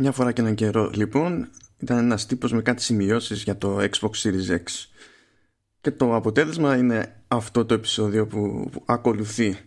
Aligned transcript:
Μια 0.00 0.12
φορά 0.12 0.32
και 0.32 0.40
έναν 0.40 0.54
καιρό 0.54 0.90
λοιπόν 0.94 1.48
ήταν 1.78 1.98
ένας 1.98 2.26
τύπος 2.26 2.52
με 2.52 2.62
κάτι 2.62 2.82
σημειώσεις 2.82 3.42
για 3.42 3.58
το 3.58 3.78
Xbox 3.78 4.10
Series 4.22 4.50
X 4.50 4.86
και 5.80 5.90
το 5.90 6.14
αποτέλεσμα 6.14 6.76
είναι 6.76 7.22
αυτό 7.28 7.64
το 7.64 7.74
επεισόδιο 7.74 8.26
που, 8.26 8.70
ακολουθεί. 8.84 9.58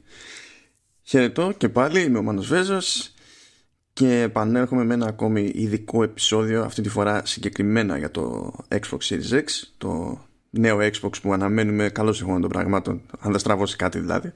Χαιρετώ 1.01 1.53
και 1.57 1.69
πάλι 1.69 2.01
είμαι 2.01 2.17
ο 2.17 2.21
Μάνος 2.21 2.47
Βέζος 2.47 3.13
και 3.93 4.21
επανέρχομαι 4.21 4.83
με 4.83 4.93
ένα 4.93 5.05
ακόμη 5.05 5.51
ειδικό 5.55 6.03
επεισόδιο 6.03 6.63
αυτή 6.63 6.81
τη 6.81 6.89
φορά 6.89 7.25
συγκεκριμένα 7.25 7.97
για 7.97 8.11
το 8.11 8.53
Xbox 8.67 8.97
Series 8.99 9.31
X 9.31 9.43
το 9.77 10.21
νέο 10.49 10.77
Xbox 10.77 11.21
που 11.21 11.33
αναμένουμε 11.33 11.89
καλώς 11.89 12.21
εγώ 12.21 12.39
των 12.39 12.49
πραγμάτων 12.49 13.01
αν 13.19 13.31
δεν 13.31 13.39
στραβώσει 13.39 13.75
κάτι 13.75 13.99
δηλαδή 13.99 14.31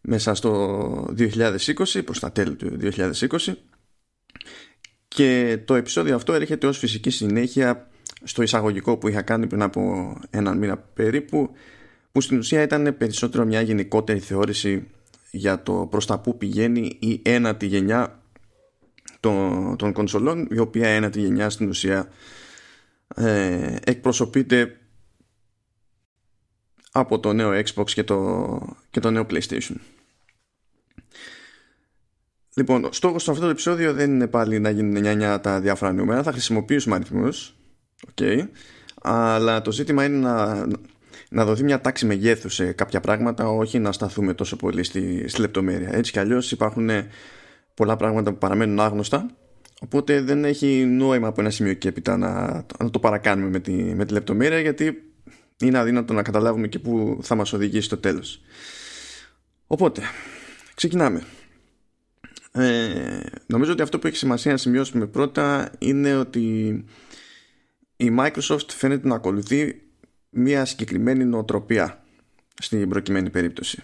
μέσα 0.00 0.34
στο 0.34 1.14
2020 1.18 2.04
προς 2.04 2.20
τα 2.20 2.32
τέλη 2.32 2.54
του 2.54 2.78
2020 2.80 3.54
και 5.16 5.58
το 5.64 5.74
επεισόδιο 5.74 6.14
αυτό 6.14 6.32
έρχεται 6.32 6.66
ως 6.66 6.78
φυσική 6.78 7.10
συνέχεια 7.10 7.88
στο 8.22 8.42
εισαγωγικό 8.42 8.96
που 8.96 9.08
είχα 9.08 9.22
κάνει 9.22 9.46
πριν 9.46 9.62
από 9.62 10.12
έναν 10.30 10.58
μήνα 10.58 10.76
περίπου 10.76 11.50
που 12.12 12.20
στην 12.20 12.38
ουσία 12.38 12.62
ήταν 12.62 12.96
περισσότερο 12.98 13.44
μια 13.44 13.60
γενικότερη 13.60 14.18
θεώρηση 14.18 14.86
για 15.30 15.62
το 15.62 15.86
προς 15.90 16.06
τα 16.06 16.18
που 16.18 16.36
πηγαίνει 16.36 16.96
η 17.00 17.20
ένατη 17.24 17.66
γενιά 17.66 18.22
των, 19.20 19.76
των 19.76 19.92
κονσολών 19.92 20.48
η 20.50 20.58
οποία 20.58 20.88
ένατη 20.88 21.20
γενιά 21.20 21.50
στην 21.50 21.68
ουσία 21.68 22.08
ε, 23.14 23.76
εκπροσωπείται 23.84 24.76
από 26.92 27.20
το 27.20 27.32
νέο 27.32 27.50
Xbox 27.50 27.90
και 27.90 28.04
το, 28.04 28.58
και 28.90 29.00
το 29.00 29.10
νέο 29.10 29.26
PlayStation. 29.30 29.76
Λοιπόν, 32.58 32.88
στόχος 32.90 33.22
σε 33.22 33.30
αυτό 33.30 33.42
το 33.42 33.50
επεισόδιο 33.50 33.92
δεν 33.92 34.10
είναι 34.10 34.26
πάλι 34.26 34.58
να 34.58 34.70
γίνουν 34.70 35.04
9-9 35.04 35.38
τα 35.42 35.60
διάφορα 35.60 35.92
νούμερα, 35.92 36.22
θα 36.22 36.32
χρησιμοποιήσουμε 36.32 36.94
αριθμούς, 36.94 37.54
okay, 38.14 38.40
αλλά 39.02 39.62
το 39.62 39.72
ζήτημα 39.72 40.04
είναι 40.04 40.16
να, 40.16 40.66
να 41.30 41.44
δοθεί 41.44 41.62
μια 41.62 41.80
τάξη 41.80 42.06
μεγέθους 42.06 42.54
σε 42.54 42.72
κάποια 42.72 43.00
πράγματα, 43.00 43.48
όχι 43.48 43.78
να 43.78 43.92
σταθούμε 43.92 44.34
τόσο 44.34 44.56
πολύ 44.56 44.82
στη, 44.82 45.28
στη 45.28 45.40
λεπτομέρεια. 45.40 45.90
Έτσι 45.92 46.12
κι 46.12 46.18
αλλιώς 46.18 46.52
υπάρχουν 46.52 46.90
πολλά 47.74 47.96
πράγματα 47.96 48.30
που 48.32 48.38
παραμένουν 48.38 48.80
άγνωστα, 48.80 49.30
οπότε 49.80 50.20
δεν 50.20 50.44
έχει 50.44 50.84
νόημα 50.84 51.28
από 51.28 51.40
ένα 51.40 51.50
σημείο 51.50 51.74
και 51.74 51.88
έπειτα 51.88 52.16
να, 52.16 52.64
να 52.78 52.90
το 52.90 52.98
παρακάνουμε 52.98 53.48
με 53.48 53.60
τη, 53.60 53.72
με 53.72 54.04
τη 54.04 54.12
λεπτομέρεια, 54.12 54.60
γιατί 54.60 55.02
είναι 55.60 55.78
αδύνατο 55.78 56.12
να 56.12 56.22
καταλάβουμε 56.22 56.68
και 56.68 56.78
πού 56.78 57.18
θα 57.22 57.34
μας 57.34 57.52
οδηγήσει 57.52 57.88
το 57.88 57.96
τέλος. 57.96 58.40
Οπότε, 59.66 60.02
ξεκινάμε. 60.74 61.22
Ε, 62.56 63.20
νομίζω 63.46 63.72
ότι 63.72 63.82
αυτό 63.82 63.98
που 63.98 64.06
έχει 64.06 64.16
σημασία 64.16 64.52
να 64.52 64.56
σημειώσουμε 64.56 65.06
πρώτα 65.06 65.72
είναι 65.78 66.16
ότι 66.16 66.84
η 67.96 68.14
Microsoft 68.18 68.68
φαίνεται 68.68 69.08
να 69.08 69.14
ακολουθεί 69.14 69.82
μια 70.30 70.64
συγκεκριμένη 70.64 71.24
νοοτροπία 71.24 72.04
στην 72.62 72.88
προκειμένη 72.88 73.30
περίπτωση. 73.30 73.82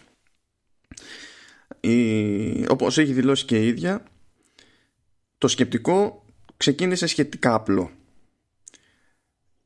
Η, 1.81 2.67
όπως 2.69 2.99
έχει 2.99 3.13
δηλώσει 3.13 3.45
και 3.45 3.63
η 3.63 3.67
ίδια 3.67 4.05
το 5.39 5.49
σκεπτικό 5.49 6.25
ξεκίνησε 6.57 7.07
σχετικά 7.07 7.55
απλό 7.55 7.91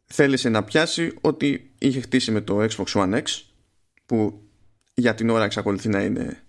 θέλησε 0.06 0.48
να 0.48 0.64
πιάσει 0.64 1.14
ότι 1.20 1.70
είχε 1.78 2.00
χτίσει 2.00 2.30
με 2.30 2.40
το 2.40 2.62
Xbox 2.62 2.86
One 2.86 3.14
X 3.14 3.22
που 4.06 4.42
για 4.94 5.14
την 5.14 5.30
ώρα 5.30 5.44
εξακολουθεί 5.44 5.88
να 5.88 6.02
είναι 6.02 6.45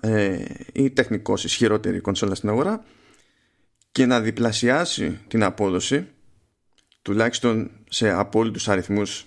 ε, 0.00 0.44
η 0.72 0.90
τεχνικώς 0.90 1.44
ισχυρότερη 1.44 2.00
κονσόλα 2.00 2.34
στην 2.34 2.48
αγορά 2.48 2.84
και 3.92 4.06
να 4.06 4.20
διπλασιάσει 4.20 5.18
την 5.28 5.42
απόδοση 5.42 6.06
τουλάχιστον 7.02 7.70
σε 7.88 8.10
απόλυτους 8.10 8.68
αριθμούς 8.68 9.26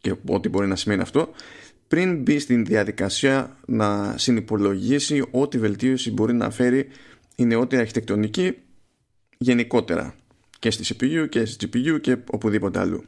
και 0.00 0.14
ό,τι 0.26 0.48
μπορεί 0.48 0.66
να 0.66 0.76
σημαίνει 0.76 1.02
αυτό 1.02 1.32
πριν 1.88 2.22
μπει 2.22 2.38
στην 2.38 2.64
διαδικασία 2.64 3.56
να 3.66 4.18
συνυπολογίσει 4.18 5.24
ό,τι 5.30 5.58
βελτίωση 5.58 6.10
μπορεί 6.10 6.32
να 6.32 6.50
φέρει 6.50 6.88
η 7.36 7.44
νεότερη 7.44 7.80
αρχιτεκτονική 7.80 8.56
γενικότερα 9.38 10.14
και 10.58 10.70
στη 10.70 10.96
CPU 10.98 11.28
και 11.28 11.44
στη 11.44 11.68
GPU 11.72 12.00
και 12.00 12.16
οπουδήποτε 12.30 12.78
αλλού. 12.78 13.04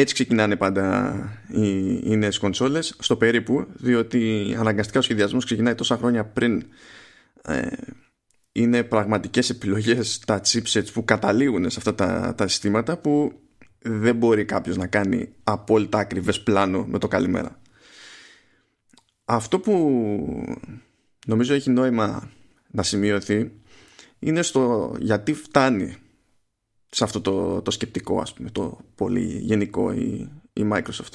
Έτσι 0.00 0.14
ξεκινάνε 0.14 0.56
πάντα 0.56 1.14
οι, 1.48 1.94
οι 2.04 2.16
νέες 2.16 2.38
κονσόλες 2.38 2.96
στο 2.98 3.16
περίπου 3.16 3.66
διότι 3.72 4.54
αναγκαστικά 4.58 4.98
ο 4.98 5.02
σχεδιασμός 5.02 5.44
ξεκινάει 5.44 5.74
τόσα 5.74 5.96
χρόνια 5.96 6.24
πριν 6.24 6.64
ε, 7.42 7.66
είναι 8.52 8.82
πραγματικές 8.82 9.50
επιλογές 9.50 10.18
τα 10.18 10.40
chipsets 10.44 10.92
που 10.92 11.04
καταλήγουν 11.04 11.70
σε 11.70 11.78
αυτά 11.78 11.94
τα, 11.94 12.34
τα 12.36 12.48
συστήματα 12.48 12.96
που 12.96 13.32
δεν 13.82 14.16
μπορεί 14.16 14.44
κάποιος 14.44 14.76
να 14.76 14.86
κάνει 14.86 15.32
απόλυτα 15.44 15.98
ακριβές 15.98 16.40
πλάνο 16.40 16.84
με 16.84 16.98
το 16.98 17.08
καλημέρα. 17.08 17.60
Αυτό 19.24 19.58
που 19.58 19.74
νομίζω 21.26 21.54
έχει 21.54 21.70
νόημα 21.70 22.30
να 22.70 22.82
σημειωθεί 22.82 23.52
είναι 24.18 24.42
στο 24.42 24.94
γιατί 24.98 25.34
φτάνει 25.34 25.96
σε 26.90 27.04
αυτό 27.04 27.20
το, 27.20 27.62
το 27.62 27.70
σκεπτικό 27.70 28.20
ας 28.20 28.32
πούμε 28.32 28.50
το 28.50 28.78
πολύ 28.94 29.38
γενικό 29.38 29.92
η, 29.92 30.30
η 30.52 30.68
Microsoft 30.72 31.12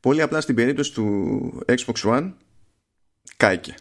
πολύ 0.00 0.22
απλά 0.22 0.40
στην 0.40 0.54
περίπτωση 0.54 0.92
του 0.92 1.62
Xbox 1.66 1.94
One 2.02 2.32
κάηκε 3.36 3.74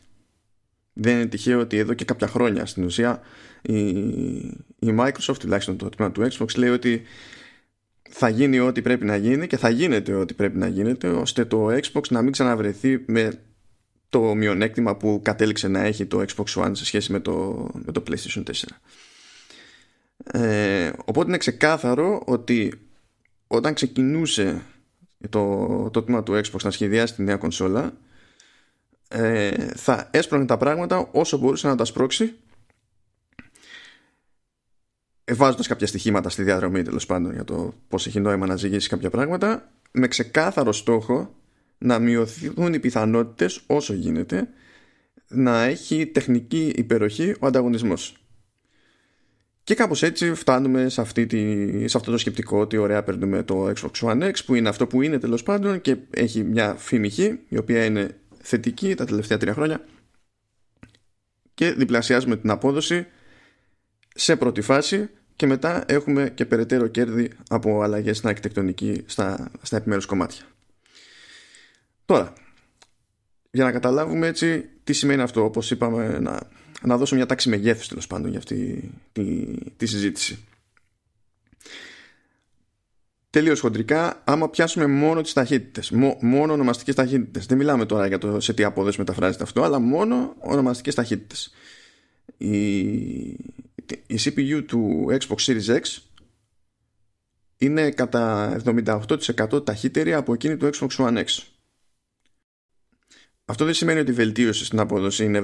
δεν 0.93 1.15
είναι 1.15 1.25
τυχαίο 1.25 1.59
ότι 1.59 1.77
εδώ 1.77 1.93
και 1.93 2.05
κάποια 2.05 2.27
χρόνια 2.27 2.65
στην 2.65 2.83
ουσία 2.83 3.21
η, 3.61 3.87
η 4.79 4.95
Microsoft 4.99 5.37
τουλάχιστον 5.39 5.77
το 5.77 5.89
τμήμα 5.89 6.11
του 6.11 6.27
Xbox 6.31 6.55
λέει 6.57 6.69
ότι 6.69 7.01
θα 8.09 8.29
γίνει 8.29 8.59
ό,τι 8.59 8.81
πρέπει 8.81 9.05
να 9.05 9.15
γίνει 9.15 9.47
και 9.47 9.57
θα 9.57 9.69
γίνεται 9.69 10.13
ό,τι 10.13 10.33
πρέπει 10.33 10.57
να 10.57 10.67
γίνεται 10.67 11.07
ώστε 11.07 11.45
το 11.45 11.67
Xbox 11.67 12.07
να 12.09 12.21
μην 12.21 12.31
ξαναβρεθεί 12.31 13.03
με 13.07 13.41
το 14.09 14.35
μειονέκτημα 14.35 14.95
που 14.95 15.19
κατέληξε 15.23 15.67
να 15.67 15.79
έχει 15.79 16.05
το 16.05 16.25
Xbox 16.27 16.63
One 16.63 16.71
σε 16.71 16.85
σχέση 16.85 17.11
με 17.11 17.19
το, 17.19 17.67
με 17.85 17.91
το 17.91 18.03
PlayStation 18.07 18.43
4. 18.43 18.51
Ε, 20.33 20.91
οπότε 21.05 21.27
είναι 21.27 21.37
ξεκάθαρο 21.37 22.21
ότι 22.25 22.81
όταν 23.47 23.73
ξεκινούσε 23.73 24.61
το, 25.29 25.67
το 25.89 26.03
τμήμα 26.03 26.23
του 26.23 26.33
Xbox 26.33 26.63
να 26.63 26.71
σχεδιάσει 26.71 27.15
τη 27.15 27.23
νέα 27.23 27.37
κονσόλα 27.37 27.93
ε, 29.07 29.67
θα 29.75 30.09
έσπρωχνε 30.11 30.45
τα 30.45 30.57
πράγματα 30.57 31.09
όσο 31.11 31.37
μπορούσε 31.37 31.67
να 31.67 31.75
τα 31.75 31.85
σπρώξει 31.85 32.33
βάζοντας 35.31 35.67
κάποια 35.67 35.87
στοιχήματα 35.87 36.29
στη 36.29 36.43
διαδρομή 36.43 36.81
τέλος 36.83 37.05
πάντων 37.05 37.33
για 37.33 37.43
το 37.43 37.73
πώς 37.87 38.07
έχει 38.07 38.19
νόημα 38.19 38.45
να 38.45 38.55
ζυγίσει 38.55 38.89
κάποια 38.89 39.09
πράγματα 39.09 39.71
με 39.91 40.07
ξεκάθαρο 40.07 40.71
στόχο 40.71 41.35
να 41.77 41.99
μειωθούν 41.99 42.73
οι 42.73 42.79
πιθανότητες 42.79 43.61
όσο 43.67 43.93
γίνεται 43.93 44.49
να 45.27 45.63
έχει 45.63 46.07
τεχνική 46.07 46.73
υπεροχή 46.75 47.35
ο 47.39 47.47
ανταγωνισμός. 47.47 48.20
Και 49.71 49.77
κάπως 49.77 50.03
έτσι 50.03 50.33
φτάνουμε 50.33 50.89
σε, 50.89 51.01
αυτή 51.01 51.25
τη, 51.25 51.87
σε 51.87 51.97
αυτό 51.97 52.11
το 52.11 52.17
σκεπτικό 52.17 52.59
ότι 52.59 52.77
ωραία 52.77 53.03
παίρνουμε 53.03 53.43
το 53.43 53.69
Xbox 53.69 53.91
One 53.91 54.23
X 54.23 54.33
που 54.45 54.55
είναι 54.55 54.69
αυτό 54.69 54.87
που 54.87 55.01
είναι 55.01 55.19
τέλος 55.19 55.43
πάντων 55.43 55.81
και 55.81 55.97
έχει 56.09 56.43
μια 56.43 56.75
φήμη 56.75 57.11
η 57.47 57.57
οποία 57.57 57.85
είναι 57.85 58.17
θετική 58.41 58.95
τα 58.95 59.05
τελευταία 59.05 59.37
τρία 59.37 59.53
χρόνια 59.53 59.85
και 61.53 61.71
διπλασιάζουμε 61.71 62.37
την 62.37 62.49
απόδοση 62.49 63.07
σε 64.15 64.35
πρώτη 64.35 64.61
φάση 64.61 65.09
και 65.35 65.47
μετά 65.47 65.83
έχουμε 65.87 66.31
και 66.35 66.45
περαιτέρω 66.45 66.87
κέρδη 66.87 67.31
από 67.49 67.81
αλλαγές 67.81 68.17
στην 68.17 68.29
αρχιτεκτονική 68.29 69.03
στα, 69.05 69.51
στα 69.61 69.77
επιμέρους 69.77 70.05
κομμάτια. 70.05 70.43
Τώρα, 72.05 72.33
για 73.51 73.63
να 73.63 73.71
καταλάβουμε 73.71 74.27
έτσι 74.27 74.69
τι 74.83 74.93
σημαίνει 74.93 75.21
αυτό, 75.21 75.43
όπως 75.43 75.71
είπαμε, 75.71 76.19
να, 76.19 76.39
να 76.81 76.97
δώσω 76.97 77.15
μια 77.15 77.25
τάξη 77.25 77.49
μεγέθους 77.49 77.87
τέλος 77.87 78.07
πάντων 78.07 78.29
για 78.29 78.39
αυτή 78.39 78.89
τη, 79.11 79.45
τη 79.77 79.85
συζήτηση. 79.85 80.39
Τελείως 83.29 83.59
χοντρικά, 83.59 84.21
άμα 84.23 84.49
πιάσουμε 84.49 84.85
μόνο 84.87 85.21
τις 85.21 85.33
ταχύτητες, 85.33 85.91
μόνο 86.21 86.53
ονομαστικές 86.53 86.95
ταχύτητες, 86.95 87.45
δεν 87.45 87.57
μιλάμε 87.57 87.85
τώρα 87.85 88.07
για 88.07 88.17
το 88.17 88.39
σε 88.39 88.53
τι 88.53 88.63
απόδοση 88.63 88.99
μεταφράζεται 88.99 89.43
αυτό, 89.43 89.63
αλλά 89.63 89.79
μόνο 89.79 90.35
ονομαστικές 90.39 90.95
ταχύτητες. 90.95 91.53
Η, 92.37 92.79
η 94.07 94.17
CPU 94.19 94.63
του 94.67 95.07
Xbox 95.09 95.35
Series 95.45 95.79
X 95.79 95.81
είναι 97.57 97.91
κατά 97.91 98.55
78% 98.65 99.65
ταχύτερη 99.65 100.13
από 100.13 100.33
εκείνη 100.33 100.57
του 100.57 100.69
Xbox 100.73 100.89
One 100.89 101.17
X. 101.17 101.25
Αυτό 103.45 103.65
δεν 103.65 103.73
σημαίνει 103.73 103.99
ότι 103.99 104.11
η 104.11 104.13
βελτίωση 104.13 104.65
στην 104.65 104.79
απόδοση 104.79 105.23
είναι 105.23 105.43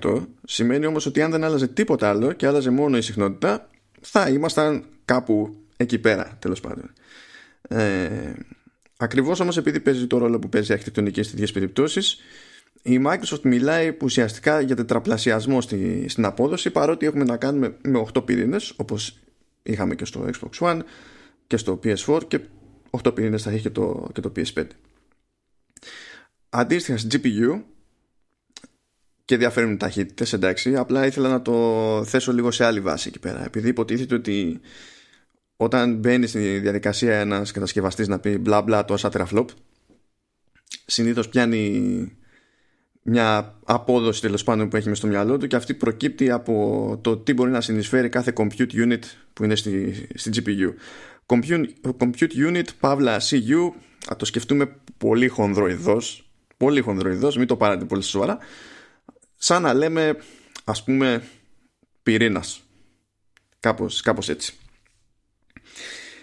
78%. 0.00 0.26
Σημαίνει 0.44 0.86
όμως 0.86 1.06
ότι 1.06 1.22
αν 1.22 1.30
δεν 1.30 1.44
άλλαζε 1.44 1.68
τίποτα 1.68 2.08
άλλο 2.08 2.32
και 2.32 2.46
άλλαζε 2.46 2.70
μόνο 2.70 2.96
η 2.96 3.02
συχνότητα, 3.02 3.70
θα 4.00 4.28
ήμασταν 4.28 4.84
κάπου 5.04 5.56
εκεί 5.76 5.98
πέρα, 5.98 6.36
τέλος 6.38 6.60
πάντων. 6.60 6.92
Ε, 7.68 8.32
ακριβώς 8.96 9.40
όμως 9.40 9.56
επειδή 9.56 9.80
παίζει 9.80 10.06
το 10.06 10.18
ρόλο 10.18 10.38
που 10.38 10.48
παίζει 10.48 10.70
η 10.70 10.72
αρχιτεκτονική 10.72 11.22
στις 11.22 11.34
ίδιες 11.34 11.52
περιπτώσεις, 11.52 12.18
η 12.82 13.00
Microsoft 13.06 13.40
μιλάει 13.42 13.96
ουσιαστικά 14.02 14.60
για 14.60 14.76
τετραπλασιασμό 14.76 15.60
στη, 15.60 16.04
στην 16.08 16.24
απόδοση 16.24 16.70
παρότι 16.70 17.06
έχουμε 17.06 17.24
να 17.24 17.36
κάνουμε 17.36 17.76
με 17.82 18.06
8 18.14 18.24
πυρήνες 18.24 18.72
όπως 18.76 19.18
είχαμε 19.62 19.94
και 19.94 20.04
στο 20.04 20.24
Xbox 20.32 20.68
One 20.68 20.80
και 21.46 21.56
στο 21.56 21.80
PS4 21.84 22.20
και 22.28 22.40
8 23.02 23.14
πυρήνες 23.14 23.42
θα 23.42 23.50
έχει 23.50 23.62
και 23.62 23.70
το, 23.70 24.08
και 24.12 24.20
το 24.20 24.32
PS5 24.36 24.64
αντίστοιχα 26.54 26.98
στην 26.98 27.20
GPU 27.22 27.62
και 29.24 29.36
διαφέρουν 29.36 29.78
ταχύτητες 29.78 30.32
εντάξει 30.32 30.76
απλά 30.76 31.06
ήθελα 31.06 31.28
να 31.28 31.42
το 31.42 32.04
θέσω 32.04 32.32
λίγο 32.32 32.50
σε 32.50 32.64
άλλη 32.64 32.80
βάση 32.80 33.08
εκεί 33.08 33.18
πέρα 33.18 33.44
επειδή 33.44 33.68
υποτίθεται 33.68 34.14
ότι 34.14 34.60
όταν 35.56 35.96
μπαίνει 35.96 36.26
στη 36.26 36.58
διαδικασία 36.58 37.18
ένας 37.18 37.50
κατασκευαστής 37.50 38.08
να 38.08 38.18
πει 38.18 38.38
μπλα 38.38 38.62
μπλα 38.62 38.84
τόσα 38.84 39.08
τεραφλόπ 39.08 39.48
συνήθως 40.86 41.28
πιάνει 41.28 42.16
μια 43.02 43.58
απόδοση 43.64 44.20
τέλος 44.20 44.44
πάντων 44.44 44.68
που 44.68 44.76
έχει 44.76 44.88
μες 44.88 44.98
στο 44.98 45.06
μυαλό 45.06 45.38
του 45.38 45.46
και 45.46 45.56
αυτή 45.56 45.74
προκύπτει 45.74 46.30
από 46.30 46.98
το 47.02 47.16
τι 47.16 47.34
μπορεί 47.34 47.50
να 47.50 47.60
συνεισφέρει 47.60 48.08
κάθε 48.08 48.32
compute 48.36 48.72
unit 48.72 49.02
που 49.32 49.44
είναι 49.44 49.54
στη, 49.54 50.06
στη 50.14 50.30
GPU. 50.34 50.74
Compute, 51.26 51.66
compute 51.98 52.50
unit, 52.50 52.64
παύλα 52.80 53.20
CU, 53.20 53.72
θα 53.98 54.16
το 54.16 54.24
σκεφτούμε 54.24 54.76
πολύ 54.98 55.28
χονδροειδώς, 55.28 56.31
πολύ 56.62 56.80
χονδροειδώς, 56.80 57.36
μην 57.36 57.46
το 57.46 57.56
πάρετε 57.56 57.84
πολύ 57.84 58.02
σοβαρά, 58.02 58.38
σαν 59.36 59.62
να 59.62 59.74
λέμε 59.74 60.16
ας 60.64 60.84
πούμε 60.84 61.22
πυρήνας. 62.02 62.62
Κάπως, 63.60 64.00
κάπως 64.00 64.28
έτσι. 64.28 64.52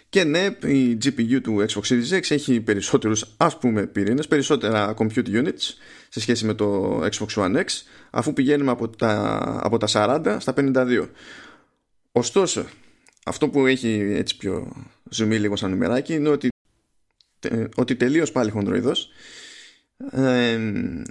Και 0.09 0.23
ναι, 0.23 0.57
η 0.61 0.97
GPU 1.03 1.41
του 1.43 1.65
Xbox 1.69 1.81
Series 1.81 2.19
X 2.19 2.31
έχει 2.31 2.61
περισσότερους 2.61 3.33
ας 3.37 3.57
πούμε 3.57 3.87
πυρήνες, 3.87 4.27
περισσότερα 4.27 4.93
compute 4.97 5.27
units 5.27 5.73
σε 6.09 6.19
σχέση 6.19 6.45
με 6.45 6.53
το 6.53 6.99
Xbox 7.03 7.27
One 7.35 7.55
X, 7.55 7.65
αφού 8.09 8.33
πηγαίνουμε 8.33 8.71
από 8.71 8.89
τα, 8.89 9.39
από 9.63 9.77
τα 9.77 9.87
40 9.91 10.37
στα 10.39 10.53
52. 10.57 11.09
Ωστόσο, 12.11 12.65
αυτό 13.25 13.49
που 13.49 13.65
έχει 13.65 14.13
έτσι 14.15 14.37
πιο 14.37 14.71
ζουμί 15.09 15.39
λίγο 15.39 15.55
σαν 15.55 15.69
νομεράκι 15.69 16.13
είναι 16.13 16.29
ότι, 16.29 16.49
ότι 17.75 17.95
τελείως 17.95 18.31
πάλι 18.31 18.51
χοντροειδός 18.51 19.09
ε, 20.11 20.59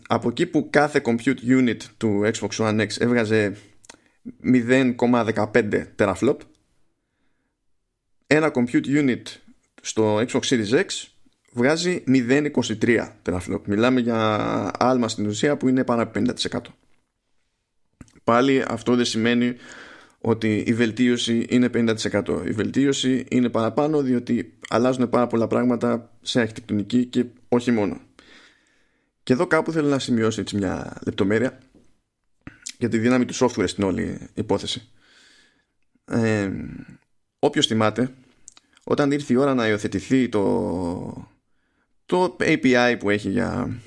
από 0.08 0.28
εκεί 0.28 0.46
που 0.46 0.66
κάθε 0.70 1.02
compute 1.04 1.58
unit 1.58 1.76
του 1.96 2.30
Xbox 2.34 2.48
One 2.48 2.80
X 2.80 2.88
έβγαζε 2.98 3.56
0,15 4.44 5.84
teraflop 5.96 6.36
ένα 8.30 8.50
compute 8.54 8.86
unit 8.86 9.22
στο 9.80 10.16
Xbox 10.16 10.40
Series 10.40 10.70
X 10.70 10.84
βγάζει 11.52 12.04
0,23 12.08 13.08
teraflop. 13.24 13.60
Μιλάμε 13.64 14.00
για 14.00 14.70
άλμα 14.78 15.08
στην 15.08 15.26
ουσία 15.26 15.56
που 15.56 15.68
είναι 15.68 15.84
πάνω 15.84 16.02
από 16.02 16.20
50%. 16.50 16.58
Πάλι 18.24 18.64
αυτό 18.68 18.94
δεν 18.94 19.04
σημαίνει 19.04 19.54
ότι 20.20 20.56
η 20.66 20.72
βελτίωση 20.72 21.46
είναι 21.48 21.70
50%. 21.74 22.42
Η 22.46 22.50
βελτίωση 22.50 23.26
είναι 23.28 23.48
παραπάνω 23.48 24.02
διότι 24.02 24.58
αλλάζουν 24.68 25.08
πάρα 25.08 25.26
πολλά 25.26 25.46
πράγματα 25.46 26.10
σε 26.22 26.40
αρχιτεκτονική 26.40 27.04
και 27.04 27.24
όχι 27.48 27.70
μόνο. 27.70 28.00
Και 29.28 29.34
εδώ 29.34 29.46
κάπου 29.46 29.72
θέλω 29.72 29.88
να 29.88 29.98
σημειώσω 29.98 30.40
έτσι 30.40 30.56
μια 30.56 31.00
λεπτομέρεια 31.04 31.58
για 32.78 32.88
τη 32.88 32.98
δύναμη 32.98 33.24
του 33.24 33.34
software 33.34 33.68
στην 33.68 33.84
όλη 33.84 34.28
υπόθεση. 34.34 34.88
Ε, 36.04 36.50
όποιος 37.38 37.66
θυμάται 37.66 38.10
όταν 38.84 39.10
ήρθε 39.12 39.32
η 39.32 39.36
ώρα 39.36 39.54
να 39.54 39.68
υιοθετηθεί 39.68 40.28
το, 40.28 41.28
το 42.06 42.36
API 42.38 42.96
που 42.98 43.10
έχει 43.10 43.30
για, 43.30 43.80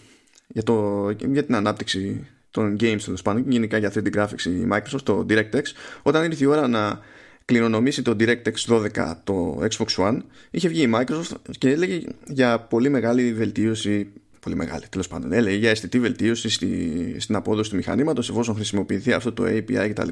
για, 0.48 0.64
το, 0.64 1.10
για 1.10 1.46
την 1.46 1.56
ανάπτυξη 1.56 2.28
των 2.52 2.76
games 2.80 3.02
τέλος 3.06 3.22
πάντων 3.22 3.52
γενικά 3.52 3.78
για 3.78 3.92
3D 3.94 4.16
graphics 4.16 4.46
η 4.46 4.68
Microsoft 4.72 5.04
το 5.04 5.26
DirectX 5.30 5.64
όταν 6.02 6.24
ήρθε 6.24 6.44
η 6.44 6.48
ώρα 6.48 6.68
να 6.68 7.00
κληρονομήσει 7.46 8.02
το 8.02 8.16
DirectX 8.20 8.54
12 8.68 9.14
το 9.24 9.60
Xbox 9.72 9.96
One 9.96 10.20
είχε 10.52 10.68
βγει 10.68 10.82
η 10.82 10.92
Microsoft 10.96 11.36
και 11.58 11.70
έλεγε 11.70 12.02
για 12.28 12.60
πολύ 12.60 12.90
μεγάλη 12.90 13.34
βελτίωση 13.34 14.14
πολύ 14.42 14.56
μεγάλη 14.56 14.88
τέλος 14.90 15.08
πάντων 15.08 15.32
έλεγε 15.32 15.56
για 15.56 15.70
αισθητή 15.70 16.00
βελτίωση 16.00 16.50
στη, 16.50 17.16
στην 17.20 17.36
απόδοση 17.36 17.70
του 17.70 17.76
μηχανήματος 17.76 18.30
εφόσον 18.30 18.56
χρησιμοποιηθεί 18.56 19.14
αυτό 19.14 19.34
το 19.34 19.44
API 19.44 19.90
κτλ. 19.90 20.08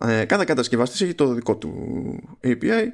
Ε, 0.00 0.24
κάθε 0.24 0.44
κατασκευαστής 0.44 1.00
έχει 1.00 1.14
το 1.14 1.32
δικό 1.32 1.56
του 1.56 2.38
API 2.42 2.86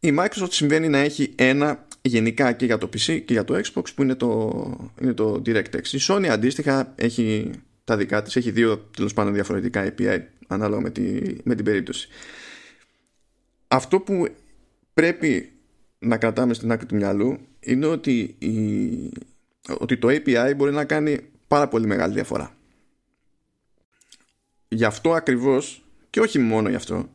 η 0.00 0.14
Microsoft 0.18 0.50
συμβαίνει 0.50 0.88
να 0.88 0.98
έχει 0.98 1.32
ένα 1.34 1.86
γενικά 2.02 2.52
και 2.52 2.64
για 2.64 2.78
το 2.78 2.86
PC 2.86 3.22
και 3.24 3.32
για 3.32 3.44
το 3.44 3.60
Xbox 3.64 3.94
που 3.94 4.02
είναι 4.02 4.14
το, 4.14 4.92
είναι 5.00 5.12
το 5.12 5.42
DirectX. 5.46 5.86
Η 5.86 5.98
Sony 6.00 6.26
αντίστοιχα 6.26 6.92
έχει 6.96 7.50
τα 7.84 7.96
δικά 7.96 8.22
της, 8.22 8.36
έχει 8.36 8.50
δύο 8.50 8.78
τέλος 8.78 9.12
πάντων 9.12 9.32
διαφορετικά 9.32 9.94
API 9.94 10.20
ανάλογα 10.46 10.80
με, 10.80 10.90
τη, 10.90 11.20
με 11.42 11.54
την 11.54 11.64
περίπτωση. 11.64 12.08
Αυτό 13.68 14.00
που 14.00 14.28
πρέπει 14.94 15.52
να 15.98 16.16
κρατάμε 16.16 16.54
στην 16.54 16.72
άκρη 16.72 16.86
του 16.86 16.94
μυαλού 16.94 17.38
είναι 17.60 17.86
ότι, 17.86 18.36
η, 18.38 19.12
ότι 19.78 19.96
το 19.96 20.08
API 20.08 20.52
μπορεί 20.56 20.72
να 20.72 20.84
κάνει 20.84 21.18
πάρα 21.48 21.68
πολύ 21.68 21.86
μεγάλη 21.86 22.14
διαφορά. 22.14 22.56
Γι' 24.68 24.84
αυτό 24.84 25.12
ακριβώς 25.12 25.84
και 26.10 26.20
όχι 26.20 26.38
μόνο 26.38 26.68
γι' 26.68 26.74
αυτό 26.74 27.08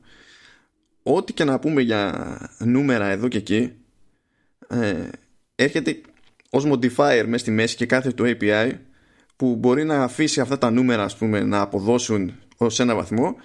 ό,τι 1.03 1.33
και 1.33 1.44
να 1.44 1.59
πούμε 1.59 1.81
για 1.81 2.38
νούμερα 2.59 3.05
εδώ 3.05 3.27
και 3.27 3.38
εκεί 3.38 3.73
ε, 4.67 5.09
έρχεται 5.55 6.01
ως 6.50 6.65
modifier 6.67 7.23
μέσα 7.25 7.38
στη 7.38 7.51
μέση 7.51 7.75
και 7.75 7.85
κάθε 7.85 8.11
το 8.11 8.23
API 8.27 8.71
που 9.35 9.56
μπορεί 9.56 9.83
να 9.83 10.03
αφήσει 10.03 10.41
αυτά 10.41 10.57
τα 10.57 10.71
νούμερα 10.71 11.03
ας 11.03 11.17
πούμε, 11.17 11.44
να 11.44 11.61
αποδώσουν 11.61 12.39
ως 12.57 12.79
ένα 12.79 12.95
βαθμό 12.95 13.35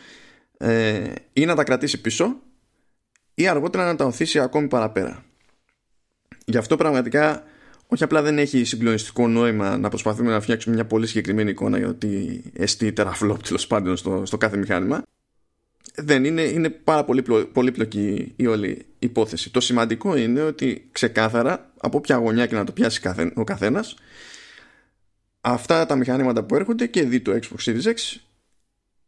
ε, 0.57 1.13
ή 1.33 1.45
να 1.45 1.55
τα 1.55 1.65
κρατήσει 1.65 2.01
πίσω 2.01 2.41
ή 3.35 3.49
αργότερα 3.49 3.85
να 3.85 3.97
τα 3.97 4.05
οθήσει 4.05 4.41
ακόμη 4.41 4.69
παραπέρα. 4.69 5.25
Γι' 6.45 6.57
αυτό 6.57 6.77
πραγματικά 6.77 7.45
όχι 7.91 8.05
απλά 8.05 8.23
δεν 8.23 8.39
έχει 8.39 8.65
συγκλονιστικό 8.65 9.29
νόημα 9.29 9.79
να 9.79 9.89
προσπαθούμε 9.89 10.31
να 10.31 10.41
φτιάξουμε 10.41 10.75
μια 10.75 10.85
πολύ 10.85 11.07
συγκεκριμένη 11.07 11.51
εικόνα 11.51 11.79
για 11.79 11.87
το 11.87 11.95
τι 11.95 12.41
εστί 12.53 12.93
τεραφλόπ 12.93 13.43
τέλος 13.43 13.67
πάντων 13.67 13.97
στο, 13.97 14.23
στο 14.27 14.39
κάθε 14.39 14.57
μηχάνημα 14.57 15.03
δεν 15.95 16.25
είναι, 16.25 16.43
είναι 16.43 16.71
πάρα 16.71 17.05
πολύ 17.05 17.23
πολύπλοκη 17.53 18.33
η 18.37 18.47
όλη 18.47 18.87
υπόθεση. 18.99 19.51
Το 19.51 19.61
σημαντικό 19.61 20.17
είναι 20.17 20.43
ότι 20.43 20.89
ξεκάθαρα 20.93 21.71
από 21.81 22.01
ποια 22.01 22.17
γωνιά 22.17 22.47
και 22.47 22.55
να 22.55 22.65
το 22.65 22.73
πιάσει 22.73 23.01
ο 23.35 23.45
καθένας 23.45 23.97
αυτά 25.41 25.87
τα 25.87 25.97
μηχανήματα 25.97 26.45
που 26.45 26.55
έρχονται 26.55 26.87
και 26.87 27.03
δει 27.03 27.21
το 27.21 27.33
Xbox 27.33 27.71
Series 27.71 27.83
X 27.83 28.21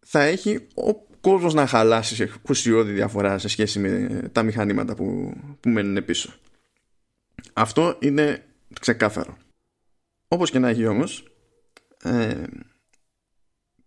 θα 0.01 0.23
έχει 0.23 0.67
ο 0.75 0.95
κόσμος 1.21 1.55
να 1.55 1.67
χαλάσει 1.67 2.15
σε 2.15 2.33
ουσιώδη 2.49 2.93
διαφορά 2.93 3.39
σε 3.39 3.49
σχέση 3.49 3.79
με 3.79 4.21
τα 4.33 4.43
μηχανήματα 4.43 4.95
που, 4.95 5.33
που 5.61 5.69
μένουν 5.69 6.05
πίσω. 6.05 6.33
Αυτό 7.53 7.97
είναι 8.01 8.45
ξεκάθαρο. 8.81 9.37
Όπως 10.29 10.51
και 10.51 10.59
να 10.59 10.69
έχει 10.69 10.87
όμως 10.87 11.25
ε, 12.03 12.45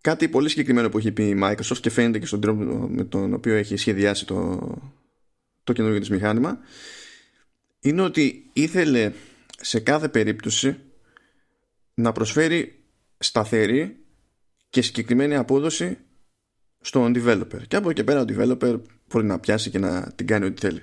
Κάτι 0.03 0.29
πολύ 0.29 0.49
συγκεκριμένο 0.49 0.89
που 0.89 0.97
έχει 0.97 1.11
πει 1.11 1.23
η 1.23 1.39
Microsoft 1.43 1.77
και 1.81 1.89
φαίνεται 1.89 2.19
και 2.19 2.25
στον 2.25 2.41
τρόπο 2.41 2.63
με 2.89 3.03
τον 3.03 3.33
οποίο 3.33 3.55
έχει 3.55 3.77
σχεδιάσει 3.77 4.25
το, 4.25 4.59
το 5.63 5.73
καινούργιο 5.73 5.99
της 5.99 6.09
μηχάνημα 6.09 6.59
είναι 7.79 8.01
ότι 8.01 8.49
ήθελε 8.53 9.11
σε 9.61 9.79
κάθε 9.79 10.09
περίπτωση 10.09 10.79
να 11.93 12.11
προσφέρει 12.11 12.83
σταθερή 13.17 13.97
και 14.69 14.81
συγκεκριμένη 14.81 15.35
απόδοση 15.35 15.97
στον 16.81 17.13
developer 17.15 17.67
και 17.67 17.75
από 17.75 17.89
εκεί 17.89 18.03
πέρα 18.03 18.21
ο 18.21 18.25
developer 18.27 18.79
μπορεί 19.07 19.25
να 19.25 19.39
πιάσει 19.39 19.69
και 19.69 19.79
να 19.79 20.11
την 20.15 20.27
κάνει 20.27 20.45
ό,τι 20.45 20.59
θέλει 20.59 20.81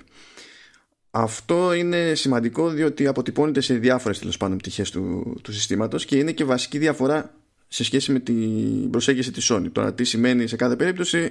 αυτό 1.11 1.73
είναι 1.73 2.15
σημαντικό 2.15 2.69
διότι 2.69 3.07
αποτυπώνεται 3.07 3.61
σε 3.61 3.73
διάφορες 3.73 4.19
τέλος 4.19 4.37
πάντων 4.37 4.57
πτυχές 4.57 4.91
του, 4.91 5.35
του 5.41 5.53
συστήματος 5.53 6.05
και 6.05 6.17
είναι 6.17 6.31
και 6.31 6.43
βασική 6.43 6.77
διαφορά 6.77 7.33
σε 7.67 7.83
σχέση 7.83 8.11
με 8.11 8.19
την 8.19 8.89
προσέγγιση 8.89 9.31
της 9.31 9.51
Sony. 9.51 9.71
Τώρα 9.71 9.93
τι 9.93 10.03
σημαίνει 10.03 10.47
σε 10.47 10.55
κάθε 10.55 10.75
περίπτωση 10.75 11.29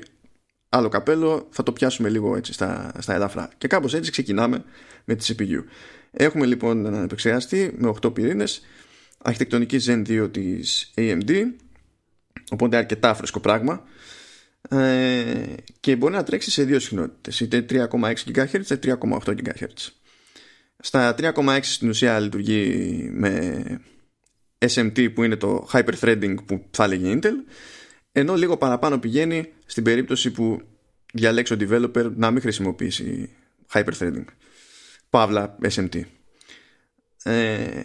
άλλο 0.68 0.88
καπέλο 0.88 1.48
θα 1.50 1.62
το 1.62 1.72
πιάσουμε 1.72 2.08
λίγο 2.08 2.36
έτσι 2.36 2.52
στα, 2.52 2.92
στα 2.98 3.14
ελαφρά. 3.14 3.50
Και 3.58 3.68
κάπως 3.68 3.94
έτσι 3.94 4.10
ξεκινάμε 4.10 4.64
με 5.04 5.14
τη 5.14 5.34
CPU. 5.38 5.64
Έχουμε 6.10 6.46
λοιπόν 6.46 6.86
έναν 6.86 7.04
επεξεργαστή 7.04 7.74
με 7.76 7.94
8 8.02 8.14
πυρήνες 8.14 8.62
αρχιτεκτονική 9.18 9.78
Zen 9.86 10.06
2 10.08 10.28
της 10.32 10.92
AMD 10.96 11.30
οπότε 12.50 12.76
αρκετά 12.76 13.14
φρέσκο 13.14 13.40
πράγμα 13.40 13.82
ε, 14.68 15.54
και 15.80 15.96
μπορεί 15.96 16.14
να 16.14 16.22
τρέξει 16.22 16.50
σε 16.50 16.64
δύο 16.64 16.78
συχνότητες 16.78 17.40
είτε 17.40 17.66
3,6 17.70 18.14
GHz 18.34 18.70
είτε 18.70 18.96
3,8 19.00 19.18
GHz. 19.24 19.88
Στα 20.78 21.14
3,6 21.18 21.58
στην 21.62 21.88
ουσία 21.88 22.18
λειτουργεί 22.18 23.08
με 23.12 23.62
SMT 24.58 25.14
που 25.14 25.22
είναι 25.22 25.36
το 25.36 25.68
hyperthreading 25.72 26.34
που 26.46 26.64
θα 26.70 26.84
έλεγε 26.84 27.18
Intel 27.22 27.34
ενώ 28.12 28.34
λίγο 28.34 28.56
παραπάνω 28.56 28.98
πηγαίνει 28.98 29.52
στην 29.66 29.84
περίπτωση 29.84 30.30
που 30.30 30.62
διαλέξει 31.12 31.52
ο 31.52 31.56
developer 31.60 32.10
να 32.14 32.30
μην 32.30 32.40
χρησιμοποιήσει 32.40 33.30
hyperthreading 33.72 34.24
παύλα 35.10 35.58
SMT 35.62 36.02
ε, 37.22 37.82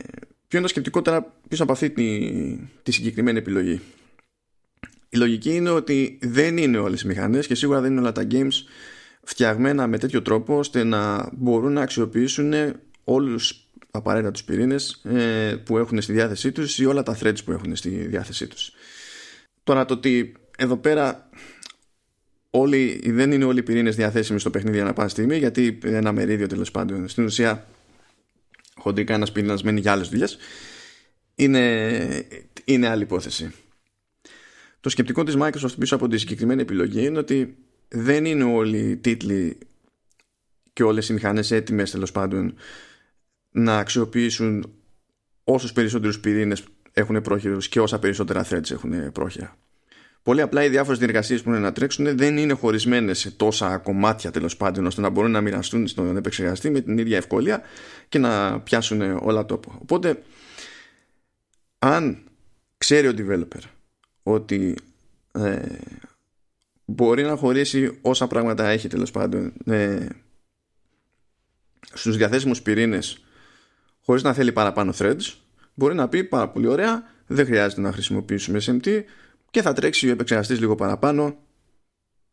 ποιο 0.47 0.57
είναι 0.57 0.61
το 0.61 0.67
σκεπτικό 0.67 1.01
τώρα 1.01 1.33
πίσω 1.47 1.63
από 1.63 1.71
αυτή 1.71 1.89
τη, 1.89 2.29
τη 2.83 2.91
συγκεκριμένη 2.91 3.37
επιλογή. 3.37 3.81
Η 5.15 5.17
λογική 5.17 5.55
είναι 5.55 5.69
ότι 5.69 6.19
δεν 6.21 6.57
είναι 6.57 6.77
όλες 6.77 7.01
οι 7.01 7.07
μηχανές 7.07 7.47
και 7.47 7.55
σίγουρα 7.55 7.81
δεν 7.81 7.91
είναι 7.91 7.99
όλα 7.99 8.11
τα 8.11 8.27
games 8.31 8.63
φτιαγμένα 9.23 9.87
με 9.87 9.97
τέτοιο 9.97 10.21
τρόπο 10.21 10.57
ώστε 10.57 10.83
να 10.83 11.29
μπορούν 11.33 11.73
να 11.73 11.81
αξιοποιήσουν 11.81 12.53
όλους 13.03 13.67
απαραίτητα 13.91 14.31
τους 14.31 14.43
πυρήνες 14.43 15.01
ε, 15.03 15.55
που 15.65 15.77
έχουν 15.77 16.01
στη 16.01 16.13
διάθεσή 16.13 16.51
τους 16.51 16.79
ή 16.79 16.85
όλα 16.85 17.03
τα 17.03 17.17
threads 17.21 17.43
που 17.45 17.51
έχουν 17.51 17.75
στη 17.75 17.89
διάθεσή 17.89 18.47
τους. 18.47 18.71
Τώρα 19.63 19.85
το 19.85 19.93
ότι 19.93 20.33
εδώ 20.57 20.77
πέρα 20.77 21.29
όλοι, 22.49 23.01
δεν 23.05 23.31
είναι 23.31 23.45
όλοι 23.45 23.59
οι 23.59 23.63
πυρήνες 23.63 23.95
διαθέσιμοι 23.95 24.39
στο 24.39 24.49
παιχνίδι 24.49 24.79
ανά 24.79 24.93
πάση 24.93 25.09
στιγμή 25.09 25.37
γιατί 25.37 25.79
ένα 25.83 26.11
μερίδιο 26.11 26.47
τέλος 26.47 26.71
πάντων 26.71 27.07
στην 27.07 27.25
ουσία 27.25 27.67
χοντρικά 28.75 29.13
ένας 29.13 29.31
πυρήνας 29.31 29.63
μένει 29.63 29.79
για 29.79 29.91
άλλες 29.91 30.09
δουλειές 30.09 30.37
είναι, 31.35 32.27
είναι 32.65 32.87
άλλη 32.87 33.03
υπόθεση. 33.03 33.53
Το 34.85 34.91
σκεπτικό 34.91 35.23
της 35.23 35.35
Microsoft 35.39 35.77
πίσω 35.79 35.95
από 35.95 36.07
τη 36.07 36.17
συγκεκριμένη 36.17 36.61
επιλογή 36.61 37.05
είναι 37.05 37.17
ότι 37.17 37.57
δεν 37.87 38.25
είναι 38.25 38.43
όλοι 38.43 38.77
οι 38.77 38.97
τίτλοι 38.97 39.57
και 40.73 40.83
όλες 40.83 41.09
οι 41.09 41.13
μηχανές 41.13 41.51
έτοιμες 41.51 41.91
τέλος 41.91 42.11
πάντων 42.11 42.55
να 43.51 43.77
αξιοποιήσουν 43.77 44.73
όσους 45.43 45.73
περισσότερους 45.73 46.19
πυρήνες 46.19 46.63
έχουν 46.91 47.21
πρόχειρους 47.21 47.67
και 47.67 47.79
όσα 47.79 47.99
περισσότερα 47.99 48.47
threads 48.49 48.71
έχουν 48.71 49.11
πρόχειρα. 49.11 49.57
Πολύ 50.23 50.41
απλά 50.41 50.63
οι 50.63 50.69
διάφορες 50.69 50.99
διεργασίες 50.99 51.41
που 51.41 51.49
είναι 51.49 51.59
να 51.59 51.71
τρέξουν 51.71 52.17
δεν 52.17 52.37
είναι 52.37 52.53
χωρισμένες 52.53 53.19
σε 53.19 53.31
τόσα 53.31 53.77
κομμάτια 53.77 54.31
τέλος 54.31 54.57
πάντων 54.57 54.85
ώστε 54.85 55.01
να 55.01 55.09
μπορούν 55.09 55.31
να 55.31 55.41
μοιραστούν 55.41 55.87
στον 55.87 56.17
επεξεργαστή 56.17 56.69
με 56.69 56.81
την 56.81 56.97
ίδια 56.97 57.17
ευκολία 57.17 57.61
και 58.09 58.19
να 58.19 58.59
πιάσουν 58.59 59.01
όλα 59.01 59.45
τόπο. 59.45 59.77
Οπότε, 59.81 60.21
αν 61.79 62.23
ξέρει 62.77 63.07
ο 63.07 63.13
developer 63.17 63.73
ότι 64.27 64.75
ε, 65.31 65.61
μπορεί 66.85 67.23
να 67.23 67.35
χωρίσει 67.35 67.97
όσα 68.01 68.27
πράγματα 68.27 68.67
έχει 68.67 68.87
τέλος 68.87 69.11
πάντων 69.11 69.53
ε, 69.65 70.07
στους 71.93 72.17
διαθέσιμους 72.17 72.61
πυρήνες 72.61 73.23
χωρίς 74.01 74.23
να 74.23 74.33
θέλει 74.33 74.51
παραπάνω 74.51 74.93
threads 74.97 75.33
μπορεί 75.73 75.95
να 75.95 76.07
πει 76.07 76.23
πάρα 76.23 76.49
πολύ 76.49 76.67
ωραία 76.67 77.03
δεν 77.27 77.45
χρειάζεται 77.45 77.81
να 77.81 77.91
χρησιμοποιήσουμε 77.91 78.59
SMT 78.65 79.03
και 79.51 79.61
θα 79.61 79.73
τρέξει 79.73 80.07
ο 80.07 80.11
επεξεργαστής 80.11 80.59
λίγο 80.59 80.75
παραπάνω 80.75 81.37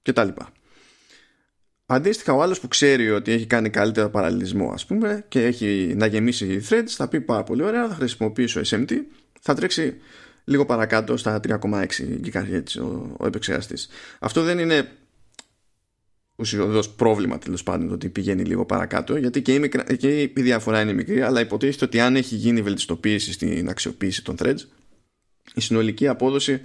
και 0.02 0.12
τα 0.12 0.24
λοιπά. 0.24 0.52
Αντίστοιχα 1.86 2.32
ο 2.32 2.42
άλλος 2.42 2.60
που 2.60 2.68
ξέρει 2.68 3.10
ότι 3.10 3.32
έχει 3.32 3.46
κάνει 3.46 3.70
καλύτερο 3.70 4.10
παραλληλισμό 4.10 4.70
ας 4.72 4.86
πούμε 4.86 5.24
και 5.28 5.44
έχει 5.44 5.94
να 5.96 6.06
γεμίσει 6.06 6.66
threads 6.68 6.88
θα 6.88 7.08
πει 7.08 7.20
πάρα 7.20 7.42
πολύ 7.42 7.62
ωραία 7.62 7.88
θα 7.88 7.94
χρησιμοποιήσω 7.94 8.60
SMT 8.64 8.92
θα 9.40 9.54
τρέξει 9.54 9.96
λίγο 10.44 10.66
παρακάτω 10.66 11.16
στα 11.16 11.40
3,6 11.48 11.86
GHz 12.24 12.62
ο, 12.80 13.14
ο 13.18 13.26
επεξεργαστής. 13.26 13.88
Αυτό 14.18 14.42
δεν 14.42 14.58
είναι 14.58 14.90
ουσιοδός 16.36 16.90
πρόβλημα 16.90 17.38
τέλος 17.38 17.62
πάντων 17.62 17.92
ότι 17.92 18.08
πηγαίνει 18.08 18.44
λίγο 18.44 18.66
παρακάτω 18.66 19.16
γιατί 19.16 19.42
και 19.42 19.54
η, 19.54 19.58
μικρα... 19.58 19.82
και 19.82 20.20
η 20.22 20.32
διαφορά 20.34 20.80
είναι 20.80 20.92
μικρή 20.92 21.22
αλλά 21.22 21.40
υποτίθεται 21.40 21.84
ότι 21.84 22.00
αν 22.00 22.16
έχει 22.16 22.34
γίνει 22.34 22.62
βελτιστοποίηση 22.62 23.32
στην 23.32 23.68
αξιοποίηση 23.68 24.24
των 24.24 24.36
threads 24.38 24.60
η 25.54 25.60
συνολική 25.60 26.08
απόδοση 26.08 26.60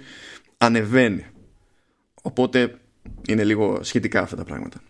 ανεβαίνει. 0.58 1.26
Οπότε 2.22 2.78
είναι 3.28 3.44
λίγο 3.44 3.82
σχετικά 3.82 4.20
αυτά 4.20 4.36
τα 4.36 4.44
πράγματα. 4.44 4.82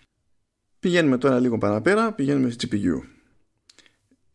Πηγαίνουμε 0.80 1.18
τώρα 1.18 1.40
λίγο 1.40 1.59
παραπέρα 1.59 2.12
πηγαίνουμε 2.12 2.50
στη 2.50 2.68
GPU 2.73 3.02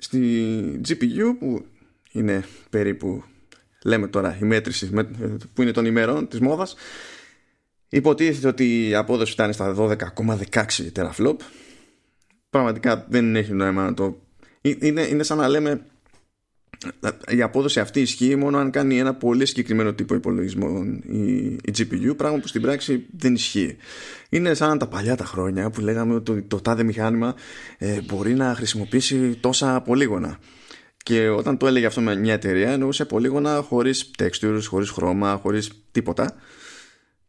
στη 0.03 0.81
GPU 0.88 1.36
που 1.39 1.65
είναι 2.12 2.43
περίπου 2.69 3.24
λέμε 3.84 4.08
τώρα 4.08 4.38
η 4.42 4.46
μέτρηση 4.46 4.90
που 5.54 5.62
είναι 5.62 5.72
των 5.72 5.86
ημερών 5.86 6.28
της 6.28 6.40
μόδας 6.40 6.75
υποτίθεται 7.90 8.48
ότι 8.48 8.88
η 8.88 8.96
απόδοση 8.96 9.32
φτάνει 9.32 9.54
στα 9.54 9.75
12,16 9.78 10.66
teraflop 10.96 11.36
πραγματικά 12.50 13.06
δεν 13.10 13.36
έχει 13.36 13.54
νόημα 13.54 13.84
να 13.84 13.94
το 13.94 14.22
είναι, 14.62 15.02
είναι 15.02 15.24
σαν 15.24 15.38
να 15.38 15.48
λέμε 15.48 15.86
η 17.28 17.42
απόδοση 17.42 17.80
αυτή 17.80 18.02
ισχύει 18.02 18.36
μόνο 18.36 18.58
αν 18.58 18.72
κάνει 18.72 18.98
ένα 18.98 19.13
πολύ 19.13 19.46
συγκεκριμένο 19.46 19.94
τύπο 19.94 20.16
υπολογισμών 20.16 21.02
η, 21.08 21.46
η 21.46 21.74
GPU, 21.78 22.18
πράγμα 22.18 22.40
που 22.40 22.48
στην 22.48 22.62
πράξη 22.62 23.06
δεν 23.18 23.34
ισχύει. 23.34 23.78
Είναι 24.30 24.54
σαν 24.54 24.78
τα 24.78 24.88
παλιά 24.88 25.16
τα 25.16 25.25
χρόνια 25.25 25.70
που 25.70 25.82
λέγαμε 25.82 26.13
ότι 26.13 26.42
το, 26.42 26.48
το 26.48 26.62
τάδε 26.62 26.84
μηχάνημα 26.84 27.36
ε, 27.78 28.02
μπορεί 28.02 28.34
να 28.34 28.56
χρησιμοποιήσει 28.56 29.38
τόσα 29.40 29.82
πολύγωνα. 29.82 30.40
Και 31.03 31.29
όταν 31.29 31.57
το 31.57 31.67
έλεγε 31.67 31.86
αυτό 31.86 32.01
με 32.01 32.15
μια 32.15 32.33
εταιρεία, 32.33 32.72
εννοούσε 32.72 33.05
πολύγωνα 33.05 33.62
χωρίς 33.62 34.12
textures, 34.17 34.62
χωρίς 34.67 34.89
χρώμα, 34.89 35.39
χωρίς 35.41 35.72
τίποτα. 35.91 36.36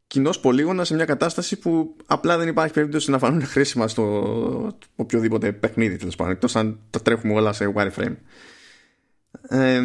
Κοινώ 0.06 0.30
πολύγωνας 0.42 0.86
σε 0.86 0.94
μια 0.94 1.04
κατάσταση 1.04 1.58
που 1.58 1.96
απλά 2.06 2.38
δεν 2.38 2.48
υπάρχει 2.48 2.72
περίπτωση 2.72 3.10
να 3.10 3.18
φανούν 3.18 3.46
χρήσιμα 3.46 3.88
στο 3.88 4.78
οποιοδήποτε 4.96 5.52
παιχνίδι 5.52 5.96
τέλος 5.96 6.16
πάντων, 6.16 6.32
εκτός 6.32 6.56
αν 6.56 6.78
τα 6.90 7.02
τρέχουμε 7.02 7.32
όλα 7.32 7.52
σε 7.52 7.72
wireframe. 7.76 8.16
Ε, 9.48 9.82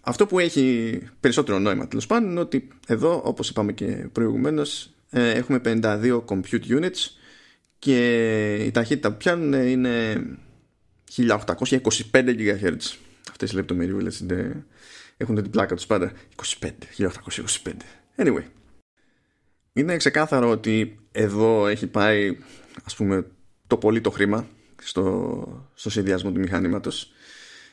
αυτό 0.00 0.26
που 0.26 0.38
έχει 0.38 0.98
περισσότερο 1.20 1.58
νόημα 1.58 1.88
τέλος 1.88 2.06
πάντων 2.06 2.30
είναι 2.30 2.40
ότι 2.40 2.68
εδώ, 2.86 3.22
όπως 3.24 3.48
είπαμε 3.48 3.72
και 3.72 4.08
προηγουμένως, 4.12 4.90
ε, 5.10 5.30
έχουμε 5.30 5.60
52 5.64 6.24
compute 6.28 6.66
units 6.68 7.10
και 7.78 8.54
η 8.54 8.70
ταχύτητα 8.70 9.10
που 9.10 9.16
πιάνουν 9.16 9.52
είναι 9.52 10.24
1825 11.16 12.36
GHz 12.38 12.96
αυτές 13.30 13.52
οι 13.52 13.54
λεπτομεριούλες 13.54 14.24
έχουν 15.16 15.34
την 15.34 15.50
πλάκα 15.50 15.74
τους 15.74 15.86
πάντα. 15.86 16.12
25, 16.60 16.70
1825 16.96 17.08
anyway 18.16 18.44
είναι 19.76 19.96
ξεκάθαρο 19.96 20.50
ότι 20.50 20.98
εδώ 21.12 21.66
έχει 21.66 21.86
πάει 21.86 22.38
ας 22.84 22.96
πούμε 22.96 23.26
το 23.66 23.76
πολύ 23.76 24.00
το 24.00 24.10
χρήμα 24.10 24.48
στο, 24.82 25.68
στο 25.74 25.90
συνδυασμό 25.90 26.32
του 26.32 26.40
μηχανήματος 26.40 27.12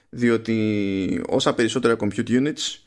διότι 0.10 1.22
όσα 1.28 1.54
περισσότερα 1.54 1.96
compute 2.00 2.28
units 2.28 2.78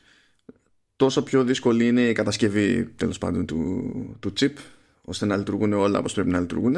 τόσο 0.95 1.23
πιο 1.23 1.43
δύσκολη 1.43 1.87
είναι 1.87 2.01
η 2.01 2.13
κατασκευή 2.13 2.85
τέλος 2.95 3.17
πάντων 3.17 3.45
του, 3.45 4.17
του 4.19 4.33
chip 4.39 4.53
ώστε 5.01 5.25
να 5.25 5.37
λειτουργούν 5.37 5.73
όλα 5.73 5.99
όπως 5.99 6.13
πρέπει 6.13 6.29
να 6.29 6.39
λειτουργούν 6.39 6.75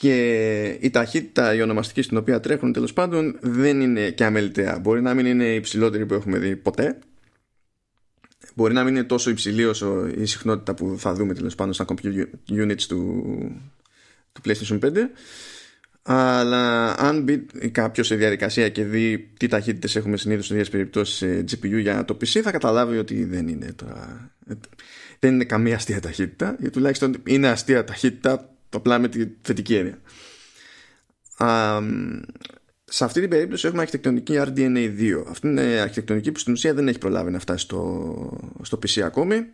και 0.00 0.78
η 0.80 0.90
ταχύτητα 0.90 1.54
η 1.54 1.62
ονομαστική 1.62 2.02
στην 2.02 2.16
οποία 2.16 2.40
τρέχουν 2.40 2.72
τέλος 2.72 2.92
πάντων 2.92 3.36
δεν 3.40 3.80
είναι 3.80 4.10
και 4.10 4.24
αμεληταία. 4.24 4.78
Μπορεί 4.78 5.02
να 5.02 5.14
μην 5.14 5.26
είναι 5.26 5.44
η 5.44 5.54
υψηλότερη 5.54 6.06
που 6.06 6.14
έχουμε 6.14 6.38
δει 6.38 6.56
ποτέ. 6.56 6.98
Μπορεί 8.54 8.74
να 8.74 8.84
μην 8.84 8.94
είναι 8.94 9.04
τόσο 9.04 9.30
υψηλή 9.30 9.64
όσο 9.64 10.06
η 10.06 10.26
συχνότητα 10.26 10.74
που 10.74 10.94
θα 10.98 11.14
δούμε 11.14 11.34
τέλος 11.34 11.54
πάντων 11.54 11.72
στα 11.72 11.84
computer 11.88 12.24
units 12.48 12.82
του, 12.82 13.24
του 14.32 14.40
PlayStation 14.44 14.78
5. 14.80 14.90
Αλλά 16.02 16.94
αν 16.98 17.22
μπει 17.22 17.46
κάποιος 17.72 18.06
σε 18.06 18.14
διαδικασία 18.14 18.68
και 18.68 18.84
δει 18.84 19.30
τι 19.36 19.46
ταχύτητες 19.46 19.96
έχουμε 19.96 20.16
συνήθως 20.16 20.46
σε 20.46 20.54
ίδιε 20.54 20.70
περιπτώσεις 20.70 21.16
σε 21.16 21.44
GPU 21.50 21.80
για 21.80 22.04
το 22.04 22.16
PC, 22.20 22.40
θα 22.40 22.50
καταλάβει 22.50 22.98
ότι 22.98 23.24
δεν 23.24 23.48
είναι 23.48 23.72
τώρα. 23.76 24.30
Δεν 25.18 25.34
είναι 25.34 25.44
καμία 25.44 25.74
αστεία 25.74 26.00
ταχύτητα, 26.00 26.56
ή 26.60 26.70
τουλάχιστον 26.70 27.16
είναι 27.26 27.48
αστεία 27.48 27.84
ταχύτητα 27.84 28.49
απλά 28.76 28.98
με 28.98 29.08
τη 29.08 29.26
θετική 29.42 29.74
έννοια. 29.74 29.98
σε 32.84 33.04
αυτή 33.04 33.20
την 33.20 33.30
περίπτωση 33.30 33.66
έχουμε 33.66 33.82
αρχιτεκτονική 33.82 34.34
RDNA 34.36 34.98
2. 35.00 35.24
Αυτή 35.28 35.46
είναι 35.46 35.62
αρχιτεκτονική 35.62 36.32
που 36.32 36.38
στην 36.38 36.52
ουσία 36.52 36.74
δεν 36.74 36.88
έχει 36.88 36.98
προλάβει 36.98 37.30
να 37.30 37.38
φτάσει 37.38 37.64
στο, 37.64 38.54
στο 38.62 38.78
PC 38.78 39.00
ακόμη. 39.00 39.46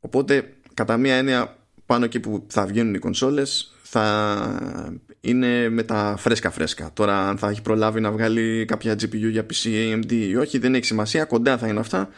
Οπότε, 0.00 0.52
κατά 0.74 0.96
μία 0.96 1.14
έννοια, 1.14 1.56
πάνω 1.86 2.04
εκεί 2.04 2.20
που 2.20 2.46
θα 2.48 2.66
βγαίνουν 2.66 2.94
οι 2.94 2.98
κονσόλες 2.98 3.74
θα 3.82 5.00
είναι 5.20 5.68
με 5.68 5.82
τα 5.82 6.14
φρέσκα 6.18 6.50
φρέσκα. 6.50 6.90
Τώρα 6.92 7.28
αν 7.28 7.38
θα 7.38 7.48
έχει 7.48 7.62
προλάβει 7.62 8.00
να 8.00 8.10
βγάλει 8.10 8.64
κάποια 8.64 8.92
GPU 8.92 9.30
για 9.30 9.46
PC, 9.46 9.66
AMD 9.66 10.12
ή 10.12 10.36
όχι 10.36 10.58
δεν 10.58 10.74
έχει 10.74 10.84
σημασία, 10.84 11.24
κοντά 11.24 11.58
θα 11.58 11.66
είναι 11.66 11.80
αυτά. 11.80 12.08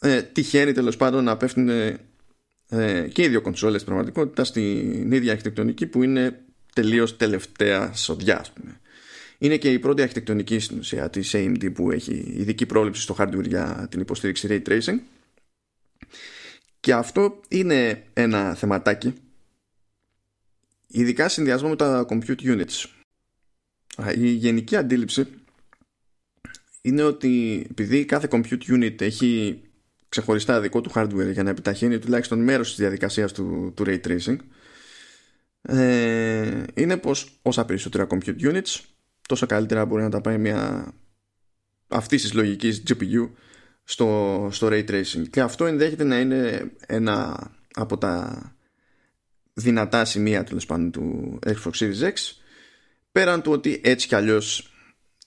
Ε, 0.00 0.22
τυχαίνει 0.22 0.72
τέλος 0.72 0.96
πάντων 0.96 1.24
να 1.24 1.36
πέφτουν 1.36 1.68
ε, 2.68 3.08
και 3.12 3.22
οι 3.22 3.28
δύο 3.28 3.40
κονσόλες 3.40 3.84
πραγματικότητα 3.84 4.44
στην 4.44 5.12
ίδια 5.12 5.32
αρχιτεκτονική 5.32 5.86
που 5.86 6.02
είναι 6.02 6.44
τελείως 6.74 7.16
τελευταία 7.16 7.92
σοδιά 7.92 8.40
ας 8.40 8.52
πούμε. 8.52 8.80
Είναι 9.38 9.56
και 9.56 9.72
η 9.72 9.78
πρώτη 9.78 10.02
αρχιτεκτονική 10.02 10.58
στην 10.58 10.78
ουσία 10.78 11.10
της 11.10 11.32
AMD 11.34 11.74
που 11.74 11.90
έχει 11.90 12.32
ειδική 12.36 12.66
πρόβλεψη 12.66 13.02
στο 13.02 13.16
hardware 13.18 13.46
για 13.46 13.86
την 13.90 14.00
υποστήριξη 14.00 14.48
Ray 14.50 14.68
Tracing 14.68 14.98
και 16.80 16.92
αυτό 16.92 17.40
είναι 17.48 18.04
ένα 18.12 18.54
θεματάκι 18.54 19.14
ειδικά 20.94 21.28
συνδυασμό 21.28 21.68
με 21.68 21.76
τα 21.76 22.06
compute 22.08 22.40
units. 22.40 22.84
Η 24.16 24.28
γενική 24.28 24.76
αντίληψη 24.76 25.26
είναι 26.80 27.02
ότι 27.02 27.66
επειδή 27.70 28.04
κάθε 28.04 28.28
compute 28.30 28.62
unit 28.68 29.00
έχει 29.00 29.62
ξεχωριστά 30.14 30.60
δικό 30.60 30.80
του 30.80 30.90
hardware 30.94 31.32
για 31.32 31.42
να 31.42 31.50
επιταχύνει 31.50 31.98
τουλάχιστον 31.98 32.38
μέρος 32.40 32.68
της 32.68 32.78
διαδικασίας 32.78 33.32
του, 33.32 33.72
του 33.76 33.84
ray 33.86 34.00
tracing. 34.06 34.36
Ε, 35.62 36.62
είναι 36.74 36.96
πως 36.96 37.38
όσα 37.42 37.64
περισσότερα 37.64 38.06
compute 38.10 38.40
units 38.40 38.80
τόσο 39.28 39.46
καλύτερα 39.46 39.84
μπορεί 39.84 40.02
να 40.02 40.10
τα 40.10 40.20
πάει 40.20 40.38
μια 40.38 40.92
αυτής 41.88 42.22
της 42.22 42.32
λογικής 42.32 42.82
GPU 42.88 43.30
στο, 43.84 44.48
στο 44.52 44.68
Ray 44.70 44.90
Tracing. 44.90 45.28
Και 45.30 45.40
αυτό 45.40 45.66
ενδέχεται 45.66 46.04
να 46.04 46.20
είναι 46.20 46.72
ένα 46.86 47.50
από 47.74 47.98
τα 47.98 48.42
δυνατά 49.52 50.04
σημεία 50.04 50.44
τέλος 50.44 50.66
πάντων 50.66 50.90
του 50.90 51.38
Xbox 51.46 51.70
Series 51.78 52.02
X 52.02 52.12
πέραν 53.12 53.42
του 53.42 53.52
ότι 53.52 53.80
έτσι 53.84 54.06
κι 54.06 54.14
αλλιώς 54.14 54.74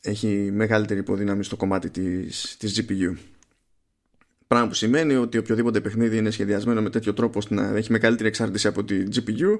έχει 0.02 0.50
μεγαλύτερη 0.52 1.00
υποδύναμη 1.00 1.44
στο 1.44 1.56
κομμάτι 1.56 1.90
της, 1.90 2.56
της 2.60 2.82
GPU 2.82 3.16
πράγμα 4.48 4.68
που 4.68 4.74
σημαίνει 4.74 5.16
ότι 5.16 5.38
οποιοδήποτε 5.38 5.82
παιχνίδι 5.82 6.18
είναι 6.18 6.30
σχεδιασμένο 6.30 6.82
με 6.82 6.90
τέτοιο 6.90 7.14
τρόπο 7.14 7.38
ώστε 7.38 7.54
να 7.54 7.78
έχει 7.78 7.92
μεγαλύτερη 7.92 8.28
εξάρτηση 8.28 8.68
από 8.68 8.84
τη 8.84 9.04
GPU 9.16 9.60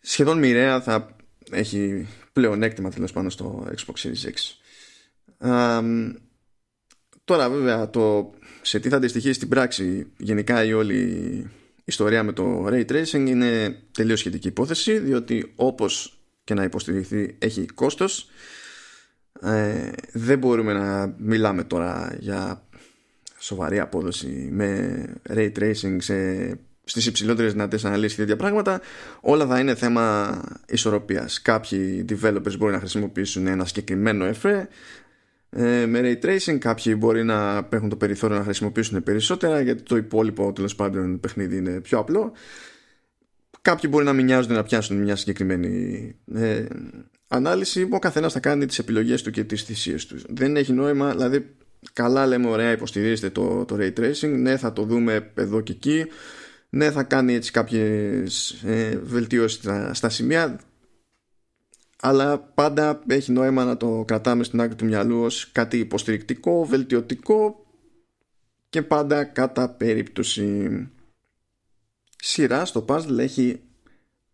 σχεδόν 0.00 0.38
μοιραία 0.38 0.80
θα 0.80 1.16
έχει 1.50 2.08
πλέον 2.32 2.62
έκτημα 2.62 2.90
τέλος 2.90 3.12
πάνω 3.12 3.30
στο 3.30 3.66
Xbox 3.76 4.06
Series 4.06 4.30
X. 4.30 4.36
Τώρα 7.24 7.50
βέβαια 7.50 7.90
το 7.90 8.34
σε 8.62 8.80
τι 8.80 8.88
θα 8.88 8.96
αντιστοιχεί 8.96 9.32
στην 9.32 9.48
πράξη 9.48 10.12
γενικά 10.16 10.64
η 10.64 10.72
όλη 10.72 11.50
ιστορία 11.84 12.22
με 12.22 12.32
το 12.32 12.66
Ray 12.66 12.84
Tracing 12.86 13.26
είναι 13.26 13.78
τελείως 13.92 14.18
σχετική 14.18 14.48
υπόθεση 14.48 14.98
διότι 14.98 15.52
όπως 15.56 16.18
και 16.44 16.54
να 16.54 16.62
υποστηριχθεί 16.62 17.36
έχει 17.38 17.66
κόστος. 17.66 18.28
Ε, 19.40 19.90
δεν 20.12 20.38
μπορούμε 20.38 20.72
να 20.72 21.14
μιλάμε 21.18 21.64
τώρα 21.64 22.16
για 22.20 22.63
σοβαρή 23.44 23.80
απόδοση 23.80 24.48
με 24.52 25.04
Ray 25.28 25.52
Tracing 25.58 25.96
σε, 25.98 26.46
στις 26.84 27.06
υψηλότερες 27.06 27.52
δυνατές 27.52 27.84
αναλύσεις 27.84 28.14
και 28.14 28.20
τέτοια 28.20 28.36
πράγματα 28.36 28.80
όλα 29.20 29.46
θα 29.46 29.58
είναι 29.58 29.74
θέμα 29.74 30.40
ισορροπίας. 30.68 31.42
Κάποιοι 31.42 32.04
developers 32.08 32.56
μπορεί 32.58 32.72
να 32.72 32.78
χρησιμοποιήσουν 32.78 33.46
ένα 33.46 33.64
συγκεκριμένο 33.64 34.24
εφέ 34.24 34.68
ε, 35.50 35.86
με 35.86 36.00
ray 36.02 36.24
tracing 36.26 36.58
κάποιοι 36.58 36.96
μπορεί 36.98 37.24
να 37.24 37.68
έχουν 37.70 37.88
το 37.88 37.96
περιθώριο 37.96 38.36
να 38.36 38.42
χρησιμοποιήσουν 38.44 39.02
περισσότερα 39.02 39.60
γιατί 39.60 39.82
το 39.82 39.96
υπόλοιπο 39.96 40.52
τέλος 40.52 40.74
πάντων 40.74 41.20
παιχνίδι 41.20 41.56
είναι 41.56 41.80
πιο 41.80 41.98
απλό. 41.98 42.32
Κάποιοι 43.62 43.90
μπορεί 43.92 44.04
να 44.04 44.12
μην 44.12 44.24
νοιάζονται 44.24 44.54
να 44.54 44.62
πιάσουν 44.62 44.96
μια 44.96 45.16
συγκεκριμένη 45.16 46.14
ε, 46.34 46.64
ανάλυση. 47.28 47.88
Ο 47.90 47.98
καθένας 47.98 48.32
θα 48.32 48.40
κάνει 48.40 48.66
τις 48.66 48.78
επιλογές 48.78 49.22
του 49.22 49.30
και 49.30 49.44
τις 49.44 49.62
θυσίες 49.62 50.06
τους. 50.06 50.24
Δεν 50.28 50.56
έχει 50.56 50.72
νόημα 50.72 51.10
δηλαδή 51.10 51.56
καλά 51.92 52.26
λέμε 52.26 52.48
ωραία 52.48 52.70
υποστηρίζετε 52.70 53.30
το, 53.30 53.64
το 53.64 53.76
ray 53.78 53.92
tracing 54.00 54.34
ναι 54.36 54.56
θα 54.56 54.72
το 54.72 54.82
δούμε 54.82 55.30
εδώ 55.34 55.60
και 55.60 55.72
εκεί 55.72 56.06
ναι 56.68 56.90
θα 56.90 57.02
κάνει 57.02 57.34
έτσι 57.34 57.50
κάποιες 57.50 58.50
ε, 58.50 59.00
βελτιώσεις 59.02 59.58
στα, 59.58 59.94
στα 59.94 60.08
σημεία 60.08 60.60
αλλά 62.00 62.38
πάντα 62.38 63.02
έχει 63.06 63.32
νόημα 63.32 63.64
να 63.64 63.76
το 63.76 64.04
κρατάμε 64.06 64.44
στην 64.44 64.60
άκρη 64.60 64.74
του 64.74 64.84
μυαλού 64.84 65.22
ως 65.22 65.50
κάτι 65.52 65.78
υποστηρικτικό, 65.78 66.64
βελτιωτικό 66.64 67.66
και 68.68 68.82
πάντα 68.82 69.24
κατά 69.24 69.68
περίπτωση 69.68 70.70
σειρά 72.16 72.64
στο 72.64 72.84
puzzle 72.88 73.18
έχει 73.18 73.60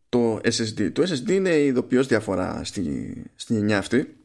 το 0.08 0.36
SSD. 0.36 0.92
Το 0.92 1.02
SSD 1.02 1.30
είναι 1.30 1.50
η 1.50 1.66
ειδοποιώς 1.66 2.06
διαφορά 2.06 2.64
στη, 2.64 3.14
στη 3.34 3.54
γενιά 3.54 3.78
αυτή. 3.78 4.16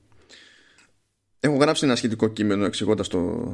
Έχω 1.46 1.56
γράψει 1.56 1.86
ένα 1.86 1.96
σχετικό 1.96 2.28
κείμενο 2.28 2.66
εξηγώντας 2.66 3.08
το, 3.08 3.54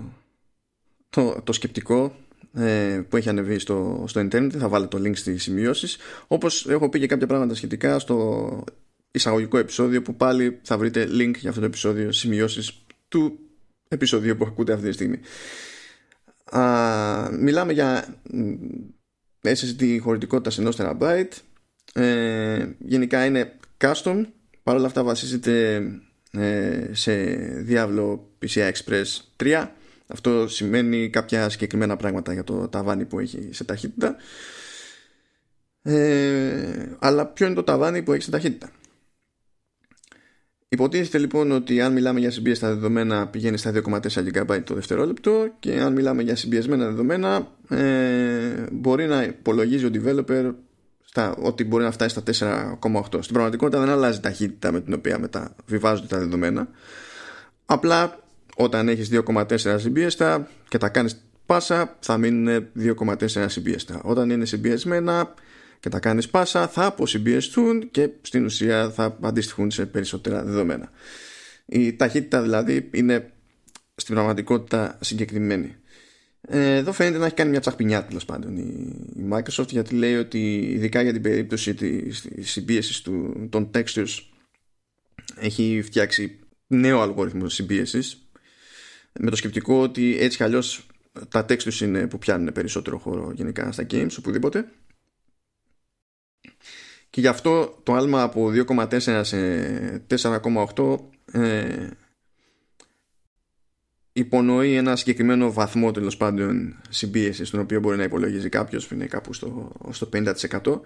το, 1.09 1.41
το 1.43 1.53
σκεπτικό 1.53 2.15
ε, 2.53 3.01
που 3.09 3.17
έχει 3.17 3.29
ανεβεί 3.29 3.59
στο, 3.59 4.03
στο 4.07 4.21
internet. 4.21 4.49
Θα 4.57 4.67
βάλω 4.67 4.87
το 4.87 4.97
link 4.97 5.15
στις 5.15 5.43
σημειώσεις. 5.43 5.97
Όπως 6.27 6.67
έχω 6.67 6.89
πει 6.89 6.99
και 6.99 7.07
κάποια 7.07 7.27
πράγματα 7.27 7.53
σχετικά 7.53 7.99
στο 7.99 8.63
εισαγωγικό 9.11 9.57
επεισόδιο 9.57 10.01
που 10.01 10.15
πάλι 10.15 10.59
θα 10.63 10.77
βρείτε 10.77 11.07
link 11.11 11.35
για 11.37 11.49
αυτό 11.49 11.61
το 11.61 11.67
επεισόδιο, 11.67 12.11
σημειώσεις 12.11 12.85
του 13.07 13.39
επεισοδίου 13.87 14.35
που 14.35 14.45
ακούτε 14.45 14.73
αυτή 14.73 14.87
τη 14.87 14.93
στιγμή. 14.93 15.19
Α, 16.51 17.29
μιλάμε 17.31 17.73
για 17.73 18.15
SSD 19.41 19.97
χωρητικότητα 20.01 20.49
σε 20.49 20.63
1 20.77 20.97
TB. 20.99 21.25
Ε, 21.93 22.67
γενικά 22.79 23.25
είναι 23.25 23.55
custom. 23.77 24.25
Παρ' 24.63 24.75
όλα 24.75 24.85
αυτά 24.85 25.03
βασίζεται 25.03 25.75
ε, 25.75 26.10
σε 26.91 27.13
διάβλο 27.61 28.29
PCI 28.45 28.71
Express 28.71 29.05
3. 29.43 29.67
Αυτό 30.07 30.47
σημαίνει 30.47 31.09
κάποια 31.09 31.49
συγκεκριμένα 31.49 31.95
πράγματα 31.95 32.33
για 32.33 32.43
το 32.43 32.67
ταβάνι 32.67 33.05
που 33.05 33.19
έχει 33.19 33.49
σε 33.51 33.63
ταχύτητα. 33.63 34.15
Ε, 35.81 36.95
αλλά 36.99 37.25
ποιο 37.25 37.45
είναι 37.45 37.55
το 37.55 37.63
ταβάνι 37.63 38.01
που 38.01 38.13
έχει 38.13 38.23
σε 38.23 38.31
ταχύτητα; 38.31 38.71
Υποτίθεται 40.73 41.17
λοιπόν 41.17 41.51
ότι 41.51 41.81
αν 41.81 41.93
μιλάμε 41.93 42.19
για 42.19 42.31
συμπίεστα 42.31 42.67
δεδομένα 42.67 43.27
πηγαίνει 43.27 43.57
στα 43.57 43.71
2,4 43.73 43.99
GB 44.09 44.63
το 44.63 44.73
δευτερόλεπτο 44.73 45.55
και 45.59 45.79
αν 45.79 45.93
μιλάμε 45.93 46.21
για 46.21 46.35
συμπιεσμένα 46.35 46.85
δεδομένα 46.85 47.51
ε, 47.69 48.65
μπορεί 48.71 49.07
να 49.07 49.23
υπολογίζει 49.23 49.85
ο 49.85 49.89
developer 49.93 50.53
στα, 51.13 51.35
ότι 51.41 51.63
μπορεί 51.63 51.83
να 51.83 51.91
φτάσει 51.91 52.19
στα 52.33 52.79
4,8. 52.81 53.03
Στην 53.19 53.33
πραγματικότητα 53.33 53.79
δεν 53.79 53.89
αλλάζει 53.89 54.17
η 54.17 54.21
ταχύτητα 54.21 54.71
με 54.71 54.81
την 54.81 54.93
οποία 54.93 55.19
μεταβιβάζονται 55.19 56.07
τα 56.07 56.17
δεδομένα. 56.17 56.67
Απλά 57.65 58.19
όταν 58.55 58.89
έχεις 58.89 59.09
2,4 59.11 59.75
συμπίεστα 59.79 60.47
και 60.67 60.77
τα 60.77 60.89
κάνεις 60.89 61.21
πάσα 61.45 61.97
θα 61.99 62.17
μείνουν 62.17 62.67
2,4 62.79 63.45
συμπίεστα. 63.47 64.01
Όταν 64.03 64.29
είναι 64.29 64.45
συμπιεσμένα 64.45 65.33
και 65.79 65.89
τα 65.89 65.99
κάνεις 65.99 66.29
πάσα 66.29 66.67
θα 66.67 66.85
αποσυμπιεστούν 66.85 67.91
και 67.91 68.09
στην 68.21 68.45
ουσία 68.45 68.89
θα 68.89 69.17
αντιστοιχούν 69.21 69.71
σε 69.71 69.85
περισσότερα 69.85 70.43
δεδομένα. 70.43 70.91
Η 71.65 71.95
ταχύτητα 71.95 72.41
δηλαδή 72.41 72.89
είναι 72.93 73.31
στην 73.95 74.15
πραγματικότητα 74.15 74.97
συγκεκριμένη. 75.01 75.75
Ε, 76.53 76.75
εδώ 76.75 76.91
φαίνεται 76.91 77.17
να 77.17 77.25
έχει 77.25 77.35
κάνει 77.35 77.49
μια 77.49 77.59
τσαχπινιά 77.59 78.05
τέλος 78.05 78.25
πάντων 78.25 78.57
η 78.57 79.27
Microsoft 79.31 79.67
γιατί 79.67 79.95
λέει 79.95 80.15
ότι 80.15 80.57
ειδικά 80.57 81.01
για 81.01 81.13
την 81.13 81.21
περίπτωση 81.21 81.73
της 81.73 82.27
συμπίεσης 82.39 83.01
του, 83.01 83.47
των 83.49 83.71
textures 83.73 84.19
έχει 85.35 85.81
φτιάξει 85.83 86.39
νέο 86.67 87.01
αλγόριθμο 87.01 87.49
συμπίεσης 87.49 88.29
με 89.19 89.29
το 89.29 89.35
σκεπτικό 89.35 89.81
ότι 89.81 90.17
έτσι 90.19 90.37
κι 90.37 90.43
αλλιώς 90.43 90.85
τα 91.29 91.45
textures 91.49 91.79
είναι 91.81 92.07
που 92.07 92.17
πιάνουν 92.17 92.51
περισσότερο 92.53 92.97
χώρο 92.97 93.31
γενικά 93.35 93.71
στα 93.71 93.85
games 93.91 94.15
οπουδήποτε. 94.19 94.65
Και 97.09 97.21
γι' 97.21 97.27
αυτό 97.27 97.79
το 97.83 97.93
άλμα 97.93 98.21
από 98.21 98.51
2,4 98.67 99.21
σε 99.23 100.05
4,8 100.07 100.97
ε, 101.31 101.87
υπονοεί 104.13 104.75
ένα 104.75 104.95
συγκεκριμένο 104.95 105.53
βαθμό 105.53 105.91
τέλος 105.91 106.17
πάντων 106.17 106.81
συμπίεσης 106.89 107.47
στον 107.47 107.59
οποίο 107.59 107.79
μπορεί 107.79 107.97
να 107.97 108.03
υπολογίζει 108.03 108.49
κάποιος 108.49 108.87
που 108.87 108.93
είναι 108.93 109.05
κάπου 109.05 109.33
στο, 109.33 109.71
στο 109.91 110.09
50% 110.13 110.79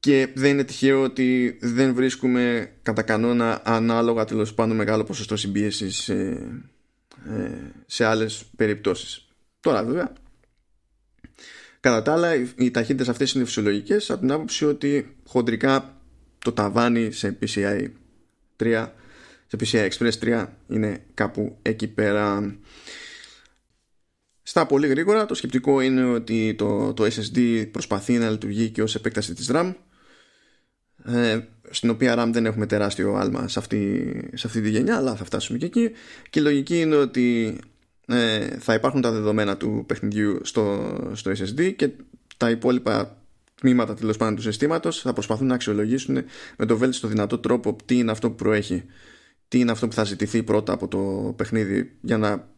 και 0.00 0.28
δεν 0.34 0.50
είναι 0.50 0.64
τυχαίο 0.64 1.02
ότι 1.02 1.58
δεν 1.60 1.94
βρίσκουμε 1.94 2.72
κατά 2.82 3.02
κανόνα 3.02 3.60
ανάλογα 3.64 4.24
τέλος 4.24 4.54
πάντων 4.54 4.76
μεγάλο 4.76 5.04
ποσοστό 5.04 5.36
συμπίεσης 5.36 5.96
σε, 5.96 6.14
ε, 7.28 7.50
σε 7.86 8.04
άλλες 8.04 8.44
περιπτώσεις. 8.56 9.28
Τώρα 9.60 9.84
βέβαια 9.84 10.12
Κατά 11.80 12.02
τα 12.02 12.12
άλλα, 12.12 12.34
οι 12.56 12.70
ταχύτητες 12.70 13.08
αυτές 13.08 13.32
είναι 13.32 13.44
φυσιολογικές 13.44 14.10
από 14.10 14.20
την 14.20 14.32
άποψη 14.32 14.64
ότι 14.64 15.16
χοντρικά 15.26 15.96
το 16.38 16.52
ταβάνι 16.52 17.12
σε 17.12 17.38
PCI 17.40 17.86
3, 18.56 18.86
σε 19.48 19.56
PCI 19.60 19.88
Express 19.88 20.42
3 20.42 20.46
είναι 20.68 21.04
κάπου 21.14 21.58
εκεί 21.62 21.88
πέρα. 21.88 22.56
Στα 24.42 24.66
πολύ 24.66 24.86
γρήγορα, 24.86 25.26
το 25.26 25.34
σκεπτικό 25.34 25.80
είναι 25.80 26.04
ότι 26.04 26.54
το, 26.58 26.92
το 26.92 27.04
SSD 27.04 27.68
προσπαθεί 27.70 28.18
να 28.18 28.30
λειτουργεί 28.30 28.70
και 28.70 28.82
ως 28.82 28.94
επέκταση 28.94 29.34
της 29.34 29.50
RAM. 29.52 29.74
Ε, 31.04 31.38
στην 31.70 31.90
οποία 31.90 32.14
RAM 32.18 32.30
δεν 32.32 32.46
έχουμε 32.46 32.66
τεράστιο 32.66 33.14
άλμα 33.14 33.48
σε 33.48 33.58
αυτή, 33.58 34.12
σε 34.34 34.46
αυτή 34.46 34.60
τη 34.60 34.70
γενιά 34.70 34.96
αλλά 34.96 35.16
θα 35.16 35.24
φτάσουμε 35.24 35.58
και 35.58 35.64
εκεί. 35.64 35.90
Και 36.30 36.38
η 36.38 36.42
λογική 36.42 36.80
είναι 36.80 36.96
ότι 36.96 37.58
ε, 38.06 38.46
θα 38.58 38.74
υπάρχουν 38.74 39.00
τα 39.00 39.10
δεδομένα 39.10 39.56
του 39.56 39.84
παιχνιδιού 39.86 40.40
στο, 40.42 40.96
στο 41.12 41.30
SSD 41.30 41.74
και 41.76 41.90
τα 42.36 42.50
υπόλοιπα 42.50 43.16
τμήματα 43.60 43.94
τέλος 43.94 44.16
πάντων 44.16 44.36
του 44.36 44.42
συστήματος 44.42 45.00
θα 45.00 45.12
προσπαθούν 45.12 45.46
να 45.46 45.54
αξιολογήσουν 45.54 46.24
με 46.56 46.66
το 46.66 46.76
βέλτιστο 46.76 47.08
δυνατό 47.08 47.38
τρόπο 47.38 47.76
τι 47.84 47.98
είναι 47.98 48.10
αυτό 48.10 48.28
που 48.28 48.36
προέχει, 48.36 48.84
τι 49.48 49.58
είναι 49.58 49.70
αυτό 49.70 49.88
που 49.88 49.94
θα 49.94 50.04
ζητηθεί 50.04 50.42
πρώτα 50.42 50.72
από 50.72 50.88
το 50.88 51.34
παιχνίδι 51.36 51.96
για 52.00 52.18
να 52.18 52.48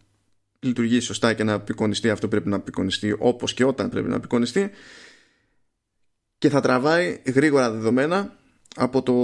λειτουργήσει 0.60 1.06
σωστά 1.06 1.34
και 1.34 1.44
να 1.44 1.52
απεικονιστεί 1.52 2.10
αυτό 2.10 2.26
που 2.26 2.30
πρέπει 2.30 2.48
να 2.48 2.56
απεικονιστεί 2.56 3.16
όπως 3.18 3.54
και 3.54 3.64
όταν 3.64 3.90
πρέπει 3.90 4.08
να 4.08 4.16
απεικονιστεί 4.16 4.70
και 6.38 6.48
θα 6.48 6.60
τραβάει 6.60 7.22
γρήγορα 7.26 7.70
δεδομένα 7.70 8.38
από 8.76 9.02
το, 9.02 9.14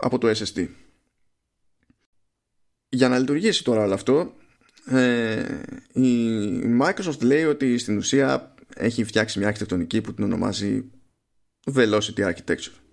από 0.00 0.18
το 0.18 0.28
SSD. 0.30 0.68
Για 2.88 3.08
να 3.08 3.18
λειτουργήσει 3.18 3.64
τώρα 3.64 3.82
όλο 3.82 3.94
αυτό 3.94 4.34
ε, 4.86 5.60
η 5.92 6.28
Microsoft 6.80 7.22
λέει 7.22 7.44
ότι 7.44 7.78
στην 7.78 7.96
ουσία 7.96 8.54
έχει 8.74 9.04
φτιάξει 9.04 9.38
μια 9.38 9.48
αρχιτεκτονική 9.48 10.00
που 10.00 10.14
την 10.14 10.24
ονομάζει 10.24 10.84
Velocity 11.74 12.32
Architecture. 12.32 12.83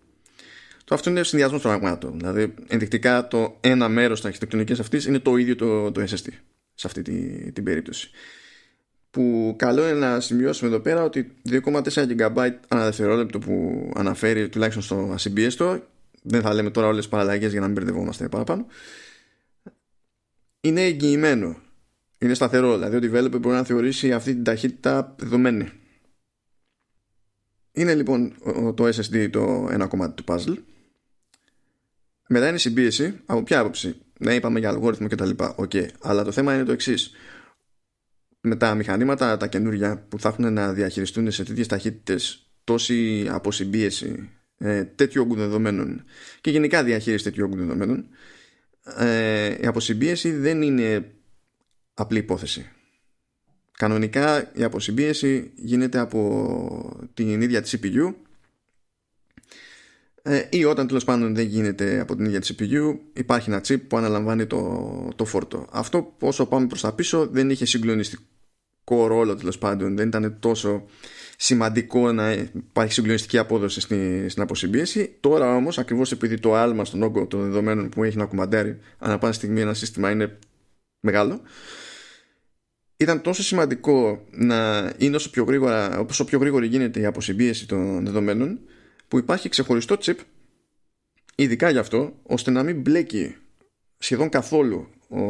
Το 0.91 0.97
αυτό 0.97 1.10
είναι 1.10 1.23
συνδυασμό 1.23 1.60
πραγμάτων. 1.60 2.17
Δηλαδή, 2.17 2.54
ενδεικτικά 2.67 3.27
το 3.27 3.58
ένα 3.62 3.89
μέρος 3.89 4.17
της 4.17 4.27
αρχιτεκτονικής 4.27 4.80
αυτής 4.80 5.06
είναι 5.06 5.19
το 5.19 5.38
ίδιο 5.38 5.56
το, 5.56 5.91
το 5.91 6.01
SSD 6.01 6.27
σε 6.73 6.88
αυτή 6.88 7.01
τη, 7.01 7.51
την 7.51 7.63
περίπτωση. 7.63 8.10
Που 9.12 9.56
καλό 9.58 9.89
είναι 9.89 9.99
να 9.99 10.19
σημειώσουμε 10.19 10.69
εδώ 10.69 10.80
πέρα 10.80 11.04
ότι 11.04 11.36
2,4 11.49 11.84
GB 11.91 12.49
ανά 12.67 12.84
δευτερόλεπτο 12.84 13.39
που 13.39 13.91
αναφέρει 13.95 14.49
τουλάχιστον 14.49 14.84
στο 14.84 15.10
ασυμπίεστο, 15.13 15.84
δεν 16.21 16.41
θα 16.41 16.54
λέμε 16.54 16.69
τώρα 16.69 16.88
όλες 16.88 16.99
τις 16.99 17.10
παραλλαγές 17.10 17.51
για 17.51 17.60
να 17.60 17.65
μην 17.65 17.75
μπερδευόμαστε 17.75 18.30
παραπάνω, 18.30 18.65
είναι 20.62 20.82
εγγυημένο. 20.82 21.58
Είναι 22.17 22.34
σταθερό. 22.34 22.77
Δηλαδή, 22.77 22.95
ο 22.95 22.99
developer 22.99 23.39
μπορεί 23.39 23.56
να 23.56 23.63
θεωρήσει 23.63 24.13
αυτή 24.13 24.34
την 24.34 24.43
ταχύτητα 24.43 25.15
δεδομένη. 25.19 25.71
Είναι 27.71 27.95
λοιπόν 27.95 28.34
το 28.75 28.88
SSD 28.88 29.30
το 29.32 29.67
ένα 29.71 29.88
κομμάτι 29.88 30.23
του 30.23 30.23
puzzle. 30.27 30.58
Μετά 32.33 32.47
είναι 32.47 32.55
η 32.55 32.59
συμπίεση. 32.59 33.19
Από 33.25 33.43
ποια 33.43 33.59
άποψη; 33.59 33.95
Ναι, 34.19 34.35
είπαμε 34.35 34.59
για 34.59 34.69
αλγόριθμο 34.69 35.07
κτλ. 35.07 35.29
Okay. 35.37 35.87
Αλλά 36.01 36.23
το 36.23 36.31
θέμα 36.31 36.53
είναι 36.53 36.63
το 36.63 36.71
εξής. 36.71 37.11
Με 38.41 38.55
τα 38.55 38.75
μηχανήματα 38.75 39.37
τα 39.37 39.47
καινούργια 39.47 40.05
που 40.09 40.19
θα 40.19 40.29
έχουν 40.29 40.53
να 40.53 40.73
διαχειριστούν 40.73 41.31
σε 41.31 41.43
τέτοιες 41.43 41.67
ταχύτητες 41.67 42.51
τόση 42.63 43.27
αποσυμπίεση 43.31 44.29
ε, 44.57 44.83
τέτοιου 44.83 45.21
όγκου 45.21 45.35
δεδομένων 45.35 46.03
και 46.41 46.51
γενικά 46.51 46.83
διαχείριση 46.83 47.23
τέτοιου 47.23 47.43
όγκου 47.45 47.57
δεδομένων, 47.57 48.07
ε, 48.97 49.57
η 49.61 49.65
αποσυμπίεση 49.65 50.31
δεν 50.31 50.61
είναι 50.61 51.11
απλή 51.93 52.17
υπόθεση. 52.17 52.69
Κανονικά 53.71 54.51
η 54.53 54.63
αποσυμπίεση 54.63 55.51
γίνεται 55.55 55.99
από 55.99 57.09
την 57.13 57.41
ίδια 57.41 57.61
τη 57.61 57.77
CPU 57.81 58.13
ε, 60.23 60.41
ή 60.49 60.65
όταν 60.65 60.88
τέλος 60.88 61.03
πάντων 61.03 61.36
δεν 61.36 61.45
γίνεται 61.45 61.99
από 61.99 62.15
την 62.15 62.25
ίδια 62.25 62.41
τη 62.41 62.55
CPU 62.57 62.97
υπάρχει 63.13 63.49
ένα 63.49 63.62
chip 63.67 63.81
που 63.88 63.97
αναλαμβάνει 63.97 64.45
το, 64.45 65.10
το 65.15 65.25
φόρτο. 65.25 65.67
Αυτό 65.71 66.13
όσο 66.19 66.45
πάμε 66.45 66.67
προς 66.67 66.81
τα 66.81 66.93
πίσω 66.93 67.27
δεν 67.27 67.49
είχε 67.49 67.65
συγκλονιστικό 67.65 69.07
ρόλο 69.07 69.36
τέλος 69.36 69.57
πάντων, 69.57 69.95
δεν 69.95 70.07
ήταν 70.07 70.38
τόσο 70.39 70.86
σημαντικό 71.38 72.12
να 72.12 72.31
υπάρχει 72.31 72.93
συγκλονιστική 72.93 73.38
απόδοση 73.38 73.81
στην, 73.81 74.29
στην 74.29 74.41
αποσυμπίεση. 74.41 75.15
Τώρα 75.19 75.55
όμως 75.55 75.77
ακριβώς 75.77 76.12
επειδή 76.12 76.39
το 76.39 76.55
άλμα 76.55 76.86
στον 76.86 77.03
όγκο 77.03 77.27
των 77.27 77.41
δεδομένων 77.41 77.89
που 77.89 78.03
έχει 78.03 78.17
να 78.17 78.25
κουμαντάρει 78.25 78.79
ανά 78.97 79.17
πάση 79.17 79.34
στιγμή 79.34 79.62
ένα 79.62 79.73
σύστημα 79.73 80.12
είναι 80.12 80.38
μεγάλο 80.99 81.41
ήταν 83.01 83.21
τόσο 83.21 83.43
σημαντικό 83.43 84.25
να 84.31 84.91
είναι 84.97 85.15
όσο 85.15 85.29
πιο, 85.29 85.43
γρήγορα, 85.43 86.05
όσο 86.10 86.25
πιο 86.25 86.39
γρήγορη 86.39 86.67
γίνεται 86.67 86.99
η 86.99 87.05
αποσυμπίεση 87.05 87.67
των 87.67 88.05
δεδομένων 88.05 88.60
που 89.12 89.17
υπάρχει 89.17 89.50
ξεχωριστό 89.50 89.97
chip 90.02 90.15
ειδικά 91.36 91.69
γι' 91.69 91.78
αυτό 91.78 92.19
ώστε 92.24 92.52
να 92.52 92.63
μην 92.63 92.82
μπλέκει 92.82 93.36
σχεδόν 93.97 94.30
καθόλου 94.30 94.88
ο, 95.10 95.21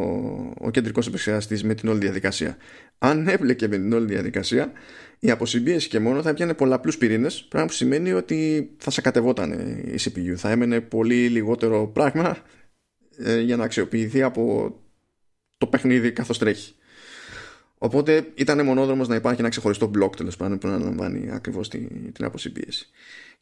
ο 0.57 0.69
κεντρικός 0.71 1.07
επεξεργαστής 1.07 1.63
με 1.63 1.73
την 1.73 1.89
όλη 1.89 1.99
διαδικασία. 1.99 2.57
Αν 2.97 3.27
έμπλεκε 3.27 3.67
με 3.67 3.77
την 3.77 3.93
όλη 3.93 4.05
διαδικασία 4.05 4.71
η 5.19 5.29
αποσυμπίεση 5.31 5.87
και 5.87 5.99
μόνο 5.99 6.21
θα 6.21 6.33
πιάνε 6.33 6.53
πολλαπλούς 6.53 6.97
πυρήνες 6.97 7.43
πράγμα 7.43 7.67
που 7.67 7.73
σημαίνει 7.73 8.11
ότι 8.11 8.69
θα 8.77 8.91
σε 8.91 9.01
κατεβόταν 9.01 9.51
η 9.79 9.95
CPU 9.97 10.33
θα 10.35 10.49
έμενε 10.49 10.81
πολύ 10.81 11.27
λιγότερο 11.27 11.87
πράγμα 11.87 12.37
ε, 13.17 13.39
για 13.39 13.55
να 13.57 13.63
αξιοποιηθεί 13.63 14.21
από 14.21 14.75
το 15.57 15.67
παιχνίδι 15.67 16.11
καθώς 16.11 16.37
τρέχει. 16.37 16.73
Οπότε 17.77 18.31
ήταν 18.35 18.65
μονόδρομος 18.65 19.07
να 19.07 19.15
υπάρχει 19.15 19.39
ένα 19.39 19.49
ξεχωριστό 19.49 19.87
μπλοκ 19.87 20.15
τέλος 20.15 20.37
πάντων 20.37 20.57
που 20.57 20.67
να 20.67 20.73
αναλαμβάνει 20.73 21.31
ακριβώς 21.31 21.69
την, 21.69 22.13
την 22.13 22.25
αποσυμπίεση. 22.25 22.89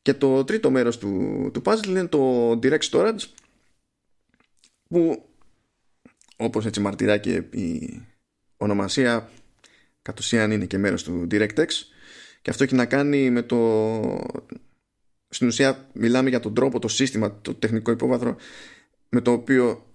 Και 0.02 0.14
το 0.14 0.44
τρίτο 0.44 0.72
μέρος 0.72 0.98
του, 0.98 1.50
του 1.54 1.62
puzzle 1.66 1.88
είναι 1.88 2.08
το 2.08 2.52
direct 2.52 2.90
storage 2.90 3.24
που 4.90 5.30
όπως 6.38 6.66
έτσι 6.66 6.80
μαρτυρά 6.80 7.18
και 7.18 7.44
η 7.52 8.02
ονομασία 8.58 9.30
κατ' 10.02 10.20
ουσίαν 10.20 10.52
είναι 10.52 10.66
και 10.66 10.78
μέρος 10.78 11.04
του 11.04 11.28
DirectX 11.32 11.68
και 12.42 12.50
αυτό 12.50 12.64
έχει 12.64 12.76
να 12.76 12.86
κάνει 12.86 13.30
με 13.30 13.42
το 13.42 13.58
στην 15.30 15.48
ουσία 15.48 15.90
μιλάμε 15.94 16.30
για 16.30 16.40
τον 16.40 16.54
τρόπο, 16.54 16.80
το 16.80 16.88
σύστημα, 16.88 17.42
το 17.42 17.54
τεχνικό 17.54 17.92
υπόβαθρο 17.92 18.36
με 19.10 19.22
το 19.22 19.32
οποίο 19.32 19.94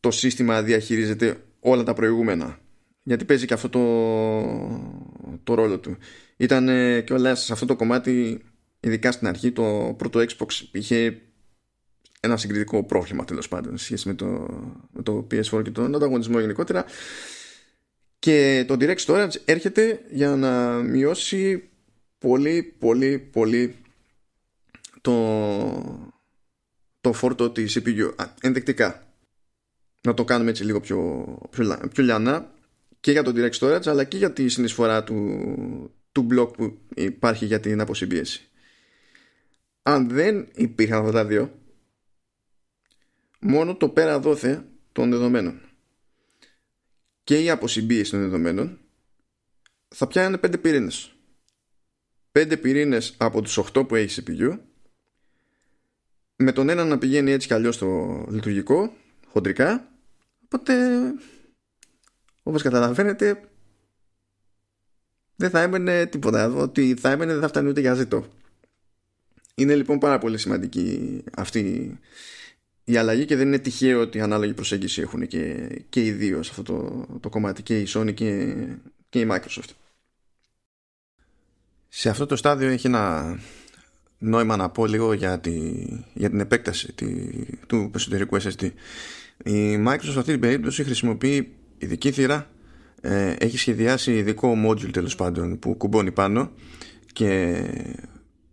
το 0.00 0.10
σύστημα 0.10 0.62
διαχειρίζεται 0.62 1.44
όλα 1.60 1.82
τα 1.82 1.92
προηγούμενα 1.94 2.58
γιατί 3.08 3.24
παίζει 3.24 3.46
και 3.46 3.54
αυτό 3.54 3.68
το, 3.68 3.82
το 5.44 5.54
ρόλο 5.54 5.78
του. 5.78 5.96
Ήταν 6.36 6.66
και 7.04 7.12
όλα 7.12 7.34
σε 7.34 7.52
αυτό 7.52 7.66
το 7.66 7.76
κομμάτι, 7.76 8.40
ειδικά 8.80 9.12
στην 9.12 9.26
αρχή, 9.26 9.52
το 9.52 9.94
πρώτο 9.98 10.20
Xbox 10.20 10.68
είχε 10.72 11.20
ένα 12.20 12.36
συγκριτικό 12.36 12.84
πρόβλημα 12.84 13.24
τέλος 13.24 13.48
πάντων 13.48 13.78
σε 13.78 13.84
σχέση 13.84 14.08
με 14.08 14.14
το, 14.14 14.26
με 14.92 15.02
το 15.02 15.26
PS4 15.30 15.62
και 15.62 15.70
τον 15.70 15.94
ανταγωνισμό 15.94 16.40
γενικότερα. 16.40 16.84
Και 18.18 18.64
το 18.68 18.76
Direct 18.80 19.04
Storage 19.06 19.34
έρχεται 19.44 20.00
για 20.10 20.36
να 20.36 20.72
μειώσει 20.82 21.68
πολύ 22.18 22.62
πολύ 22.62 23.18
πολύ 23.18 23.76
το, 25.00 26.10
το 27.00 27.12
φόρτο 27.12 27.50
της 27.50 27.78
CPU. 27.78 28.14
ενδεικτικά. 28.40 29.02
Να 30.00 30.14
το 30.14 30.24
κάνουμε 30.24 30.50
έτσι 30.50 30.64
λίγο 30.64 30.80
πιο, 30.80 31.24
πιο, 31.50 31.88
πιο 31.92 32.04
λιανά 32.04 32.52
και 33.00 33.10
για 33.10 33.22
το 33.22 33.32
direct 33.34 33.58
storage 33.58 33.86
αλλά 33.86 34.04
και 34.04 34.16
για 34.16 34.32
τη 34.32 34.48
συνεισφορά 34.48 35.04
του, 35.04 35.14
του 36.12 36.26
block 36.30 36.52
που 36.56 36.78
υπάρχει 36.94 37.44
για 37.46 37.60
την 37.60 37.80
αποσυμπίεση. 37.80 38.48
Αν 39.88 40.08
δεν 40.08 40.48
υπήρχαν 40.54 40.98
αυτά 40.98 41.12
τα 41.12 41.24
δύο, 41.24 41.58
μόνο 43.40 43.76
το 43.76 43.88
πέρα 43.88 44.20
δόθε 44.20 44.64
των 44.92 45.10
δεδομένων 45.10 45.60
και 47.24 47.42
η 47.42 47.50
αποσυμπίεση 47.50 48.10
των 48.10 48.20
δεδομένων 48.20 48.78
θα 49.88 50.06
πιάνουν 50.06 50.40
πέντε 50.40 50.58
πυρήνες. 50.58 51.12
Πέντε 52.32 52.56
πυρήνες 52.56 53.14
από 53.18 53.42
τους 53.42 53.58
8 53.58 53.88
που 53.88 53.94
έχεις 53.94 54.22
CPU 54.26 54.58
με 56.36 56.52
τον 56.52 56.68
ένα 56.68 56.84
να 56.84 56.98
πηγαίνει 56.98 57.30
έτσι 57.30 57.46
κι 57.46 57.54
αλλιώς 57.54 57.74
στο 57.74 58.24
λειτουργικό, 58.30 58.92
χοντρικά, 59.26 59.92
οπότε 60.44 60.74
όπως 62.42 62.62
καταλαβαίνετε 62.62 63.50
δεν 65.36 65.50
θα 65.50 65.60
έμενε 65.60 66.06
τίποτα 66.06 66.52
ότι 66.52 66.94
θα 66.94 67.10
έμενε 67.10 67.32
δεν 67.32 67.40
θα 67.40 67.48
φτάνει 67.48 67.68
ούτε 67.68 67.80
για 67.80 67.94
ζήτο 67.94 68.26
είναι 69.58 69.74
λοιπόν 69.74 69.98
πάρα 69.98 70.18
πολύ 70.18 70.38
σημαντική 70.38 71.22
αυτή 71.36 71.92
η 72.84 72.96
αλλαγή 72.96 73.24
και 73.24 73.36
δεν 73.36 73.46
είναι 73.46 73.58
τυχαίο 73.58 74.00
ότι 74.00 74.20
ανάλογη 74.20 74.54
προσέγγιση 74.54 75.00
έχουν 75.00 75.26
και, 75.26 75.68
και 75.88 76.04
οι 76.04 76.10
δύο 76.10 76.42
σε 76.42 76.50
αυτό 76.50 76.62
το, 76.62 77.06
το 77.20 77.28
κομμάτι 77.28 77.62
και 77.62 77.80
η 77.80 77.86
Sony 77.88 78.14
και, 78.14 78.54
και 79.08 79.20
η 79.20 79.28
Microsoft. 79.30 79.70
Σε 81.88 82.08
αυτό 82.08 82.26
το 82.26 82.36
στάδιο 82.36 82.68
έχει 82.68 82.86
ένα 82.86 83.36
νόημα 84.18 84.56
να 84.56 84.70
πω 84.70 84.86
λίγο 84.86 85.12
για, 85.12 85.40
τη, 85.40 85.84
για 86.14 86.30
την 86.30 86.40
επέκταση 86.40 86.92
τη, 86.92 87.30
του 87.66 87.90
εσωτερικού 87.94 88.36
SSD 88.42 88.70
η 89.44 89.84
Microsoft 89.86 90.10
σε 90.12 90.18
αυτή 90.18 90.30
την 90.32 90.40
περίπτωση 90.40 90.84
χρησιμοποιεί 90.84 91.52
ειδική 91.78 92.10
θύρα 92.10 92.50
ε, 93.00 93.34
έχει 93.38 93.58
σχεδιάσει 93.58 94.16
ειδικό 94.16 94.54
module 94.66 94.90
τέλος 94.92 95.14
πάντων 95.14 95.58
που 95.58 95.76
κουμπώνει 95.76 96.12
πάνω 96.12 96.50
και 97.12 97.62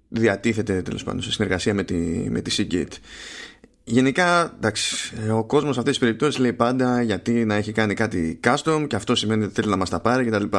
διατίθεται 0.08 0.82
τέλος 0.82 1.04
πάντων 1.04 1.22
σε 1.22 1.32
συνεργασία 1.32 1.74
με 1.74 1.84
τη, 1.84 1.96
με 2.30 2.42
τη 2.42 2.56
Seagate. 2.58 2.98
Γενικά, 3.84 4.54
εντάξει, 4.56 5.14
ο 5.32 5.44
κόσμος 5.44 5.74
σε 5.74 5.80
αυτές 5.80 5.98
τις 5.98 6.06
περιπτώσεις 6.06 6.40
λέει 6.40 6.54
πάντα 6.54 7.02
γιατί 7.02 7.46
να 7.46 7.56
έχει 7.56 7.72
κάνει 7.72 7.94
κάτι 7.94 8.40
custom 8.44 8.86
και 8.88 8.96
αυτό 8.96 9.16
σημαίνει 9.16 9.44
ότι 9.44 9.54
θέλει 9.54 9.68
να 9.68 9.78
μας 9.78 9.90
τα 9.90 10.00
πάρει 10.00 10.26
κτλ. 10.26 10.58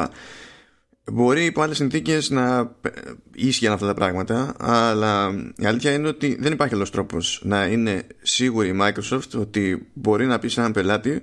Μπορεί 1.11 1.45
υπό 1.45 1.61
άλλες 1.61 1.77
συνθήκες 1.77 2.29
να 2.29 2.59
ε, 2.81 2.89
ίσχυαν 3.33 3.73
αυτά 3.73 3.85
τα 3.85 3.93
πράγματα, 3.93 4.55
αλλά 4.59 5.31
η 5.55 5.65
αλήθεια 5.65 5.91
είναι 5.91 6.07
ότι 6.07 6.37
δεν 6.39 6.51
υπάρχει 6.51 6.73
άλλος 6.73 6.91
τρόπος 6.91 7.41
να 7.43 7.65
είναι 7.65 8.07
σίγουρη 8.21 8.67
η 8.67 8.77
Microsoft 8.81 9.29
ότι 9.35 9.87
μπορεί 9.93 10.25
να 10.25 10.39
πει 10.39 10.47
σε 10.47 10.59
έναν 10.59 10.71
πελάτη 10.71 11.21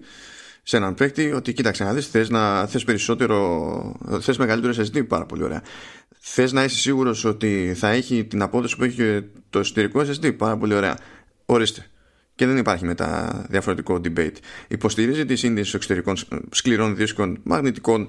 σε 0.62 0.76
έναν 0.76 0.94
παίκτη 0.94 1.32
ότι 1.32 1.52
κοίταξε 1.52 1.84
να 1.84 1.92
δεις 1.92 2.06
θες, 2.06 2.28
να, 2.28 2.66
θες 2.66 2.84
περισσότερο 2.84 3.96
θες 4.20 4.36
μεγαλύτερο 4.36 4.72
SSD 4.76 5.06
πάρα 5.08 5.26
πολύ 5.26 5.42
ωραία 5.42 5.62
θες 6.26 6.52
να 6.52 6.64
είσαι 6.64 6.78
σίγουρος 6.78 7.24
ότι 7.24 7.72
θα 7.76 7.88
έχει 7.88 8.24
την 8.24 8.42
απόδοση 8.42 8.76
που 8.76 8.84
έχει 8.84 9.24
το 9.50 9.58
εσωτερικό 9.58 10.00
SSD 10.00 10.36
πάρα 10.36 10.56
πολύ 10.56 10.74
ωραία. 10.74 10.98
Ορίστε. 11.46 11.86
Και 12.34 12.46
δεν 12.46 12.56
υπάρχει 12.56 12.84
μετά 12.84 13.46
διαφορετικό 13.48 14.00
debate. 14.04 14.36
Υποστηρίζει 14.68 15.24
τη 15.24 15.36
σύνδεση 15.36 15.76
εξωτερικών 15.76 16.16
σκληρών 16.50 16.96
δίσκων 16.96 17.38
μαγνητικών 17.42 18.08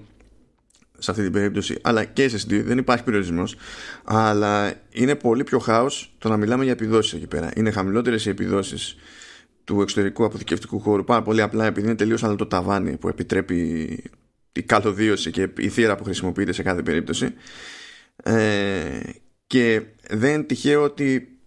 σε 0.98 1.12
αυτή 1.12 1.24
την 1.24 1.32
περίπτωση 1.32 1.78
αλλά 1.82 2.04
και 2.04 2.32
SSD 2.32 2.62
δεν 2.64 2.78
υπάρχει 2.78 3.04
περιορισμός. 3.04 3.56
Αλλά 4.04 4.74
είναι 4.92 5.16
πολύ 5.16 5.44
πιο 5.44 5.60
χάος 5.60 6.16
το 6.18 6.30
να 6.30 6.38
μιλάμε 6.38 6.64
για 6.64 6.74
επιδόσεις 6.74 7.14
εκεί 7.14 7.28
πέρα. 7.28 7.52
Είναι 7.56 7.72
χαμηλότερες 7.72 8.26
οι 8.26 8.30
επιδόσεις 8.30 8.96
του 9.64 9.82
εξωτερικού 9.82 10.26
αποθηκευτικού 10.26 10.80
χώρου. 10.80 11.04
Πάρα 11.04 11.22
πολύ 11.22 11.42
απλά 11.42 11.66
επειδή 11.66 11.88
είναι 11.88 11.96
τελείως 11.96 12.24
άλλο 12.24 12.36
το 12.36 12.46
ταβάνι 12.46 12.98
που 12.98 13.08
επιτρέπει 13.08 13.60
η 14.52 14.62
καλωδίωση 14.62 15.32
και 15.32 15.50
η 15.58 15.70
θύρα 15.70 15.96
που 15.96 16.04
χρησιμοποιείται 16.04 16.52
σε 16.52 16.64
κάθε 16.64 16.82
περίπτωση 16.82 17.34
ε, 18.26 19.00
και 19.48 19.82
δεν 20.10 20.46
τυχαίο 20.46 20.84
ότι 20.84 21.40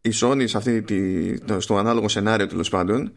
η 0.00 0.10
Sony 0.20 0.44
σε 0.48 0.56
αυτή 0.56 0.82
τη, 0.82 1.34
στο 1.58 1.76
ανάλογο 1.76 2.08
σενάριο 2.08 2.46
τέλος 2.46 2.68
πάντων 2.68 3.12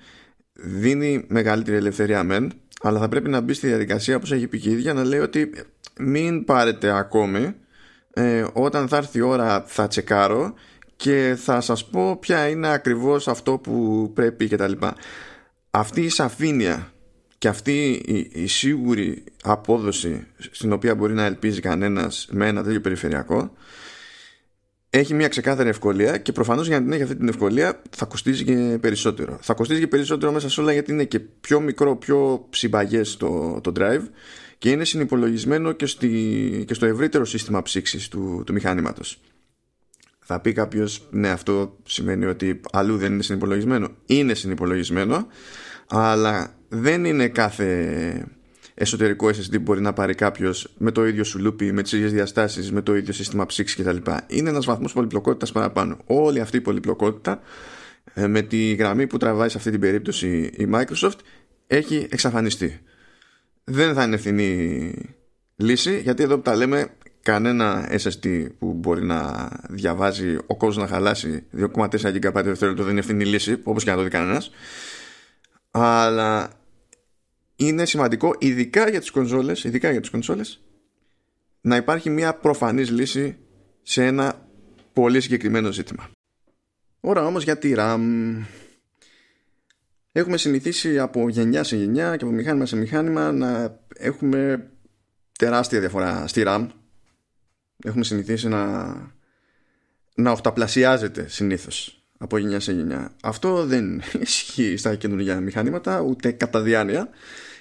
δίνει 0.54 1.26
μεγαλύτερη 1.28 1.78
ελευθερία 1.78 2.24
μεν 2.24 2.52
αλλά 2.82 3.00
θα 3.00 3.08
πρέπει 3.08 3.30
να 3.30 3.42
μπει 3.42 3.54
στη 3.54 3.68
διαδικασία 3.68 4.16
όπως 4.16 4.32
έχει 4.32 4.48
πει 4.48 4.60
και 4.60 4.70
η 4.70 4.72
ίδια 4.72 4.94
να 4.94 5.04
λέει 5.04 5.20
ότι 5.20 5.52
μην 6.00 6.46
πάρετε 6.46 6.98
ακόμη 6.98 7.56
ε, 8.14 8.46
όταν 8.54 8.88
θα 8.88 8.98
έρθει 8.98 9.18
η 9.18 9.22
ώρα 9.22 9.64
θα 9.68 9.88
τσεκάρω 9.88 10.54
και 10.96 11.36
θα 11.38 11.62
σας 11.62 11.86
πω 11.86 12.18
ποια 12.18 12.48
είναι 12.48 12.72
ακριβώς 12.72 13.28
αυτό 13.28 13.58
που 13.58 14.12
πρέπει 14.14 14.48
και 14.48 14.56
τα 14.56 14.68
λοιπά. 14.68 14.96
Αυτή 15.72 16.02
η 16.02 16.10
σαφήνεια 16.10 16.92
και 17.40 17.48
αυτή 17.48 18.02
η, 18.06 18.30
η, 18.34 18.48
σίγουρη 18.48 19.24
απόδοση 19.44 20.28
στην 20.52 20.72
οποία 20.72 20.96
μπορεί 20.96 21.14
να 21.14 21.26
ελπίζει 21.26 21.62
κανένας 21.62 22.28
με 22.32 22.48
ένα 22.48 22.64
τέτοιο 22.64 22.82
περιφερειακό 22.82 23.54
έχει 24.90 25.14
μια 25.14 25.28
ξεκάθαρη 25.28 25.70
ευκολία 25.70 26.18
και 26.18 26.32
προφανώς 26.32 26.68
για 26.68 26.78
να 26.80 26.84
την 26.84 26.94
έχει 26.94 27.04
αυτή 27.04 27.16
την 27.16 27.28
ευκολία 27.28 27.82
θα 27.90 28.06
κοστίζει 28.06 28.44
και 28.44 28.78
περισσότερο. 28.82 29.38
Θα 29.42 29.54
κοστίζει 29.54 29.80
και 29.80 29.88
περισσότερο 29.88 30.32
μέσα 30.32 30.50
σε 30.50 30.62
όλα 30.62 30.74
γιατί 30.74 30.92
είναι 30.92 31.04
και 31.04 31.20
πιο 31.20 31.60
μικρό, 31.60 31.96
πιο 31.96 32.48
συμπαγές 32.50 33.18
το, 33.18 33.60
το 33.64 33.72
drive 33.80 34.04
και 34.58 34.70
είναι 34.70 34.86
συνυπολογισμένο 34.86 35.72
και, 35.72 35.86
στη, 35.86 36.64
και 36.68 36.74
στο 36.74 36.86
ευρύτερο 36.86 37.26
σύστημα 37.26 37.62
ψήξης 37.62 38.08
του, 38.08 38.44
του 38.46 38.54
μηχανήματος. 38.54 39.22
Θα 40.20 40.40
πει 40.40 40.54
κάποιος, 40.54 41.08
ναι, 41.12 41.30
αυτό 41.30 41.78
σημαίνει 41.84 42.26
ότι 42.26 42.62
αλλού 42.72 42.98
δεν 42.98 43.14
είναι 43.14 43.24
συνυπολογισμένο. 43.24 43.90
Είναι 44.06 44.34
συνυπολογισμένο, 44.34 45.28
αλλά 45.88 46.59
δεν 46.70 47.06
είναι 47.06 47.28
κάθε 47.28 48.28
εσωτερικό 48.74 49.28
SSD 49.28 49.52
που 49.52 49.62
μπορεί 49.62 49.82
να 49.82 49.94
πάρει 49.94 50.16
κάποιος 50.16 50.74
με 50.78 50.92
το 50.92 51.06
ίδιο 51.06 51.24
σουλούπι, 51.24 51.72
με 51.72 51.82
τις 51.82 51.92
ίδιες 51.92 52.14
διαστάσεις, 52.14 52.72
με 52.72 52.82
το 52.82 52.96
ίδιο 52.96 53.14
σύστημα 53.14 53.46
ψήξης 53.46 53.78
κτλ. 53.78 54.12
Είναι 54.28 54.50
ένας 54.50 54.66
βαθμός 54.66 54.94
πολυπλοκότητας 54.94 55.52
παραπάνω. 55.52 55.98
Όλη 56.06 56.40
αυτή 56.40 56.58
η 56.58 56.62
πολυπλοκότητα 56.62 57.42
ε, 58.14 58.28
με 58.28 58.42
τη 58.42 58.74
γραμμή 58.74 59.08
που 59.08 59.18
τραβάει 59.18 59.50
σε 59.50 59.58
αυτή 59.58 59.72
την 59.72 59.80
περίπτωση 59.80 60.52
η 60.58 60.70
Microsoft 60.74 61.20
έχει 61.68 62.08
εξαφανιστεί. 62.10 62.80
Δεν 63.64 63.94
θα 63.94 64.04
είναι 64.04 64.16
ευθυνή 64.16 64.94
λύση, 65.56 66.00
γιατί 66.00 66.24
εδώ 66.24 66.36
που 66.36 66.42
τα 66.42 66.56
λέμε 66.56 66.88
κανένα 67.22 67.90
SSD 67.92 68.48
που 68.60 68.74
μπορεί 68.74 69.04
να 69.04 69.50
διαβάζει 69.70 70.38
ο 70.46 70.58
κόσμος 70.58 70.90
να 70.90 70.96
χαλάσει 70.96 71.44
2,4 71.58 71.90
GB 71.90 72.32
δευτερόλεπτο 72.34 72.84
δεν 72.84 72.90
είναι 72.90 73.00
ευθυνή 73.00 73.26
λύση, 73.26 73.60
όπως 73.64 73.84
και 73.84 73.90
να 73.90 73.96
το 73.96 74.04
δει 74.04 74.10
κανένας. 74.10 74.52
Αλλά 75.72 76.59
είναι 77.62 77.86
σημαντικό, 77.86 78.36
ειδικά 78.40 78.90
για 78.90 79.00
τις 79.00 79.12
κονσόλες, 79.12 79.64
ειδικά 79.64 79.92
για 79.92 80.00
τις 80.00 80.10
κονσόλες, 80.10 80.62
να 81.62 81.76
υπάρχει 81.76 82.10
μια 82.10 82.34
προφανής 82.34 82.90
λύση 82.90 83.38
σε 83.82 84.06
ένα 84.06 84.48
πολύ 84.94 85.22
συγκεκριμένο 85.22 85.72
ζήτημα. 85.72 86.10
Ώρα 87.00 87.26
όμως 87.26 87.44
για 87.44 87.58
τη 87.58 87.74
RAM. 87.78 88.00
Έχουμε 90.12 90.38
συνηθίσει 90.38 91.00
από 91.00 91.30
γενιά 91.30 91.64
σε 91.64 91.76
γενιά 91.76 92.16
και 92.16 92.24
από 92.24 92.34
μηχάνημα 92.34 92.66
σε 92.66 92.76
μηχάνημα 92.76 93.32
να 93.32 93.80
έχουμε 93.96 94.70
τεράστια 95.38 95.80
διαφορά 95.80 96.28
στη 96.28 96.44
RAM. 96.46 96.68
Έχουμε 97.84 98.04
συνηθίσει 98.04 98.48
να, 98.48 98.86
να 100.16 100.32
οχταπλασιάζεται 100.32 101.28
συνήθως 101.28 102.04
από 102.18 102.38
γενιά 102.38 102.60
σε 102.60 102.72
γενιά. 102.72 103.12
Αυτό 103.22 103.66
δεν 103.66 104.02
ισχύει 104.22 104.78
στα 104.78 104.96
καινούργια 104.96 105.40
μηχανήματα 105.40 106.02
ούτε 106.02 106.32
κατά 106.32 106.62
διάνοια 106.62 107.10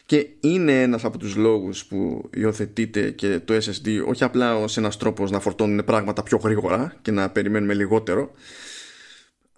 και 0.08 0.28
είναι 0.40 0.82
ένας 0.82 1.04
από 1.04 1.18
τους 1.18 1.36
λόγους 1.36 1.84
που 1.84 2.30
υιοθετείται 2.34 3.10
και 3.10 3.40
το 3.40 3.54
SSD 3.54 4.06
όχι 4.06 4.24
απλά 4.24 4.56
ως 4.56 4.76
ένας 4.76 4.96
τρόπος 4.96 5.30
να 5.30 5.40
φορτώνουν 5.40 5.84
πράγματα 5.84 6.22
πιο 6.22 6.38
γρήγορα 6.38 6.96
και 7.02 7.10
να 7.10 7.30
περιμένουμε 7.30 7.74
λιγότερο 7.74 8.30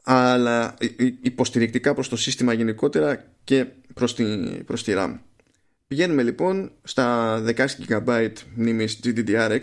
αλλά 0.03 0.75
υποστηρικτικά 1.21 1.95
προς 1.95 2.09
το 2.09 2.17
σύστημα 2.17 2.53
γενικότερα 2.53 3.25
και 3.45 3.67
προς 3.95 4.15
τη, 4.15 4.25
προς 4.65 4.85
τη 4.85 4.93
RAM. 4.97 5.19
Πηγαίνουμε 5.87 6.23
λοιπόν 6.23 6.73
στα 6.83 7.39
16 7.47 7.67
GB 7.89 8.33
μνήμης 8.55 9.01
GDDR6 9.05 9.61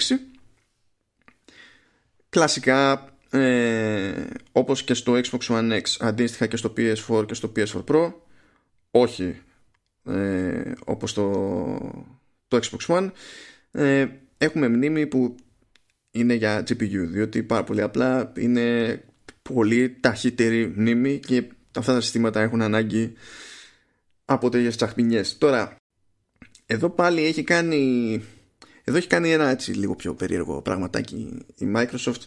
κλασικά 2.29 3.09
ε, 3.29 4.11
όπως 4.51 4.83
και 4.83 4.93
στο 4.93 5.13
Xbox 5.13 5.39
One 5.47 5.71
X 5.71 5.81
αντίστοιχα 5.99 6.45
και 6.45 6.57
στο 6.57 6.73
PS4 6.77 7.25
και 7.27 7.33
στο 7.33 7.51
PS4 7.55 7.83
Pro 7.87 8.13
όχι 8.91 9.41
ε, 10.07 10.71
όπως 10.85 11.13
το, 11.13 11.31
το 12.47 12.59
Xbox 12.61 12.95
One. 12.95 13.11
Ε, 13.71 14.07
έχουμε 14.37 14.67
μνήμη 14.67 15.07
που 15.07 15.35
είναι 16.11 16.33
για 16.33 16.59
GPU 16.59 17.05
διότι 17.07 17.43
πάρα 17.43 17.63
πολύ 17.63 17.81
απλά 17.81 18.31
είναι 18.37 18.99
πολύ 19.41 19.97
ταχύτερη 19.99 20.73
μνήμη 20.75 21.19
και 21.19 21.43
αυτά 21.77 21.93
τα 21.93 22.01
συστήματα 22.01 22.41
έχουν 22.41 22.61
ανάγκη 22.61 23.13
από 24.25 24.49
τέτοιες 24.49 24.75
τσαχμινιές. 24.75 25.37
Τώρα 25.37 25.75
εδώ 26.65 26.89
πάλι 26.89 27.25
έχει 27.25 27.43
κάνει 27.43 28.21
εδώ 28.83 28.97
έχει 28.97 29.07
κάνει 29.07 29.31
ένα 29.31 29.49
έτσι 29.49 29.71
λίγο 29.71 29.95
πιο 29.95 30.13
περίεργο 30.13 30.61
πραγματάκι 30.61 31.45
η 31.55 31.71
Microsoft. 31.75 32.21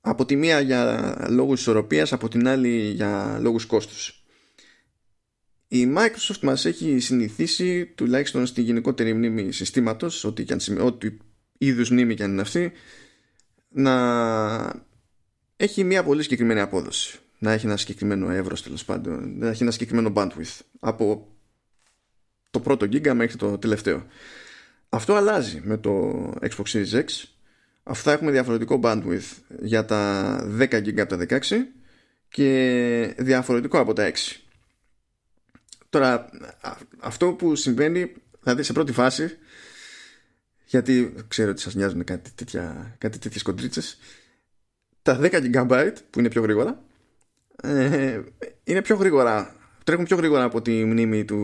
Από 0.00 0.24
τη 0.24 0.36
μία 0.36 0.60
για 0.60 1.14
λόγους 1.30 1.60
ισορροπίας 1.60 2.12
από 2.12 2.28
την 2.28 2.48
άλλη 2.48 2.90
για 2.90 3.38
λόγους 3.40 3.66
κόστους 3.66 4.21
η 5.74 5.94
Microsoft 5.96 6.40
μας 6.40 6.64
έχει 6.64 6.98
συνηθίσει 6.98 7.86
τουλάχιστον 7.86 8.46
στη 8.46 8.62
γενικότερη 8.62 9.14
μνήμη 9.14 9.52
συστήματος 9.52 10.24
ό,τι, 10.24 10.44
και 10.44 10.52
αν, 10.52 10.80
ό,τι 10.80 11.16
είδους 11.58 11.90
μνήμη 11.90 12.14
και 12.14 12.22
αν 12.22 12.30
είναι 12.30 12.40
αυτή 12.40 12.72
να 13.68 14.84
έχει 15.56 15.84
μια 15.84 16.02
πολύ 16.04 16.22
συγκεκριμένη 16.22 16.60
απόδοση. 16.60 17.18
Να 17.38 17.52
έχει 17.52 17.66
ένα 17.66 17.76
συγκεκριμένο 17.76 18.30
εύρος 18.30 18.62
τέλος 18.62 18.84
πάντων. 18.84 19.38
Να 19.38 19.48
έχει 19.48 19.62
ένα 19.62 19.70
συγκεκριμένο 19.70 20.12
bandwidth. 20.16 20.58
Από 20.80 21.28
το 22.50 22.60
πρώτο 22.60 22.84
γίγκα 22.84 23.14
μέχρι 23.14 23.36
το 23.36 23.58
τελευταίο. 23.58 24.06
Αυτό 24.88 25.14
αλλάζει 25.14 25.60
με 25.64 25.76
το 25.76 26.24
Xbox 26.40 26.64
Series 26.72 26.92
X. 26.92 27.04
Αφού 27.82 28.02
θα 28.02 28.12
έχουμε 28.12 28.30
διαφορετικό 28.30 28.80
bandwidth 28.82 29.56
για 29.60 29.84
τα 29.84 30.36
10 30.58 30.62
GB 30.62 31.00
από 31.00 31.16
τα 31.16 31.26
16 31.28 31.38
και 32.28 33.14
διαφορετικό 33.18 33.78
από 33.78 33.92
τα 33.92 34.10
6 34.10 34.41
Τώρα, 35.92 36.30
αυτό 36.98 37.32
που 37.32 37.54
συμβαίνει, 37.54 38.12
δηλαδή 38.40 38.62
σε 38.62 38.72
πρώτη 38.72 38.92
φάση, 38.92 39.38
γιατί 40.64 41.14
ξέρω 41.28 41.50
ότι 41.50 41.60
σας 41.60 41.74
νοιάζουν 41.74 42.04
κάτι, 42.04 42.30
τέτοια, 42.34 42.94
κάτι 42.98 43.18
τέτοιες 43.18 43.42
κοντρίτσες, 43.42 43.98
τα 45.02 45.18
10 45.22 45.50
GB 45.54 45.92
που 46.10 46.18
είναι 46.18 46.28
πιο 46.28 46.42
γρήγορα, 46.42 46.82
ε, 47.62 48.20
είναι 48.64 48.82
πιο 48.82 48.96
γρήγορα, 48.96 49.56
τρέχουν 49.84 50.04
πιο 50.04 50.16
γρήγορα 50.16 50.42
από 50.44 50.62
τη 50.62 50.84
μνήμη 50.84 51.24
του, 51.24 51.38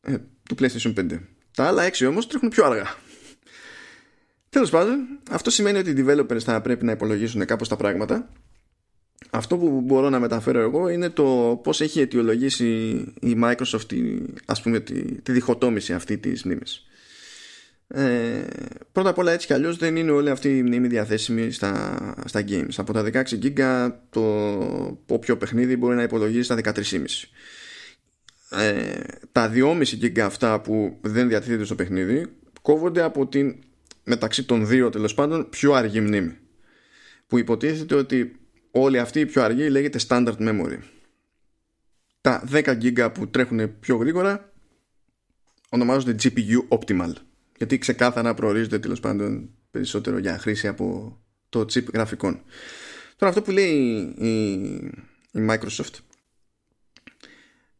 ε, 0.00 0.16
του 0.48 0.54
PlayStation 0.58 0.94
5. 0.94 1.18
Τα 1.54 1.64
άλλα 1.64 1.82
6 1.82 2.06
όμως 2.06 2.26
τρέχουν 2.26 2.48
πιο 2.48 2.64
αργά. 2.64 2.96
Τέλος 4.48 4.70
πάντων, 4.70 5.18
αυτό 5.30 5.50
σημαίνει 5.50 5.78
ότι 5.78 5.90
οι 5.90 6.04
developers 6.06 6.40
θα 6.40 6.60
πρέπει 6.60 6.84
να 6.84 6.92
υπολογίσουν 6.92 7.44
κάπως 7.44 7.68
τα 7.68 7.76
πράγματα 7.76 8.28
αυτό 9.34 9.56
που 9.56 9.80
μπορώ 9.80 10.08
να 10.10 10.20
μεταφέρω 10.20 10.60
εγώ 10.60 10.88
είναι 10.88 11.10
το 11.10 11.60
πώς 11.62 11.80
έχει 11.80 12.00
αιτιολογήσει 12.00 12.64
η 13.20 13.36
Microsoft 13.42 13.84
τη, 13.86 13.98
ας 14.44 14.62
πούμε, 14.62 14.80
τη, 14.80 15.20
τη 15.22 15.32
διχοτόμηση 15.32 15.92
αυτή 15.92 16.18
της 16.18 16.44
μνήμης. 16.44 16.86
Ε, 17.88 18.46
πρώτα 18.92 19.08
απ' 19.08 19.18
όλα 19.18 19.32
έτσι 19.32 19.46
κι 19.46 19.52
αλλιώς 19.52 19.76
δεν 19.76 19.96
είναι 19.96 20.10
όλη 20.10 20.30
αυτή 20.30 20.58
η 20.58 20.62
μνήμη 20.62 20.86
διαθέσιμη 20.86 21.50
στα, 21.50 22.14
στα 22.24 22.44
games. 22.48 22.74
Από 22.76 22.92
τα 22.92 23.04
16 23.12 23.22
GB 23.42 23.90
το 24.10 24.22
όποιο 25.06 25.36
παιχνίδι 25.36 25.76
μπορεί 25.76 25.96
να 25.96 26.02
υπολογίσει 26.02 26.42
στα 26.42 26.56
13,5. 26.64 27.04
Ε, 28.50 29.00
τα 29.32 29.52
2,5 29.54 29.82
GB 30.02 30.18
αυτά 30.18 30.60
που 30.60 30.98
δεν 31.00 31.28
διατίθεται 31.28 31.64
στο 31.64 31.74
παιχνίδι 31.74 32.26
κόβονται 32.62 33.02
από 33.02 33.26
την 33.26 33.56
μεταξύ 34.04 34.44
των 34.44 34.66
δύο 34.66 34.90
τέλος 34.90 35.14
πάντων 35.14 35.48
πιο 35.48 35.72
αργή 35.72 36.00
μνήμη 36.00 36.36
που 37.26 37.38
υποτίθεται 37.38 37.94
ότι 37.94 38.36
όλη 38.72 38.98
αυτή 38.98 39.20
η 39.20 39.26
πιο 39.26 39.42
αργή 39.42 39.68
λέγεται 39.68 39.98
standard 40.08 40.36
memory. 40.38 40.78
Τα 42.20 42.44
10 42.52 42.64
GB 42.82 43.10
που 43.14 43.28
τρέχουν 43.28 43.78
πιο 43.78 43.96
γρήγορα 43.96 44.52
ονομάζονται 45.68 46.14
GPU 46.22 46.78
optimal. 46.78 47.12
Γιατί 47.56 47.78
ξεκάθαρα 47.78 48.34
προορίζονται 48.34 48.78
τέλος 48.78 49.00
πάντων 49.00 49.50
περισσότερο 49.70 50.18
για 50.18 50.38
χρήση 50.38 50.68
από 50.68 51.18
το 51.48 51.60
chip 51.60 51.92
γραφικών. 51.92 52.42
Τώρα 53.16 53.32
αυτό 53.32 53.42
που 53.42 53.50
λέει 53.50 53.74
η, 54.18 54.52
η 55.32 55.46
Microsoft 55.48 55.94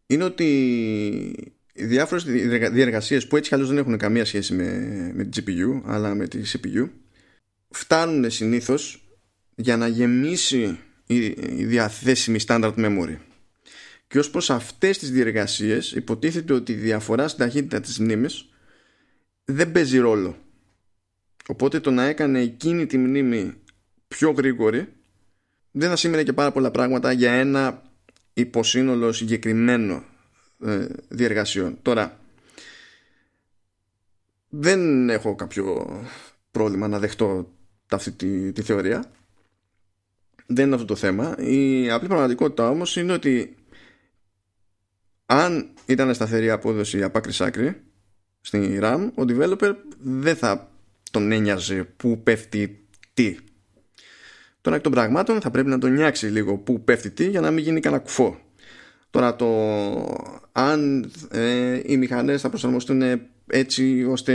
είναι 0.06 0.24
ότι 0.24 0.46
οι 1.72 1.84
διάφορες 1.84 2.24
διεργασίες 2.72 3.26
που 3.26 3.36
έτσι 3.36 3.56
κι 3.56 3.62
δεν 3.62 3.78
έχουν 3.78 3.96
καμία 3.96 4.24
σχέση 4.24 4.54
με, 4.54 5.10
με 5.14 5.24
την 5.24 5.44
GPU 5.46 5.82
αλλά 5.84 6.14
με 6.14 6.28
τη 6.28 6.40
CPU 6.44 6.88
φτάνουν 7.68 8.30
συνήθως 8.30 9.01
για 9.62 9.76
να 9.76 9.86
γεμίσει 9.86 10.78
η, 11.06 11.28
διαθέσιμη 11.64 12.38
standard 12.46 12.74
memory. 12.74 13.16
Και 14.06 14.18
ως 14.18 14.30
προς 14.30 14.50
αυτές 14.50 14.98
τις 14.98 15.10
διεργασίες 15.10 15.92
υποτίθεται 15.92 16.52
ότι 16.52 16.72
η 16.72 16.74
διαφορά 16.74 17.28
στην 17.28 17.44
ταχύτητα 17.44 17.80
της 17.80 17.98
μνήμης 17.98 18.48
δεν 19.44 19.72
παίζει 19.72 19.98
ρόλο. 19.98 20.36
Οπότε 21.48 21.80
το 21.80 21.90
να 21.90 22.04
έκανε 22.04 22.40
εκείνη 22.40 22.86
τη 22.86 22.98
μνήμη 22.98 23.54
πιο 24.08 24.30
γρήγορη 24.30 24.88
δεν 25.70 25.88
θα 25.88 25.96
σήμαινε 25.96 26.22
και 26.22 26.32
πάρα 26.32 26.52
πολλά 26.52 26.70
πράγματα 26.70 27.12
για 27.12 27.32
ένα 27.32 27.82
υποσύνολο 28.32 29.12
συγκεκριμένο 29.12 30.04
ε, 30.64 30.86
διεργασιών. 31.08 31.78
Τώρα, 31.82 32.18
δεν 34.48 35.10
έχω 35.10 35.34
κάποιο 35.34 35.86
πρόβλημα 36.50 36.88
να 36.88 36.98
δεχτώ 36.98 37.52
αυτή 37.90 38.12
τη, 38.12 38.52
τη 38.52 38.62
θεωρία. 38.62 39.10
Δεν 40.54 40.66
είναι 40.66 40.74
αυτό 40.74 40.86
το 40.86 40.96
θέμα. 40.96 41.34
Η 41.38 41.90
απλή 41.90 42.08
πραγματικότητα 42.08 42.68
όμως 42.68 42.96
είναι 42.96 43.12
ότι 43.12 43.54
αν 45.26 45.70
ήταν 45.86 46.14
σταθερή 46.14 46.50
απόδοση 46.50 47.02
από 47.02 47.18
άκρη 47.18 47.32
άκρη 47.38 47.82
στην 48.40 48.78
RAM, 48.82 49.10
ο 49.14 49.22
developer 49.28 49.74
δεν 49.98 50.36
θα 50.36 50.70
τον 51.10 51.32
ένοιαζε 51.32 51.84
που 51.96 52.22
πέφτει 52.22 52.86
τι. 53.14 53.36
Τώρα 54.60 54.76
εκ 54.76 54.82
των 54.82 54.92
πραγμάτων 54.92 55.40
θα 55.40 55.50
πρέπει 55.50 55.68
να 55.68 55.78
τον 55.78 55.92
νιάξει 55.92 56.26
λίγο 56.26 56.56
που 56.56 56.84
πέφτει 56.84 57.10
τι 57.10 57.28
για 57.28 57.40
να 57.40 57.50
μην 57.50 57.64
γίνει 57.64 57.80
κανένα 57.80 58.02
κουφό. 58.02 58.38
Τώρα 59.10 59.36
το 59.36 59.46
αν 60.52 61.10
ε, 61.30 61.80
οι 61.84 61.96
μηχανές 61.96 62.40
θα 62.40 62.48
προσαρμοστούν 62.48 63.02
έτσι 63.46 64.06
ώστε 64.08 64.34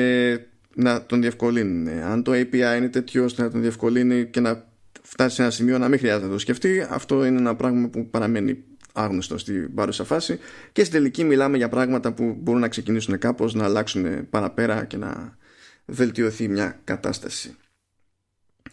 να 0.75 1.05
τον 1.05 1.21
διευκολύνουν. 1.21 1.87
Αν 1.87 2.23
το 2.23 2.31
API 2.31 2.77
είναι 2.77 2.89
τέτοιο 2.89 3.23
ώστε 3.23 3.41
να 3.41 3.51
τον 3.51 3.61
διευκολύνει 3.61 4.25
και 4.25 4.39
να 4.39 4.66
φτάσει 5.09 5.35
σε 5.35 5.41
ένα 5.41 5.51
σημείο 5.51 5.77
να 5.77 5.87
μην 5.87 5.99
χρειάζεται 5.99 6.25
να 6.25 6.31
το 6.31 6.37
σκεφτεί, 6.37 6.87
αυτό 6.89 7.25
είναι 7.25 7.37
ένα 7.37 7.55
πράγμα 7.55 7.87
που 7.87 8.09
παραμένει 8.09 8.63
άγνωστο 8.93 9.37
στην 9.37 9.73
παρούσα 9.73 10.03
φάση 10.03 10.39
και 10.71 10.83
στην 10.83 10.97
τελική 10.97 11.23
μιλάμε 11.23 11.57
για 11.57 11.69
πράγματα 11.69 12.13
που 12.13 12.37
μπορούν 12.39 12.61
να 12.61 12.67
ξεκινήσουν 12.67 13.17
κάπως, 13.17 13.53
να 13.53 13.63
αλλάξουν 13.63 14.29
παραπέρα 14.29 14.85
και 14.85 14.97
να 14.97 15.37
βελτιωθεί 15.85 16.47
μια 16.47 16.79
κατάσταση. 16.83 17.55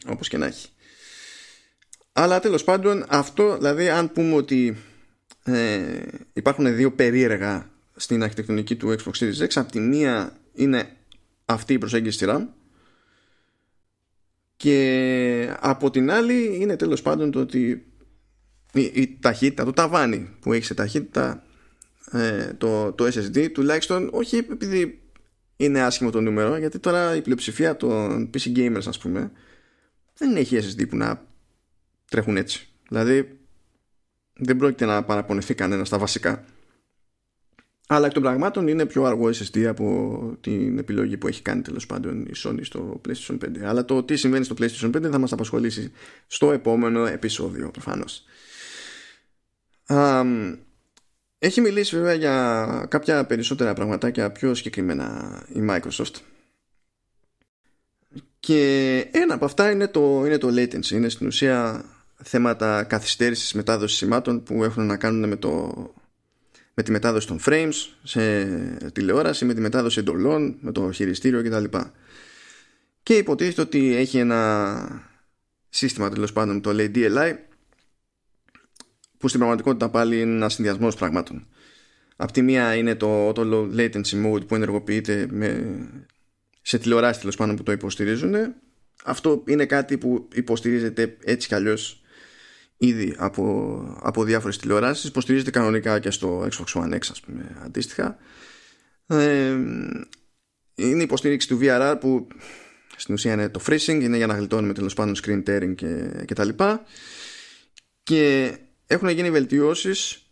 Όπως 0.07 0.29
και 0.29 0.37
να 0.37 0.47
έχει. 0.47 0.69
Αλλά 2.13 2.41
τέλος 2.41 2.65
πάντων 2.65 3.05
αυτό 3.09 3.57
δηλαδή 3.57 3.89
αν 3.89 4.13
πούμε 4.13 4.35
ότι 4.35 4.77
ε, 5.45 6.03
υπάρχουν 6.33 6.77
δύο 6.77 6.93
περίεργα 6.93 7.71
στην 7.97 8.23
αρχιτεκτονική 8.23 8.77
του 8.77 8.97
Xbox 8.99 9.13
Series 9.19 9.47
X 9.47 9.49
από 9.55 9.73
τη 9.73 9.81
μία 9.81 10.39
είναι 10.53 10.89
αυτή 11.45 11.73
η 11.73 11.79
προσέγγιση 11.79 12.17
στη 12.17 12.27
RAM 12.29 12.47
και 14.57 15.57
από 15.61 15.91
την 15.91 16.11
άλλη 16.11 16.57
είναι 16.61 16.77
τέλος 16.77 17.03
πάντων 17.03 17.31
το 17.31 17.41
ότι 17.41 17.87
η, 18.73 18.83
η 18.83 19.19
ταχύτητα, 19.21 19.65
το 19.65 19.73
ταβάνι 19.73 20.31
που 20.41 20.53
έχει 20.53 20.65
σε 20.65 20.75
ταχύτητα 20.75 21.43
ε, 22.11 22.53
το, 22.59 22.93
το 22.93 23.05
SSD 23.05 23.51
τουλάχιστον 23.53 24.09
όχι 24.13 24.37
επειδή 24.37 25.03
είναι 25.57 25.83
άσχημο 25.83 26.11
το 26.11 26.21
νούμερο 26.21 26.57
γιατί 26.57 26.79
τώρα 26.79 27.17
η 27.17 27.23
πλειοψηφία 27.23 27.77
των 27.77 28.31
PC 28.35 28.57
gamers 28.57 28.87
ας 28.87 28.99
πούμε 28.99 29.31
δεν 30.17 30.37
έχει 30.37 30.59
SSD 30.61 30.89
που 30.89 30.97
να 30.97 31.27
τρέχουν 32.11 32.37
έτσι. 32.37 32.69
Δηλαδή 32.89 33.39
δεν 34.35 34.57
πρόκειται 34.57 34.85
να 34.85 35.05
παραπονεθεί 35.05 35.55
κανένας 35.55 35.87
στα 35.87 35.99
βασικά 35.99 36.45
αλλά 37.87 38.07
εκ 38.07 38.13
των 38.13 38.23
πραγμάτων 38.23 38.69
είναι 38.69 38.87
πιο 38.87 39.05
αργό 39.05 39.29
SSD 39.29 39.63
από 39.65 40.37
την 40.41 40.79
επιλογή 40.79 41.17
που 41.17 41.29
έχει 41.29 41.43
κάνει 41.43 41.63
τέλος 41.63 41.87
πάντων 41.87 42.23
η 42.23 42.33
Sony 42.37 42.59
στο 42.61 43.01
PlayStation 43.09 43.39
5. 43.45 43.59
Αλλά 43.65 43.85
το 43.85 44.03
τι 44.03 44.17
συμβαίνει 44.17 44.45
στο 44.45 44.55
PlayStation 44.59 44.97
5 44.97 45.11
θα 45.11 45.19
μας 45.19 45.33
απασχολήσει 45.33 45.93
στο 46.27 46.53
επόμενο 46.53 47.07
επεισόδιο 47.07 47.71
προφανώς. 47.71 48.25
Έχει 51.39 51.61
μιλήσει 51.61 51.97
βέβαια 51.97 52.15
για 52.15 52.87
κάποια 52.91 53.27
περισσότερα 53.27 53.75
πραγματάκια 53.75 54.31
πιο 54.33 54.55
συγκεκριμένα 54.55 55.43
η 55.49 55.67
Microsoft. 55.71 56.15
Και 58.41 58.99
ένα 59.11 59.35
από 59.35 59.45
αυτά 59.45 59.71
είναι 59.71 59.89
το, 59.89 60.23
είναι 60.27 60.39
το 60.39 60.49
latency. 60.49 60.91
Είναι 60.91 61.09
στην 61.09 61.27
ουσία 61.27 61.85
θέματα 62.23 62.85
καθυστέρησης 62.85 63.53
μετάδοσης 63.53 63.99
σημάτων 63.99 64.43
που 64.43 64.65
έχουν 64.65 64.87
να 64.87 64.97
κάνουν 64.97 65.29
με 65.29 65.37
το 65.37 65.73
με 66.75 66.83
τη 66.83 66.91
μετάδοση 66.91 67.27
των 67.27 67.41
frames 67.47 67.75
σε 68.03 68.45
τηλεόραση, 68.93 69.45
με 69.45 69.55
τη 69.55 69.61
μετάδοση 69.61 69.99
εντολών, 69.99 70.57
με 70.61 70.73
το 70.73 70.93
χειριστήριο 70.93 71.43
κτλ. 71.43 71.79
Και 73.03 73.15
υποτίθεται 73.17 73.61
ότι 73.61 73.95
έχει 73.95 74.19
ένα 74.19 75.13
σύστημα 75.69 76.11
τέλος 76.11 76.33
πάντων 76.33 76.61
το 76.61 76.73
λέει 76.73 76.91
DLI 76.95 77.33
που 79.19 79.29
στην 79.29 79.41
πραγματικότητα 79.41 79.91
πάλι 79.91 80.21
είναι 80.21 80.35
ένας 80.35 80.55
συνδυασμός 80.55 80.97
πραγμάτων. 80.97 81.47
Απ' 82.17 82.31
τη 82.31 82.43
μία 82.43 82.75
είναι 82.75 82.95
το 82.95 83.29
auto 83.29 83.53
low 83.53 83.75
latency 83.77 84.27
mode 84.27 84.47
που 84.47 84.55
ενεργοποιείται 84.55 85.27
με, 85.31 85.79
σε 86.63 86.79
τηλεοράσει 86.79 87.21
τέλος 87.21 87.37
πάντων 87.37 87.57
που 87.57 87.63
το 87.63 87.73
υποστηρίζουν. 87.73 88.35
Αυτό 89.05 89.43
είναι 89.47 89.67
κάτι 89.67 89.99
που 89.99 90.29
υποστηρίζεται 90.35 91.17
έτσι 91.25 91.49
κι 91.49 91.55
αλλιώς 91.55 92.04
ήδη 92.87 93.15
από, 93.19 93.99
από 94.03 94.25
διάφορες 94.25 94.59
τηλεοράσεις. 94.59 95.05
Υποστηρίζεται 95.05 95.51
κανονικά 95.51 95.99
και 95.99 96.11
στο 96.11 96.49
Xbox 96.51 96.83
One 96.83 96.93
X 96.93 97.01
ας 97.11 97.21
πούμε 97.21 97.57
αντίστοιχα. 97.65 98.19
Ε, 99.07 99.49
είναι 100.75 101.01
η 101.01 101.03
υποστήριξη 101.03 101.49
του 101.49 101.59
VRR 101.63 101.97
που 102.01 102.27
στην 102.97 103.15
ουσία 103.15 103.33
είναι 103.33 103.49
το 103.49 103.61
freezing 103.67 104.01
είναι 104.03 104.17
για 104.17 104.27
να 104.27 104.35
γλιτώνουμε 104.35 104.73
τέλος 104.73 104.95
πάντων 104.95 105.15
screen 105.23 105.43
tearing 105.49 105.75
και, 105.75 106.23
και 106.27 106.35
τα 106.35 106.45
λοιπά. 106.45 106.85
Και 108.03 108.55
έχουν 108.87 109.09
γίνει 109.09 109.31
βελτιώσεις 109.31 110.27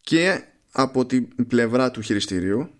και 0.00 0.44
από 0.72 1.06
την 1.06 1.46
πλευρά 1.46 1.90
του 1.90 2.00
χειριστηρίου 2.00 2.70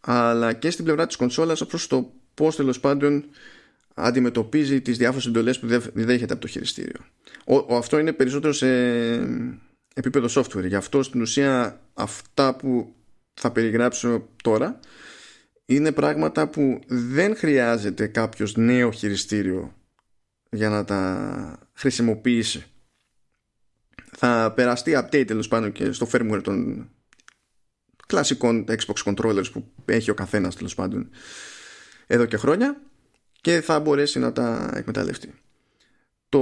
αλλά 0.00 0.52
και 0.52 0.70
στην 0.70 0.84
πλευρά 0.84 1.06
της 1.06 1.16
κονσόλας 1.16 1.60
όπως 1.60 1.86
το 1.86 2.12
πώς 2.34 2.56
τέλος 2.56 2.80
πάντων 2.80 3.24
αντιμετωπίζει 3.94 4.80
τις 4.80 4.96
διάφορες 4.98 5.26
εντολές 5.26 5.58
που 5.58 5.66
δέχεται 5.92 6.32
από 6.32 6.42
το 6.42 6.48
χειριστήριο. 6.48 7.00
Ο, 7.44 7.76
αυτό 7.76 7.98
είναι 7.98 8.12
περισσότερο 8.12 8.52
σε 8.52 8.66
επίπεδο 9.94 10.26
software. 10.30 10.66
Γι' 10.66 10.74
αυτό 10.74 11.02
στην 11.02 11.20
ουσία 11.20 11.80
αυτά 11.94 12.56
που 12.56 12.94
θα 13.34 13.52
περιγράψω 13.52 14.28
τώρα 14.42 14.80
είναι 15.64 15.92
πράγματα 15.92 16.48
που 16.48 16.80
δεν 16.86 17.36
χρειάζεται 17.36 18.06
κάποιος 18.06 18.56
νέο 18.56 18.90
χειριστήριο 18.90 19.74
για 20.50 20.68
να 20.68 20.84
τα 20.84 21.58
χρησιμοποιήσει. 21.72 22.64
Θα 24.16 24.52
περαστεί 24.56 24.92
update 24.96 25.26
τέλος 25.26 25.48
πάντων 25.48 25.72
και 25.72 25.92
στο 25.92 26.08
firmware 26.12 26.40
των 26.42 26.88
κλασικών 28.06 28.64
Xbox 28.68 29.14
controllers 29.14 29.52
που 29.52 29.72
έχει 29.84 30.10
ο 30.10 30.14
καθένας 30.14 30.56
τέλος 30.56 30.74
πάντων 30.74 31.10
εδώ 32.06 32.24
και 32.24 32.36
χρόνια 32.36 32.80
και 33.44 33.60
θα 33.60 33.80
μπορέσει 33.80 34.18
να 34.18 34.32
τα 34.32 34.70
εκμεταλλευτεί. 34.74 35.34
Το... 36.28 36.40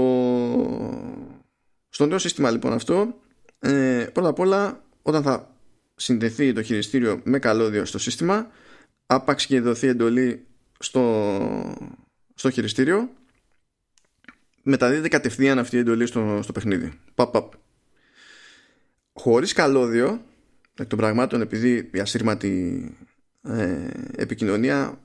Στο 1.88 2.06
νέο 2.06 2.18
σύστημα 2.18 2.50
λοιπόν 2.50 2.72
αυτό 2.72 3.20
ε, 3.58 4.06
πρώτα 4.12 4.28
απ' 4.28 4.38
όλα 4.38 4.84
όταν 5.02 5.22
θα 5.22 5.54
συνδεθεί 5.96 6.52
το 6.52 6.62
χειριστήριο 6.62 7.20
με 7.24 7.38
καλώδιο 7.38 7.84
στο 7.84 7.98
σύστημα 7.98 8.50
άπαξ 9.06 9.46
και 9.46 9.60
δοθεί 9.60 9.86
εντολή 9.86 10.46
στο, 10.78 11.76
στο 12.34 12.50
χειριστήριο 12.50 13.10
μεταδίδεται 14.62 15.08
κατευθείαν 15.08 15.58
αυτή 15.58 15.76
η 15.76 15.78
εντολή 15.78 16.06
στο, 16.06 16.40
στο 16.42 16.52
παιχνίδι. 16.52 16.92
Παπ, 17.14 17.32
παπ. 17.32 17.52
Χωρίς 19.12 19.52
καλώδιο 19.52 20.24
εκ 20.78 20.86
των 20.86 20.98
πραγμάτων 20.98 21.40
επειδή 21.40 21.90
η 21.92 21.98
ασύρματη 21.98 22.84
ε, 23.42 23.86
επικοινωνία 24.16 25.00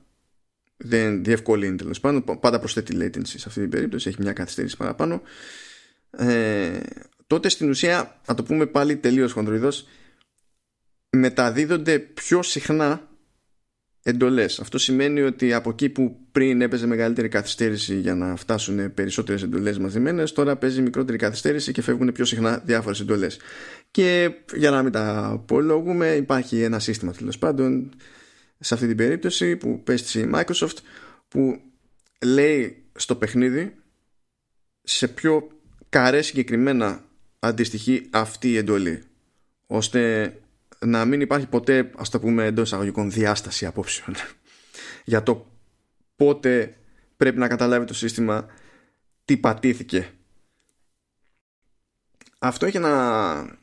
δεν 0.78 1.24
διευκολύνει 1.24 1.76
τέλος 1.76 2.00
πάντων. 2.00 2.38
Πάντα 2.40 2.58
προσθέτει 2.58 2.96
latency 3.00 3.22
σε 3.24 3.44
αυτή 3.46 3.60
την 3.60 3.70
περίπτωση, 3.70 4.08
έχει 4.08 4.22
μια 4.22 4.32
καθυστέρηση 4.32 4.76
παραπάνω. 4.76 5.22
Ε, 6.10 6.80
τότε 7.26 7.48
στην 7.48 7.68
ουσία, 7.68 8.20
να 8.26 8.34
το 8.34 8.42
πούμε 8.42 8.66
πάλι 8.66 8.96
τελείως 8.96 9.32
χοντροειδώ, 9.32 9.68
μεταδίδονται 11.10 11.98
πιο 11.98 12.42
συχνά 12.42 13.08
εντολές. 14.02 14.60
Αυτό 14.60 14.78
σημαίνει 14.78 15.20
ότι 15.20 15.52
από 15.52 15.70
εκεί 15.70 15.88
που 15.88 16.16
πριν 16.32 16.60
έπαιζε 16.60 16.86
μεγαλύτερη 16.86 17.28
καθυστέρηση 17.28 17.98
για 17.98 18.14
να 18.14 18.36
φτάσουν 18.36 18.94
περισσότερες 18.94 19.42
εντολές 19.42 19.78
μαζεμένες, 19.78 20.32
τώρα 20.32 20.56
παίζει 20.56 20.82
μικρότερη 20.82 21.18
καθυστέρηση 21.18 21.72
και 21.72 21.82
φεύγουν 21.82 22.12
πιο 22.12 22.24
συχνά 22.24 22.62
διάφορες 22.64 23.00
εντολές. 23.00 23.38
Και 23.90 24.30
για 24.54 24.70
να 24.70 24.82
μην 24.82 24.92
τα 24.92 25.26
απολογούμε, 25.26 26.08
υπάρχει 26.08 26.62
ένα 26.62 26.78
σύστημα 26.78 27.12
τέλος 27.12 27.38
πάντων 27.38 27.90
σε 28.58 28.74
αυτή 28.74 28.86
την 28.86 28.96
περίπτωση 28.96 29.56
που 29.56 29.82
πέστησε 29.82 30.20
η 30.20 30.30
Microsoft 30.34 30.76
που 31.28 31.60
λέει 32.24 32.84
στο 32.96 33.16
παιχνίδι 33.16 33.74
σε 34.82 35.08
ποιο 35.08 35.48
καρέ 35.88 36.22
συγκεκριμένα 36.22 37.04
αντιστοιχεί 37.38 38.08
αυτή 38.10 38.50
η 38.50 38.56
εντολή 38.56 39.02
ώστε 39.66 40.32
να 40.78 41.04
μην 41.04 41.20
υπάρχει 41.20 41.46
ποτέ 41.46 41.90
ας 41.96 42.08
το 42.08 42.20
πούμε 42.20 42.44
εντός 42.44 42.72
αγωγικών 42.72 43.10
διάσταση 43.10 43.66
απόψεων 43.66 44.16
για 45.04 45.22
το 45.22 45.46
πότε 46.16 46.76
πρέπει 47.16 47.38
να 47.38 47.48
καταλάβει 47.48 47.86
το 47.86 47.94
σύστημα 47.94 48.46
τι 49.24 49.36
πατήθηκε. 49.36 50.10
Αυτό 52.38 52.66
έχει 52.66 52.76
ένα 52.76 53.58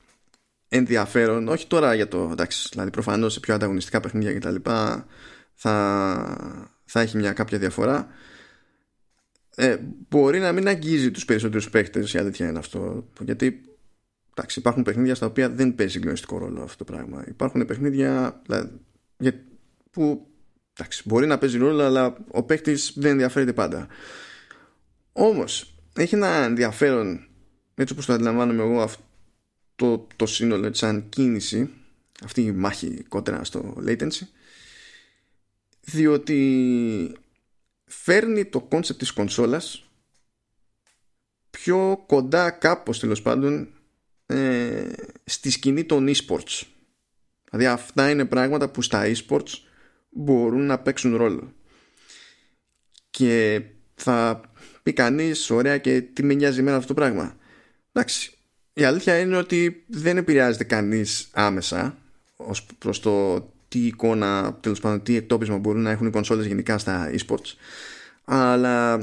ενδιαφέρον, 0.76 1.48
όχι 1.48 1.68
τώρα 1.68 1.94
για 1.94 2.08
το 2.08 2.30
εντάξει, 2.32 2.68
δηλαδή 2.72 2.90
προφανώς 2.90 3.34
σε 3.34 3.40
πιο 3.40 3.54
ανταγωνιστικά 3.54 4.00
παιχνίδια 4.00 4.34
και 4.34 4.40
τα 4.40 4.52
λοιπά 4.52 5.06
θα, 5.54 6.78
θα 6.86 7.02
έχει 7.02 7.18
μια 7.18 7.34
κάποια 7.34 7.58
διαφορά. 7.58 8.08
Ε, 9.56 9.78
μπορεί 10.10 10.40
να 10.40 10.52
μην 10.52 10.68
αγγίζει 10.68 11.12
τους 11.12 11.26
περισσότερους 11.26 11.70
παίχτες 11.70 12.14
η 12.14 12.18
αλήθεια 12.18 12.50
είναι 12.50 12.58
αυτό 12.58 13.10
γιατί 13.22 13.62
εντάξει, 14.36 14.60
υπάρχουν 14.60 14.84
παιχνίδια 14.84 15.16
στα 15.16 15.26
οποία 15.26 15.50
δεν 15.50 15.76
παίζει 15.76 15.92
συγκλονιστικό 15.92 16.38
ρόλο 16.38 16.64
αυτό 16.64 16.84
το 16.84 16.92
πράγμα. 16.94 17.24
Υπάρχουν 17.28 17.66
παιχνίδια 17.66 18.42
δηλαδή, 18.46 18.70
που 19.92 20.28
εντάξει, 20.74 21.02
μπορεί 21.06 21.28
να 21.28 21.38
παίζει 21.38 21.58
ρόλο 21.58 21.84
αλλά 21.84 22.18
ο 22.28 22.44
παίχτης 22.44 22.94
δεν 22.96 23.12
ενδιαφέρεται 23.12 23.54
πάντα. 23.54 23.88
Όμως 25.12 25.80
έχει 25.96 26.16
ένα 26.16 26.28
ενδιαφέρον 26.28 27.28
έτσι 27.76 27.94
όπως 27.94 28.06
το 28.06 28.14
αντιλαμβάνομαι 28.14 28.64
εγώ 28.64 28.82
αυτό 28.82 29.05
το 30.16 30.26
σύνολο 30.26 30.74
σαν 30.74 31.10
κίνηση 31.10 31.70
αυτή 32.24 32.42
η 32.42 32.52
μάχη 32.52 33.04
κόντρα 33.08 33.44
στο 33.44 33.78
latency 33.88 34.28
διότι 35.82 37.16
φέρνει 37.86 38.46
το 38.46 38.62
concept 38.62 39.00
της 39.00 39.12
κονσόλας 39.12 39.86
πιο 41.50 42.04
κοντά 42.08 42.52
κάπως 42.52 43.00
τέλος 43.00 43.22
πάντων 43.22 43.70
ε, 44.26 44.92
στη 45.24 45.50
σκηνή 45.50 45.84
των 45.84 46.08
esports. 46.08 46.62
Δηλαδή 47.50 47.66
αυτά 47.66 48.10
είναι 48.10 48.26
πράγματα 48.26 48.70
που 48.70 48.82
στα 48.82 49.04
esports 49.06 49.54
μπορούν 50.10 50.66
να 50.66 50.80
παίξουν 50.80 51.16
ρόλο. 51.16 51.54
Και 53.10 53.62
θα 53.96 54.42
πει 54.84 54.94
κανείς, 54.94 55.50
ωραία 55.50 55.78
και 55.78 56.02
τι 56.02 56.24
με 56.24 56.34
νοιάζει 56.34 56.60
εμένα 56.60 56.76
αυτό 56.76 56.88
το 56.88 56.94
πράγμα. 56.94 57.38
Εντάξει 57.92 58.35
η 58.78 58.84
αλήθεια 58.84 59.20
είναι 59.20 59.38
ότι 59.38 59.84
δεν 59.88 60.18
επηρεάζεται 60.18 60.64
κανείς 60.64 61.28
άμεσα 61.32 61.98
ως 62.36 62.66
προς 62.78 63.00
το 63.00 63.40
τι 63.68 63.80
εικόνα, 63.80 64.58
τέλος 64.62 64.80
πάντων 64.80 65.04
τι 65.04 65.16
εκτόπισμα 65.16 65.58
μπορούν 65.58 65.82
να 65.82 65.92
έχουν 65.92 66.08
οι 66.08 66.10
κονσόλες 66.10 66.46
γενικά 66.46 66.78
στα 66.78 67.12
eSports. 67.12 67.54
Αλλά 68.26 68.94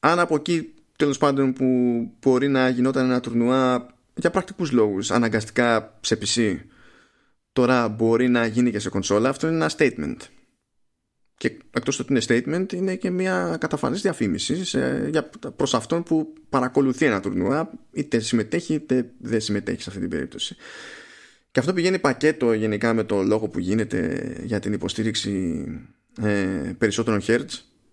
αν 0.00 0.18
από 0.18 0.34
εκεί 0.34 0.74
τέλος 0.96 1.18
πάντων 1.18 1.52
που 1.52 1.64
μπορεί 2.20 2.48
να 2.48 2.68
γινόταν 2.68 3.04
ένα 3.04 3.20
τουρνουά 3.20 3.94
για 4.14 4.30
πρακτικούς 4.30 4.70
λόγους 4.70 5.10
αναγκαστικά 5.10 5.98
σε 6.00 6.18
PC 6.20 6.58
τώρα 7.52 7.88
μπορεί 7.88 8.28
να 8.28 8.46
γίνει 8.46 8.70
και 8.70 8.78
σε 8.78 8.88
κονσόλα 8.88 9.28
αυτό 9.28 9.46
είναι 9.46 9.56
ένα 9.56 9.70
statement 9.76 10.16
και 11.36 11.56
εκτός 11.70 11.98
ότι 11.98 12.12
είναι 12.12 12.22
statement 12.26 12.72
είναι 12.72 12.94
και 12.94 13.10
μια 13.10 13.56
καταφανής 13.60 14.00
διαφήμιση 14.02 14.64
σε, 14.64 15.08
για, 15.10 15.30
προς 15.56 15.74
αυτόν 15.74 16.02
που 16.02 16.32
παρακολουθεί 16.48 17.06
ένα 17.06 17.20
τουρνουά 17.20 17.70
είτε 17.92 18.18
συμμετέχει 18.18 18.74
είτε 18.74 19.10
δεν 19.18 19.40
συμμετέχει 19.40 19.82
σε 19.82 19.88
αυτή 19.88 20.00
την 20.00 20.10
περίπτωση. 20.10 20.56
Και 21.50 21.60
αυτό 21.60 21.72
πηγαίνει 21.72 21.98
πακέτο 21.98 22.52
γενικά 22.52 22.94
με 22.94 23.04
το 23.04 23.22
λόγο 23.22 23.48
που 23.48 23.58
γίνεται 23.58 24.32
για 24.44 24.60
την 24.60 24.72
υποστήριξη 24.72 25.64
ε, 26.22 26.72
περισσότερων 26.78 27.20
Hz 27.26 27.44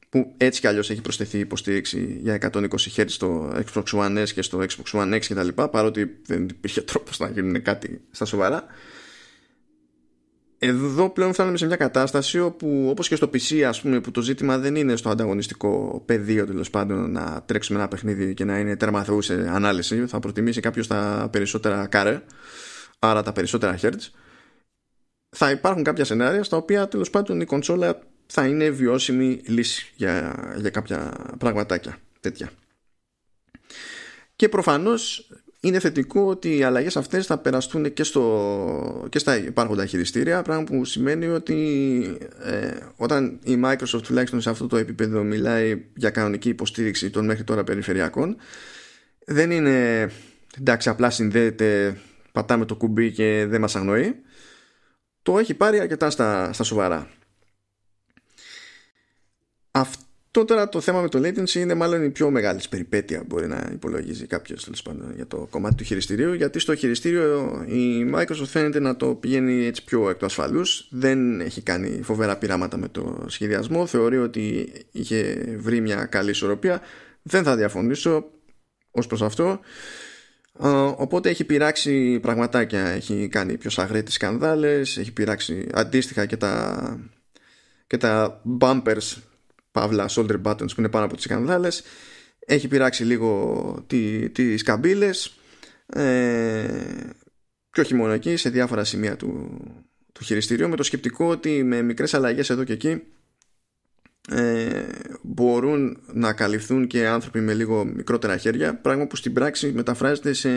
που 0.10 0.34
έτσι 0.38 0.60
κι 0.60 0.68
αλλιώς 0.68 0.90
έχει 0.90 1.02
προσθεθεί 1.02 1.40
υποστήριξη 1.40 2.18
για 2.22 2.52
120 2.54 2.68
Hz 2.96 3.06
στο 3.08 3.54
Xbox 3.74 3.84
One 3.84 4.24
S 4.24 4.30
και 4.30 4.42
στο 4.42 4.60
Xbox 4.60 5.00
One 5.02 5.14
X 5.14 5.20
και 5.20 5.34
τα 5.34 5.44
λοιπά 5.44 5.70
παρότι 5.70 6.20
δεν 6.26 6.44
υπήρχε 6.44 6.82
τρόπος 6.82 7.20
να 7.20 7.30
γίνουν 7.30 7.62
κάτι 7.62 8.02
στα 8.12 8.26
σοβαρά 8.26 8.66
εδώ 10.64 11.10
πλέον 11.10 11.34
φτάνουμε 11.34 11.58
σε 11.58 11.66
μια 11.66 11.76
κατάσταση 11.76 12.40
όπου 12.40 12.88
όπως 12.90 13.08
και 13.08 13.16
στο 13.16 13.30
PC 13.34 13.62
ας 13.62 13.82
πούμε 13.82 14.02
που 14.02 14.12
το 14.12 14.22
ζήτημα 14.22 14.58
δεν 14.58 14.76
είναι 14.76 14.96
στο 14.96 15.10
ανταγωνιστικό 15.10 16.04
πεδίο 16.06 16.46
τέλος 16.46 16.70
πάντων 16.70 17.12
να 17.12 17.44
τρέξουμε 17.46 17.80
ένα 17.80 17.88
παιχνίδι 17.88 18.34
και 18.34 18.46
να 18.46 18.60
είναι 18.60 18.76
τέρμα 18.76 19.04
θεού 19.04 19.22
σε 19.22 19.34
ανάλυση. 19.34 20.06
Θα 20.08 20.20
προτιμήσει 20.20 20.62
κάποιος 20.62 20.88
τα 20.88 21.30
περισσότερα 21.32 21.88
κάρε 21.88 22.22
άρα 23.00 23.24
τα 23.24 23.32
περισσότερα 23.32 23.80
hertz. 23.82 24.10
Θα 25.30 25.52
υπάρχουν 25.52 25.84
κάποια 25.84 26.06
σενάρια 26.06 26.44
στα 26.44 26.58
οποία 26.58 26.88
τέλος 26.88 27.10
πάντων 27.10 27.42
η 27.42 27.46
κονσόλα 27.46 28.00
θα 28.26 28.48
είναι 28.48 28.70
βιώσιμη 28.70 29.42
λύση 29.48 29.92
για, 29.96 30.36
για 30.58 30.70
κάποια 30.70 31.14
πραγματάκια 31.38 31.98
τέτοια. 32.20 32.52
Και 34.36 34.50
προφανώς 34.50 35.30
είναι 35.64 35.80
θετικό 35.80 36.22
ότι 36.22 36.58
οι 36.58 36.64
αλλαγές 36.64 36.98
αυτές 36.98 37.26
θα 37.26 37.38
περαστούν 37.38 37.94
και, 37.94 38.04
στο, 38.04 39.08
και 39.10 39.20
στα 39.20 39.38
υπάρχοντα 39.38 39.86
χειριστήρια 39.86 40.42
πράγμα 40.42 40.64
που 40.64 40.86
σημαίνει 40.86 41.26
ότι 41.26 41.58
ε, 42.44 42.78
όταν 42.96 43.40
η 43.44 43.62
Microsoft 43.66 44.02
τουλάχιστον 44.04 44.42
σε 44.42 44.50
αυτό 44.50 44.68
το 44.68 44.78
επίπεδο 44.78 45.24
μιλάει 45.24 45.86
για 45.96 46.10
κανονική 46.10 46.50
υποστήριξη 46.50 47.10
των 47.10 47.26
μέχρι 47.26 47.44
τώρα 47.44 47.64
περιφερειακών 47.64 48.38
δεν 49.26 49.52
είναι 49.52 50.10
εντάξει 50.60 50.90
απλά 50.90 51.10
συνδέεται 51.10 51.98
πατάμε 52.32 52.66
το 52.66 52.76
κουμπί 52.76 53.12
και 53.12 53.46
δεν 53.50 53.62
μας 53.62 53.76
αγνοεί. 53.76 54.16
Το 55.22 55.40
έχει 55.40 55.54
πάρει 55.54 55.80
αρκετά 55.80 56.10
στα, 56.10 56.54
στα 56.54 56.64
σοβαρά. 56.64 57.10
Αυτό 59.72 60.04
το 60.04 60.11
τώρα 60.32 60.70
το 60.70 60.82
θέμα 60.82 61.02
με 61.02 61.10
το 61.10 61.20
latency 61.20 61.54
είναι 61.54 61.74
μάλλον 61.74 62.04
η 62.04 62.10
πιο 62.10 62.30
μεγάλη 62.30 62.60
περιπέτεια 62.70 63.20
που 63.20 63.26
μπορεί 63.28 63.48
να 63.48 63.70
υπολογίζει 63.72 64.26
κάποιος 64.26 64.70
για 65.16 65.28
το 65.28 65.48
κομμάτι 65.50 65.76
του 65.76 65.84
χειριστηρίου 65.84 66.34
γιατί 66.34 66.60
στο 66.60 66.76
χειριστήριο 66.76 67.64
η 67.68 68.12
Microsoft 68.16 68.46
φαίνεται 68.46 68.80
να 68.80 68.96
το 68.96 69.16
πηγαίνει 69.16 69.66
έτσι 69.66 69.84
πιο 69.84 70.10
εκ 70.10 70.18
του 70.18 70.26
ασφαλούς 70.26 70.88
δεν 70.92 71.42
έχει 71.42 71.62
κάνει 71.62 72.02
φοβερά 72.04 72.38
πειράματα 72.38 72.78
με 72.78 72.88
το 72.88 73.26
σχεδιασμό 73.28 73.86
θεωρεί 73.86 74.18
ότι 74.18 74.72
είχε 74.92 75.46
βρει 75.60 75.82
μια 75.82 76.06
καλή 76.06 76.30
ισορροπία 76.30 76.82
δεν 77.22 77.44
θα 77.44 77.56
διαφωνήσω 77.56 78.32
ως 78.92 79.08
προς 79.08 79.22
αυτό. 79.22 79.60
Οπότε 80.96 81.30
έχει 81.30 81.44
πειράξει 81.44 82.20
πραγματάκια 82.20 82.88
έχει 82.88 83.28
κάνει 83.28 83.58
πιο 83.58 83.70
σαγρέτες 83.70 84.14
σκανδάλες 84.14 84.98
έχει 84.98 85.14
πειράξει 85.14 85.68
αντίστοιχα 85.74 86.26
και 86.26 86.38
τα 86.38 87.00
και 87.88 87.98
τα 87.98 88.42
bumpers 88.60 89.18
παύλα 89.72 90.10
shoulder 90.10 90.42
buttons 90.44 90.68
που 90.68 90.76
είναι 90.78 90.90
πάνω 90.90 91.06
από 91.06 91.16
τις 91.16 91.24
σκανδάλες. 91.24 91.84
Έχει 92.46 92.68
πειράξει 92.68 93.04
λίγο 93.04 93.84
τι, 93.88 94.30
τις 94.30 94.64
καμπύλες. 94.64 95.36
Ε, 95.86 96.66
και 97.72 97.82
όχι 97.82 97.94
μόνο 97.94 98.12
εκεί 98.12 98.36
σε 98.36 98.50
διάφορα 98.50 98.84
σημεία 98.84 99.16
του, 99.16 99.60
του 100.12 100.24
χειριστηρίου. 100.24 100.70
Με 100.70 100.76
το 100.76 100.84
σκεπτικό 100.84 101.30
ότι 101.30 101.64
με 101.64 101.82
μικρές 101.82 102.14
αλλαγές 102.14 102.50
εδώ 102.50 102.64
και 102.64 102.74
εκεί 102.74 103.02
ε, 104.30 104.88
μπορούν 105.22 105.98
να 106.14 106.34
καλυφθούν 106.34 106.88
και 106.88 107.08
άνθρωποι 107.08 107.40
με 107.40 107.54
λίγο 107.54 107.86
μικρότερα 107.86 108.38
χέρια. 108.38 108.76
Πράγμα 108.76 109.08
που 109.08 109.16
στην 109.16 109.34
πράξη 109.34 109.72
μεταφράζεται 109.72 110.34
σε 110.34 110.50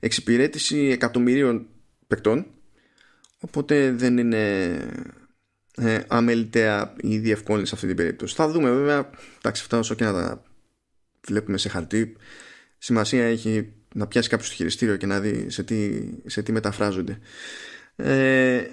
εξυπηρέτηση 0.00 0.78
εκατομμυρίων 0.78 1.66
παικτών. 2.06 2.46
Οπότε 3.40 3.92
δεν 3.92 4.18
είναι 4.18 4.76
ε, 5.80 6.00
αμεληταία 6.08 6.94
η 7.00 7.18
διευκόλυνση 7.18 7.68
σε 7.68 7.74
αυτή 7.74 7.86
την 7.86 7.96
περίπτωση. 7.96 8.34
Θα 8.34 8.48
δούμε 8.48 8.70
βέβαια, 8.70 9.10
εντάξει, 9.38 9.62
αυτά 9.62 9.78
όσο 9.78 9.94
και 9.94 10.04
να 10.04 10.12
τα 10.12 10.42
βλέπουμε 11.26 11.58
σε 11.58 11.68
χαρτί, 11.68 12.16
σημασία 12.78 13.24
έχει 13.24 13.72
να 13.94 14.06
πιάσει 14.06 14.28
κάποιος 14.28 14.48
το 14.48 14.54
χειριστήριο 14.54 14.96
και 14.96 15.06
να 15.06 15.20
δει 15.20 15.50
σε 15.50 15.62
τι, 15.62 16.00
σε 16.26 16.42
τι 16.42 16.52
μεταφράζονται. 16.52 17.18
Ε, 17.96 18.64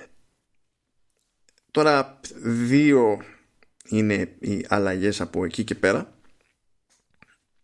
τώρα, 1.72 2.20
δύο 2.44 3.22
είναι 3.90 4.36
οι 4.40 4.66
αλλαγές 4.68 5.22
από 5.22 5.46
εκεί 5.46 5.64
και 5.64 5.76
πέρα. 5.76 6.12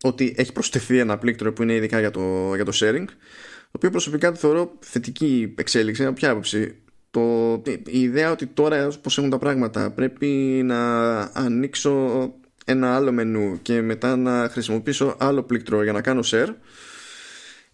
Ότι 0.03 0.33
έχει 0.37 0.51
προσθεθεί 0.51 0.97
ένα 0.97 1.17
πλήκτρο 1.17 1.53
που 1.53 1.63
είναι 1.63 1.73
ειδικά 1.73 1.99
για 1.99 2.11
το, 2.11 2.55
για 2.55 2.65
το 2.65 2.71
sharing, 2.75 3.05
το 3.05 3.71
οποίο 3.71 3.89
προσωπικά 3.89 4.31
το 4.31 4.37
θεωρώ 4.37 4.77
θετική 4.79 5.53
εξέλιξη. 5.57 6.05
Από 6.05 6.13
ποια 6.13 6.29
άποψη, 6.29 6.82
το, 7.13 7.61
η 7.85 8.01
ιδέα 8.01 8.31
ότι 8.31 8.45
τώρα 8.45 8.91
πως 9.01 9.17
έχουν 9.17 9.29
τα 9.29 9.37
πράγματα 9.37 9.91
πρέπει 9.91 10.61
να 10.65 11.19
ανοίξω 11.19 12.33
ένα 12.65 12.95
άλλο 12.95 13.11
μενού 13.11 13.61
και 13.61 13.81
μετά 13.81 14.15
να 14.15 14.49
χρησιμοποιήσω 14.51 15.15
άλλο 15.19 15.43
πλήκτρο 15.43 15.83
για 15.83 15.91
να 15.91 16.01
κάνω 16.01 16.21
share. 16.25 16.47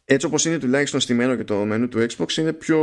Έτσι 0.06 0.26
όπως 0.26 0.46
είναι 0.46 0.58
τουλάχιστον 0.58 1.00
στημένο 1.00 1.36
και 1.36 1.44
το 1.44 1.56
μενού 1.56 1.88
του 1.88 2.06
Xbox 2.10 2.38
είναι 2.38 2.54
πιο 2.54 2.80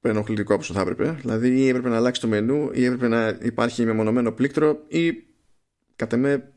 ενοχλητικό 0.00 0.52
από 0.52 0.62
όσο 0.62 0.72
θα 0.72 0.80
έπρεπε. 0.80 1.16
Δηλαδή 1.20 1.48
ή 1.48 1.68
έπρεπε 1.68 1.88
να 1.88 1.96
αλλάξει 1.96 2.20
το 2.20 2.26
μενού 2.26 2.70
ή 2.72 2.84
έπρεπε 2.84 3.08
να 3.08 3.38
υπάρχει 3.42 3.84
μεμονωμένο 3.84 4.32
πλήκτρο 4.32 4.84
ή 4.88 5.12
κατά 5.96 6.16
με 6.16 6.52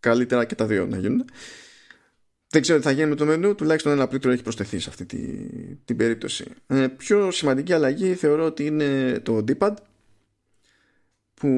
καλύτερα 0.00 0.44
και 0.44 0.54
τα 0.54 0.66
δύο 0.66 0.86
να 0.86 0.98
γίνουν 0.98 1.24
δεν 2.54 2.62
ξέρω 2.62 2.78
τι 2.78 2.84
θα 2.84 2.90
γίνει 2.90 3.08
με 3.08 3.14
το 3.14 3.24
μενού, 3.24 3.54
τουλάχιστον 3.54 3.92
ένα 3.92 4.08
πλήκτρο 4.08 4.30
έχει 4.30 4.42
προσθεθεί 4.42 4.78
σε 4.78 4.88
αυτή 4.88 5.04
τη, 5.04 5.18
την 5.84 5.96
περίπτωση. 5.96 6.44
Ε, 6.66 6.86
πιο 6.86 7.30
σημαντική 7.30 7.72
αλλαγή 7.72 8.14
θεωρώ 8.14 8.44
ότι 8.44 8.66
είναι 8.66 9.20
το 9.22 9.44
D-pad 9.48 9.74
που 11.34 11.50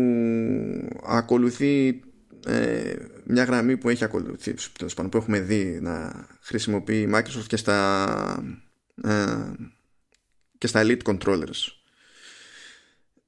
ακολουθεί 1.03 2.01
ε, 2.47 2.95
μια 3.25 3.45
γραμμή 3.45 3.77
που 3.77 3.89
έχει 3.89 4.05
ακολουθήσει, 4.05 4.73
που 4.73 5.17
έχουμε 5.17 5.41
δει 5.41 5.79
να 5.81 6.27
χρησιμοποιεί 6.41 7.01
η 7.01 7.11
Microsoft 7.15 7.47
και 7.47 7.57
στα, 7.57 8.59
ε, 9.03 9.37
και 10.59 10.67
στα 10.67 10.83
Elite 10.85 11.03
Controllers. 11.03 11.69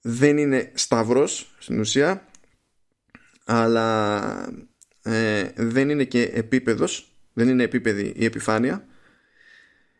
Δεν 0.00 0.38
είναι 0.38 0.72
σταυρός 0.74 1.54
στην 1.58 1.80
ουσία, 1.80 2.28
αλλά 3.44 4.24
ε, 5.02 5.50
δεν 5.56 5.90
είναι 5.90 6.04
και 6.04 6.22
επίπεδος 6.22 7.07
δεν 7.38 7.48
είναι 7.48 7.62
επίπεδη 7.62 8.12
η 8.16 8.24
επιφάνεια. 8.24 8.86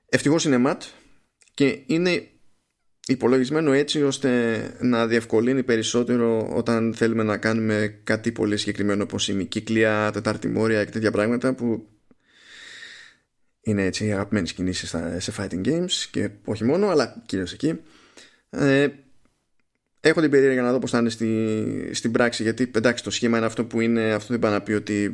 Ευτυχώς 0.09 0.45
είναι 0.45 0.59
ματ 0.59 0.83
και 1.55 1.83
είναι 1.87 2.29
υπολογισμένο 3.07 3.73
έτσι 3.73 4.03
ώστε 4.03 4.61
να 4.81 5.07
διευκολύνει 5.07 5.63
περισσότερο 5.63 6.51
όταν 6.55 6.95
θέλουμε 6.95 7.23
να 7.23 7.37
κάνουμε 7.37 8.01
κάτι 8.05 8.33
πολύ 8.33 8.57
συγκεκριμένο 8.57 9.03
όπως 9.03 9.29
η 9.29 9.45
κύκλια, 9.45 10.11
τετάρτη 10.13 10.49
μόρια 10.49 10.85
και 10.85 10.91
τέτοια 10.91 11.11
πράγματα 11.11 11.55
που 11.55 11.89
είναι 13.61 13.85
έτσι 13.85 14.13
αγαπημένες 14.13 14.53
κινήσεις 14.53 14.95
σε 15.17 15.33
fighting 15.37 15.67
games 15.67 15.93
και 16.11 16.31
όχι 16.45 16.65
μόνο 16.65 16.89
αλλά 16.89 17.23
κυρίως 17.27 17.53
εκεί. 17.53 17.81
Ε, 18.51 18.89
έχω 20.01 20.21
την 20.21 20.31
περίεργα 20.31 20.63
να 20.63 20.73
δω 20.73 20.79
πως 20.79 20.91
θα 20.91 20.99
είναι 20.99 21.11
στη, 21.11 21.91
στην 21.93 22.13
πράξη 22.13 22.43
γιατί 22.43 22.71
εντάξει 22.75 23.05
το 23.05 23.11
σχήμα 23.11 23.37
είναι 23.37 23.47
αυτό 23.47 23.65
που 23.65 23.81
είναι 23.81 24.13
αυτό 24.13 24.29
δεν 24.29 24.39
πάει 24.39 24.53
να 24.53 24.61
πει 24.61 24.73
ότι 24.73 25.13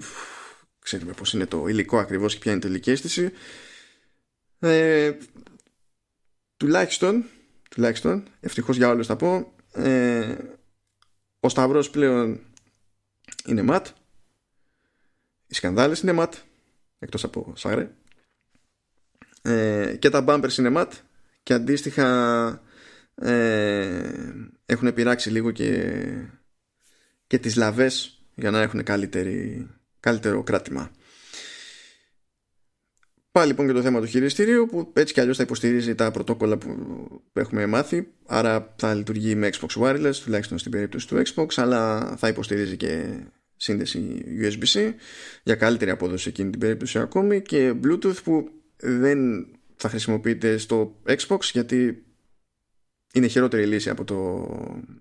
ξέρουμε 0.85 1.13
πως 1.13 1.33
είναι 1.33 1.47
το 1.47 1.67
υλικό 1.67 1.99
ακριβώς 1.99 2.33
και 2.33 2.39
ποια 2.39 2.53
είναι 2.53 2.61
η 2.61 2.67
τελική 2.67 2.91
αίσθηση. 2.91 3.33
Ε, 4.59 5.13
τουλάχιστον 6.57 7.25
τουλάχιστον 7.71 8.29
ευτυχώς 8.41 8.77
για 8.77 8.89
όλους 8.89 9.07
θα 9.07 9.17
πω 9.17 9.53
ε, 9.73 10.37
ο 11.41 11.49
Σταυρός 11.49 11.91
πλέον 11.91 12.41
είναι 13.47 13.63
ματ. 13.63 13.87
Οι 15.47 15.55
σκανδάλες 15.55 16.01
είναι 16.01 16.13
ματ 16.13 16.35
εκτός 16.99 17.25
από 17.25 17.53
σάγρε 17.57 17.91
ε, 19.43 19.97
και 19.99 20.11
τα 20.11 20.25
bumpers 20.29 20.59
είναι 20.59 20.71
ματ 20.71 20.93
και 21.43 21.55
αντίστοιχα 21.55 22.63
ε, 23.15 24.11
έχουν 24.67 24.95
πειράξει 24.95 25.31
λίγο 25.31 25.51
και, 25.51 26.03
και 27.27 27.39
τις 27.39 27.57
λαβές 27.57 28.23
για 28.35 28.51
να 28.51 28.61
έχουν 28.61 28.83
καλύτερη, 28.83 29.69
καλύτερο 30.05 30.43
κράτημα. 30.43 30.91
Πάλι 33.31 33.49
λοιπόν 33.49 33.67
και 33.67 33.73
το 33.73 33.83
θέμα 33.83 34.01
του 34.01 34.07
χειριστηρίου 34.07 34.67
που 34.67 34.91
έτσι 34.93 35.15
κι 35.15 35.21
αλλιώς 35.21 35.37
θα 35.37 35.43
υποστηρίζει 35.43 35.95
τα 35.95 36.11
πρωτόκολλα 36.11 36.57
που 36.59 37.21
έχουμε 37.33 37.67
μάθει 37.67 38.09
άρα 38.27 38.75
θα 38.77 38.95
λειτουργεί 38.95 39.35
με 39.35 39.51
Xbox 39.53 39.83
Wireless 39.83 40.15
τουλάχιστον 40.25 40.59
στην 40.59 40.71
περίπτωση 40.71 41.09
του 41.09 41.23
Xbox 41.27 41.47
αλλά 41.57 42.15
θα 42.17 42.29
υποστηρίζει 42.29 42.77
και 42.77 43.21
σύνδεση 43.57 44.25
USB-C 44.41 44.93
για 45.43 45.55
καλύτερη 45.55 45.91
απόδοση 45.91 46.29
εκείνη 46.29 46.51
την 46.51 46.61
περίπτωση 46.61 46.99
ακόμη 46.99 47.43
και 47.43 47.75
Bluetooth 47.85 48.23
που 48.25 48.49
δεν 48.77 49.47
θα 49.77 49.89
χρησιμοποιείται 49.89 50.57
στο 50.57 51.01
Xbox 51.07 51.41
γιατί 51.53 52.05
είναι 53.13 53.27
χειρότερη 53.27 53.67
λύση 53.67 53.91
από 53.91 54.05
το 54.05 54.49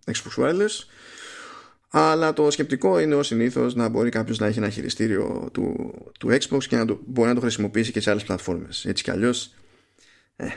Xbox 0.06 0.44
Wireless 0.44 0.86
αλλά 1.96 2.34
το 2.34 2.52
σκεπτικό 2.52 3.00
είναι 3.00 3.16
ως 3.16 3.28
συνήθως 3.28 3.76
να 3.76 3.90
μπορεί 3.90 4.10
κάποιος 4.10 4.38
να 4.40 4.48
έχει 4.48 4.58
ένα 4.58 4.70
χειριστήριο 4.70 5.50
του, 5.54 5.94
του 6.20 6.28
Xbox 6.30 6.64
και 6.64 6.76
να 6.76 6.86
το, 6.86 7.00
μπορεί 7.06 7.28
να 7.30 7.36
το 7.36 7.42
χρησιμοποιήσει 7.42 7.92
και 7.92 8.00
σε 8.00 8.10
άλλες 8.10 8.24
πλατφόρμες. 8.24 8.86
Έτσι 8.86 9.04
κι 9.04 9.12
αλλιώς 9.12 9.54
ε, 10.36 10.48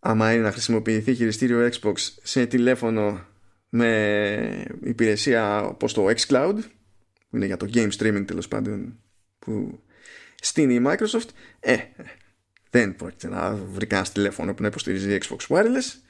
άμα 0.00 0.32
είναι 0.32 0.42
να 0.42 0.52
χρησιμοποιηθεί 0.52 1.14
χειριστήριο 1.14 1.68
Xbox 1.72 1.94
σε 2.22 2.46
τηλέφωνο 2.46 3.26
με 3.68 4.64
υπηρεσία 4.84 5.62
όπως 5.62 5.92
το 5.92 6.06
xCloud 6.08 6.56
που 7.30 7.36
είναι 7.36 7.46
για 7.46 7.56
το 7.56 7.68
game 7.74 7.90
streaming 7.98 8.24
τέλος 8.26 8.48
πάντων 8.48 8.98
που 9.38 9.80
στείνει 10.40 10.74
η 10.74 10.82
Microsoft 10.86 11.28
ε, 11.60 11.76
δεν 12.70 12.96
πρόκειται 12.96 13.28
να 13.28 13.54
βρει 13.54 13.86
κανένας 13.86 14.12
τηλέφωνο 14.12 14.54
που 14.54 14.62
να 14.62 14.68
υποστηρίζει 14.68 15.18
Xbox 15.20 15.56
Wireless 15.56 16.00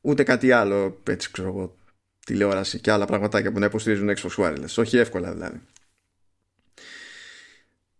ούτε 0.00 0.22
κάτι 0.22 0.52
άλλο 0.52 1.00
έτσι 1.04 1.30
ξέρω 1.30 1.48
εγώ 1.48 1.78
τηλεόραση 2.30 2.80
και 2.80 2.90
άλλα 2.90 3.06
πραγματάκια 3.06 3.52
που 3.52 3.58
να 3.58 3.66
υποστηρίζουν 3.66 4.16
Xbox 4.16 4.34
Wireless. 4.36 4.74
Όχι 4.76 4.96
εύκολα 4.96 5.32
δηλαδή. 5.32 5.60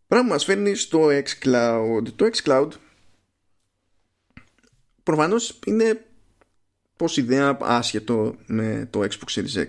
Πράγμα 0.06 0.28
μας 0.28 0.44
φέρνει 0.44 0.74
στο 0.74 1.08
xCloud. 1.08 2.02
Το 2.16 2.30
xCloud 2.32 2.68
προφανώς 5.02 5.58
είναι 5.66 6.04
πως 6.96 7.16
ιδέα 7.16 7.58
άσχετο 7.60 8.36
με 8.46 8.88
το 8.90 9.00
Xbox 9.00 9.34
Series 9.34 9.64
X. 9.64 9.68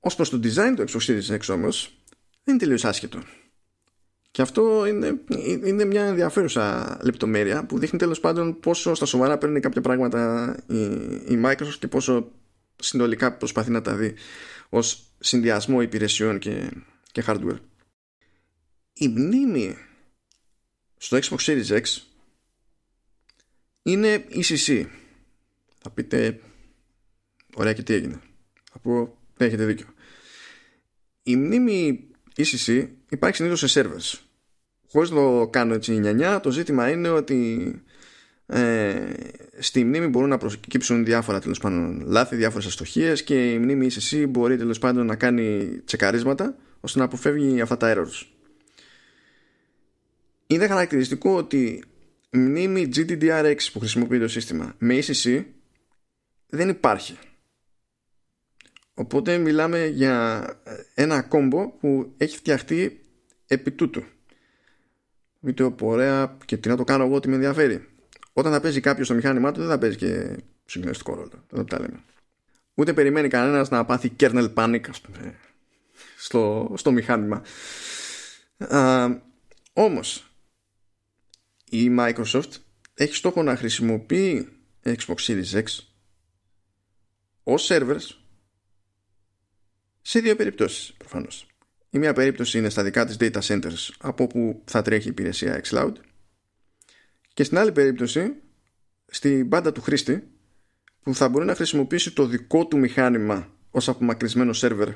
Ως 0.00 0.14
προς 0.14 0.30
το 0.30 0.40
design 0.42 0.72
του 0.76 0.84
Xbox 0.88 1.00
Series 1.00 1.38
X 1.38 1.54
όμως 1.54 1.98
δεν 2.44 2.54
είναι 2.54 2.58
τελείως 2.58 2.84
άσχετο 2.84 3.22
και 4.30 4.42
αυτό 4.42 4.86
είναι, 4.86 5.20
είναι 5.64 5.84
μια 5.84 6.04
ενδιαφέρουσα 6.04 6.98
λεπτομέρεια 7.02 7.66
που 7.66 7.78
δείχνει 7.78 7.98
τέλος 7.98 8.20
πάντων 8.20 8.60
πόσο 8.60 8.94
στα 8.94 9.06
σοβαρά 9.06 9.38
παίρνει 9.38 9.60
κάποια 9.60 9.80
πράγματα 9.80 10.54
η, 10.66 10.82
η 11.28 11.40
Microsoft 11.44 11.76
και 11.78 11.88
πόσο 11.88 12.30
συνολικά 12.76 13.36
προσπαθεί 13.36 13.70
να 13.70 13.82
τα 13.82 13.94
δει 13.94 14.14
ως 14.68 15.12
συνδυασμό 15.18 15.82
υπηρεσιών 15.82 16.38
και, 16.38 16.70
και 17.12 17.24
hardware. 17.26 17.58
Η 18.92 19.08
μνήμη 19.08 19.76
στο 20.96 21.18
Xbox 21.22 21.36
Series 21.36 21.80
X 21.80 21.82
είναι 23.82 24.24
ECC. 24.30 24.84
Θα 25.78 25.90
πείτε 25.90 26.40
ωραία 27.54 27.72
και 27.72 27.82
τι 27.82 27.94
έγινε. 27.94 28.20
Θα 28.70 28.78
πω 28.78 29.18
ναι, 29.38 29.46
έχετε 29.46 29.64
δίκιο. 29.64 29.86
Η 31.22 31.36
μνήμη 31.36 32.07
ECC 32.38 32.88
υπάρχει 33.08 33.36
συνήθως 33.36 33.70
σε 33.70 33.80
servers. 33.80 34.18
Χωρίς 34.90 35.08
το 35.08 35.48
κάνω 35.52 35.74
έτσι 35.74 35.92
νιανιά 35.92 36.40
το 36.40 36.50
ζήτημα 36.50 36.90
είναι 36.90 37.08
ότι 37.08 37.70
ε, 38.46 39.12
στη 39.58 39.84
μνήμη 39.84 40.06
μπορούν 40.06 40.28
να 40.28 40.38
προκύψουν 40.38 41.04
διάφορα 41.04 41.40
τέλος 41.40 41.58
πάντων 41.58 42.02
λάθη, 42.06 42.36
διάφορες 42.36 42.66
αστοχίες 42.66 43.22
και 43.22 43.52
η 43.52 43.58
μνήμη 43.58 43.88
ECC 43.90 44.24
μπορεί 44.28 44.56
τέλος 44.56 44.78
πάντων 44.78 45.06
να 45.06 45.16
κάνει 45.16 45.78
τσεκαρίσματα 45.84 46.56
ώστε 46.80 46.98
να 46.98 47.04
αποφεύγει 47.04 47.60
αυτά 47.60 47.76
τα 47.76 47.94
errors. 47.96 48.26
Είναι 50.46 50.66
χαρακτηριστικό 50.66 51.36
ότι 51.36 51.84
η 52.30 52.38
μνήμη 52.38 52.88
GDDR6 52.94 53.56
που 53.72 53.78
χρησιμοποιεί 53.78 54.18
το 54.18 54.28
σύστημα 54.28 54.74
με 54.78 54.98
ECC 54.98 55.44
δεν 56.46 56.68
υπάρχει 56.68 57.18
οπότε 58.98 59.38
μιλάμε 59.38 59.86
για 59.86 60.44
ένα 60.94 61.22
κόμπο 61.22 61.68
που 61.68 62.14
έχει 62.16 62.36
φτιαχτεί 62.36 63.00
επί 63.46 63.70
τούτου 63.70 64.04
Βίντεο 65.40 65.72
που 65.72 65.86
ωραία 65.86 66.36
και 66.44 66.56
τι 66.56 66.68
να 66.68 66.76
το 66.76 66.84
κάνω 66.84 67.04
εγώ 67.04 67.14
ότι 67.14 67.28
με 67.28 67.34
ενδιαφέρει. 67.34 67.88
Όταν 68.32 68.52
θα 68.52 68.60
παίζει 68.60 68.80
κάποιος 68.80 69.06
στο 69.06 69.14
μηχάνημά 69.14 69.52
του 69.52 69.60
δεν 69.60 69.68
θα 69.68 69.78
παίζει 69.78 69.96
και 69.96 70.36
συγκλονιστικό 70.64 71.14
ρόλο. 71.14 71.44
Δεν 71.50 71.66
τα 71.66 71.80
λέμε. 71.80 72.00
Ούτε 72.74 72.92
περιμένει 72.92 73.28
κανένας 73.28 73.68
να 73.68 73.84
πάθει 73.84 74.12
kernel 74.20 74.54
panic 74.54 74.80
ας 74.88 75.00
πούμε, 75.00 75.34
στο, 76.18 76.72
στο 76.76 76.92
μηχάνημα. 76.92 77.42
Α, 78.58 79.08
όμως 79.72 80.32
η 81.70 81.94
Microsoft 81.98 82.50
έχει 82.94 83.14
στόχο 83.14 83.42
να 83.42 83.56
χρησιμοποιεί 83.56 84.48
Xbox 84.82 85.16
Series 85.16 85.52
X 85.52 85.64
ως 87.42 87.68
servers 87.70 88.18
σε 90.08 90.20
δύο 90.20 90.36
περιπτώσεις 90.36 90.92
προφανώς. 90.98 91.46
Η 91.90 91.98
μία 91.98 92.12
περίπτωση 92.12 92.58
είναι 92.58 92.68
στα 92.68 92.82
δικά 92.82 93.06
της 93.06 93.16
data 93.20 93.40
centers 93.40 93.88
από 93.98 94.24
όπου 94.24 94.62
θα 94.64 94.82
τρέχει 94.82 95.06
η 95.06 95.10
υπηρεσία 95.10 95.62
xCloud 95.64 95.92
και 97.34 97.44
στην 97.44 97.58
άλλη 97.58 97.72
περίπτωση 97.72 98.32
στην 99.06 99.48
πάντα 99.48 99.72
του 99.72 99.80
χρήστη 99.80 100.28
που 101.02 101.14
θα 101.14 101.28
μπορεί 101.28 101.44
να 101.44 101.54
χρησιμοποιήσει 101.54 102.12
το 102.12 102.26
δικό 102.26 102.66
του 102.66 102.78
μηχάνημα 102.78 103.52
ως 103.70 103.88
απομακρυσμένο 103.88 104.52
σερβερ 104.52 104.88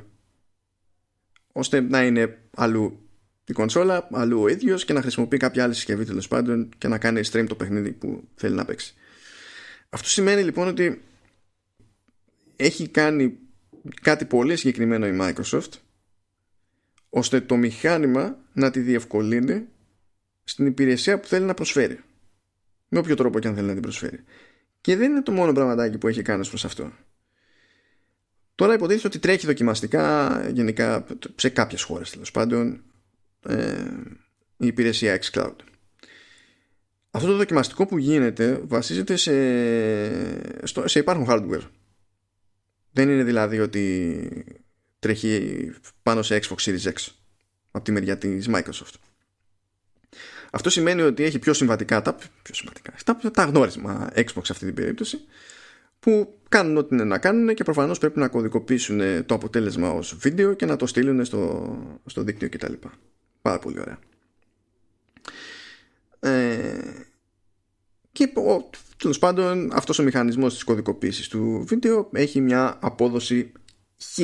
ώστε 1.52 1.80
να 1.80 2.04
είναι 2.04 2.38
αλλού 2.50 3.08
η 3.44 3.52
κονσόλα, 3.52 4.08
αλλού 4.12 4.40
ο 4.40 4.48
ίδιος 4.48 4.84
και 4.84 4.92
να 4.92 5.00
χρησιμοποιεί 5.00 5.36
κάποια 5.36 5.64
άλλη 5.64 5.74
συσκευή 5.74 6.04
τέλος 6.04 6.28
πάντων 6.28 6.68
και 6.78 6.88
να 6.88 6.98
κάνει 6.98 7.20
stream 7.32 7.44
το 7.48 7.54
παιχνίδι 7.54 7.92
που 7.92 8.28
θέλει 8.34 8.54
να 8.54 8.64
παίξει. 8.64 8.94
Αυτό 9.90 10.08
σημαίνει 10.08 10.42
λοιπόν 10.42 10.68
ότι 10.68 11.02
έχει 12.56 12.88
κάνει 12.88 13.38
κάτι 14.02 14.24
πολύ 14.24 14.56
συγκεκριμένο 14.56 15.06
η 15.06 15.18
Microsoft 15.20 15.70
ώστε 17.10 17.40
το 17.40 17.56
μηχάνημα 17.56 18.38
να 18.52 18.70
τη 18.70 18.80
διευκολύνει 18.80 19.66
στην 20.44 20.66
υπηρεσία 20.66 21.20
που 21.20 21.26
θέλει 21.26 21.44
να 21.44 21.54
προσφέρει. 21.54 22.00
Με 22.88 22.98
όποιο 22.98 23.14
τρόπο 23.14 23.38
και 23.38 23.48
αν 23.48 23.54
θέλει 23.54 23.66
να 23.66 23.72
την 23.72 23.82
προσφέρει. 23.82 24.24
Και 24.80 24.96
δεν 24.96 25.10
είναι 25.10 25.22
το 25.22 25.32
μόνο 25.32 25.52
πραγματάκι 25.52 25.98
που 25.98 26.08
έχει 26.08 26.22
κάνει 26.22 26.46
προς 26.46 26.64
αυτό. 26.64 26.92
Τώρα 28.54 28.74
υποτίθεται 28.74 29.06
ότι 29.06 29.18
τρέχει 29.18 29.46
δοκιμαστικά 29.46 30.30
γενικά 30.52 31.06
σε 31.34 31.48
κάποιες 31.48 31.82
χώρες 31.82 32.10
τέλος 32.10 32.30
πάντων 32.30 32.82
ε, 33.48 33.84
η 34.56 34.66
υπηρεσία 34.66 35.18
xCloud. 35.22 35.56
Αυτό 37.10 37.28
το 37.28 37.36
δοκιμαστικό 37.36 37.86
που 37.86 37.98
γίνεται 37.98 38.60
βασίζεται 38.64 39.16
σε, 39.16 40.66
στο, 40.66 40.88
σε 40.88 40.98
υπάρχον 40.98 41.26
hardware. 41.28 41.62
Δεν 42.92 43.08
είναι 43.08 43.22
δηλαδή 43.22 43.60
ότι 43.60 44.44
τρέχει 44.98 45.70
πάνω 46.02 46.22
σε 46.22 46.40
Xbox 46.42 46.56
Series 46.56 46.92
X 46.92 47.08
από 47.70 47.84
τη 47.84 47.92
μεριά 47.92 48.18
της 48.18 48.48
Microsoft. 48.50 48.94
Αυτό 50.50 50.70
σημαίνει 50.70 51.02
ότι 51.02 51.22
έχει 51.22 51.38
πιο 51.38 51.52
συμβατικά 51.52 52.02
τα, 52.02 52.14
πιο 52.14 52.54
συμβατικά, 52.54 52.94
τα, 53.04 53.30
τα 53.30 53.44
γνώρισμα 53.44 54.10
Xbox 54.14 54.40
σε 54.42 54.52
αυτή 54.52 54.64
την 54.64 54.74
περίπτωση 54.74 55.20
που 56.00 56.38
κάνουν 56.48 56.76
ό,τι 56.76 56.94
είναι 56.94 57.04
να 57.04 57.18
κάνουν 57.18 57.54
και 57.54 57.64
προφανώς 57.64 57.98
πρέπει 57.98 58.18
να 58.18 58.28
κωδικοποιήσουν 58.28 59.26
το 59.26 59.34
αποτέλεσμα 59.34 59.90
ως 59.90 60.16
βίντεο 60.16 60.54
και 60.54 60.66
να 60.66 60.76
το 60.76 60.86
στείλουν 60.86 61.24
στο, 61.24 62.00
στο 62.06 62.22
δίκτυο 62.22 62.48
κτλ. 62.48 62.72
Πάρα 63.42 63.58
πολύ 63.58 63.80
ωραία. 63.80 63.98
Ε, 66.20 66.80
και 68.12 68.32
τέλος 68.96 69.18
πάντων 69.18 69.72
αυτός 69.72 69.98
ο 69.98 70.02
μηχανισμός 70.02 70.54
της 70.54 70.64
κωδικοποίησης 70.64 71.28
του 71.28 71.64
βίντεο 71.66 72.08
έχει 72.12 72.40
μια 72.40 72.78
απόδοση 72.80 73.52
χ. 74.02 74.18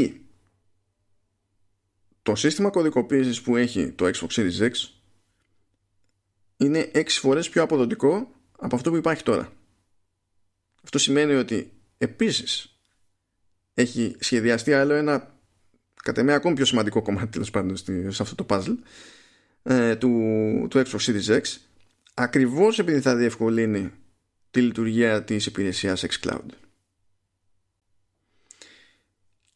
Το 2.22 2.34
σύστημα 2.34 2.70
κωδικοποίησης 2.70 3.40
που 3.40 3.56
έχει 3.56 3.90
το 3.90 4.10
Xbox 4.14 4.28
Series 4.28 4.60
X 4.60 4.70
είναι 6.56 6.90
6 6.94 7.04
φορές 7.08 7.48
πιο 7.48 7.62
αποδοτικό 7.62 8.32
από 8.58 8.76
αυτό 8.76 8.90
που 8.90 8.96
υπάρχει 8.96 9.22
τώρα. 9.22 9.52
Αυτό 10.82 10.98
σημαίνει 10.98 11.34
ότι 11.34 11.72
επίσης 11.98 12.78
έχει 13.74 14.16
σχεδιαστεί 14.18 14.72
άλλο 14.72 14.94
ένα 14.94 15.36
κατά 16.02 16.22
μια 16.22 16.34
ακόμη 16.34 16.54
πιο 16.54 16.64
σημαντικό 16.64 17.02
κομμάτι 17.02 17.26
τέλος 17.26 17.50
πάντων 17.50 17.76
σε 17.76 18.22
αυτό 18.22 18.34
το 18.34 18.46
puzzle 18.48 18.76
ε, 19.62 19.96
του, 19.96 20.10
του 20.70 20.82
Xbox 20.86 20.98
Series 20.98 21.40
X 21.40 21.42
ακριβώς 22.18 22.78
επειδή 22.78 23.00
θα 23.00 23.16
διευκολύνει 23.16 23.92
τη 24.50 24.60
λειτουργία 24.60 25.24
της 25.24 25.46
υπηρεσίας 25.46 26.04
xCloud. 26.08 26.48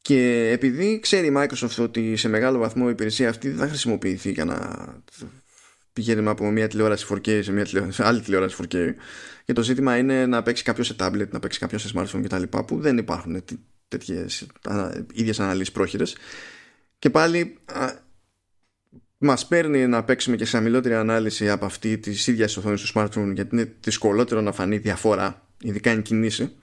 Και 0.02 0.50
επειδή 0.52 1.00
ξέρει 1.00 1.26
η 1.26 1.32
Microsoft 1.36 1.76
ότι 1.78 2.16
σε 2.16 2.28
μεγάλο 2.28 2.58
βαθμό 2.58 2.84
η 2.86 2.90
υπηρεσία 2.90 3.28
αυτή 3.28 3.48
δεν 3.48 3.58
θα 3.58 3.68
χρησιμοποιηθεί 3.68 4.30
για 4.30 4.44
να 4.44 4.86
πηγαίνουμε 5.92 6.30
από 6.30 6.50
μια 6.50 6.68
τηλεόραση 6.68 7.06
4K 7.08 7.40
σε 7.42 7.52
μια 7.52 7.64
τηλεόραση, 7.64 8.02
άλλη 8.08 8.20
τηλεόραση 8.20 8.56
4K 8.62 8.94
και 9.44 9.52
το 9.52 9.62
ζήτημα 9.62 9.96
είναι 9.96 10.26
να 10.26 10.42
παίξει 10.42 10.62
κάποιος 10.62 10.86
σε 10.86 10.96
tablet, 10.98 11.28
να 11.28 11.38
παίξει 11.38 11.58
κάποιος 11.58 11.82
σε 11.82 11.92
smartphone 11.94 12.22
κτλ. 12.24 12.42
που 12.42 12.80
δεν 12.80 12.98
υπάρχουν 12.98 13.44
τέτοιες 13.88 14.46
ίδιες 15.12 15.40
αναλύσεις 15.40 15.72
πρόχειρες 15.72 16.16
και 16.98 17.10
πάλι 17.10 17.58
Μας 19.24 19.46
παίρνει 19.46 19.86
να 19.86 20.04
παίξουμε 20.04 20.36
και 20.36 20.44
σε 20.44 20.56
αμυλότερη 20.56 20.94
ανάλυση 20.94 21.50
από 21.50 21.64
αυτή 21.64 21.98
της 21.98 22.26
ίδιας 22.26 22.56
οθόνης 22.56 22.82
του 22.82 22.92
smartphone 22.94 23.32
γιατί 23.34 23.56
είναι 23.56 23.74
δυσκολότερο 23.80 24.40
να 24.40 24.52
φανεί 24.52 24.78
διαφορά, 24.78 25.48
ειδικά 25.60 25.90
εν 25.90 26.02
κινήσει. 26.02 26.56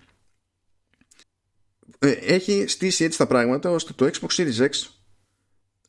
Ε, 1.99 2.10
έχει 2.12 2.68
στήσει 2.68 3.03
έτσι 3.03 3.18
τα 3.18 3.28
πράγματα 3.28 3.70
ώστε 3.70 3.93
το 3.93 4.10
Xbox 4.14 4.28
Series 4.28 4.70
X 4.70 4.70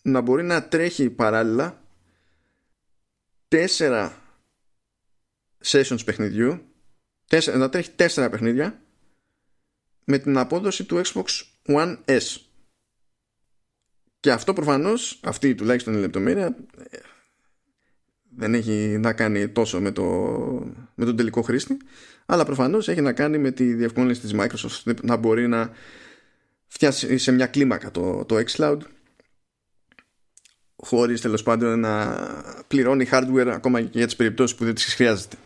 να 0.02 0.20
μπορεί 0.20 0.42
να 0.42 0.68
τρέχει 0.68 1.10
παράλληλα 1.10 1.84
τέσσερα 3.48 4.22
sessions 5.64 6.04
παιχνιδιού 6.04 6.60
να 7.56 7.68
τρέχει 7.68 7.90
τέσσερα 7.90 8.30
παιχνίδια 8.30 8.82
με 10.04 10.18
την 10.18 10.38
απόδοση 10.38 10.84
του 10.84 11.02
Xbox 11.04 11.24
One 11.66 11.96
S 12.04 12.49
και 14.20 14.32
αυτό 14.32 14.52
προφανώς, 14.52 15.20
αυτή 15.22 15.54
τουλάχιστον 15.54 15.94
η 15.94 15.98
λεπτομέρεια 15.98 16.56
δεν 18.36 18.54
έχει 18.54 18.98
να 19.00 19.12
κάνει 19.12 19.48
τόσο 19.48 19.80
με, 19.80 19.90
το, 19.90 20.04
με 20.94 21.04
τον 21.04 21.16
τελικό 21.16 21.42
χρήστη 21.42 21.76
αλλά 22.26 22.44
προφανώς 22.44 22.88
έχει 22.88 23.00
να 23.00 23.12
κάνει 23.12 23.38
με 23.38 23.50
τη 23.50 23.74
διευκόλυνση 23.74 24.20
της 24.20 24.34
Microsoft 24.34 24.94
να 25.02 25.16
μπορεί 25.16 25.48
να 25.48 25.70
φτιάσει 26.66 27.18
σε 27.18 27.32
μια 27.32 27.46
κλίμακα 27.46 27.90
το, 27.90 28.24
το 28.24 28.36
xCloud 28.46 28.78
χωρίς 30.76 31.20
τέλος 31.20 31.42
πάντων 31.42 31.80
να 31.80 32.16
πληρώνει 32.68 33.08
hardware 33.10 33.50
ακόμα 33.52 33.82
και 33.82 33.88
για 33.92 34.06
τις 34.06 34.16
περιπτώσεις 34.16 34.56
που 34.56 34.64
δεν 34.64 34.74
τις 34.74 34.94
χρειάζεται. 34.94 35.36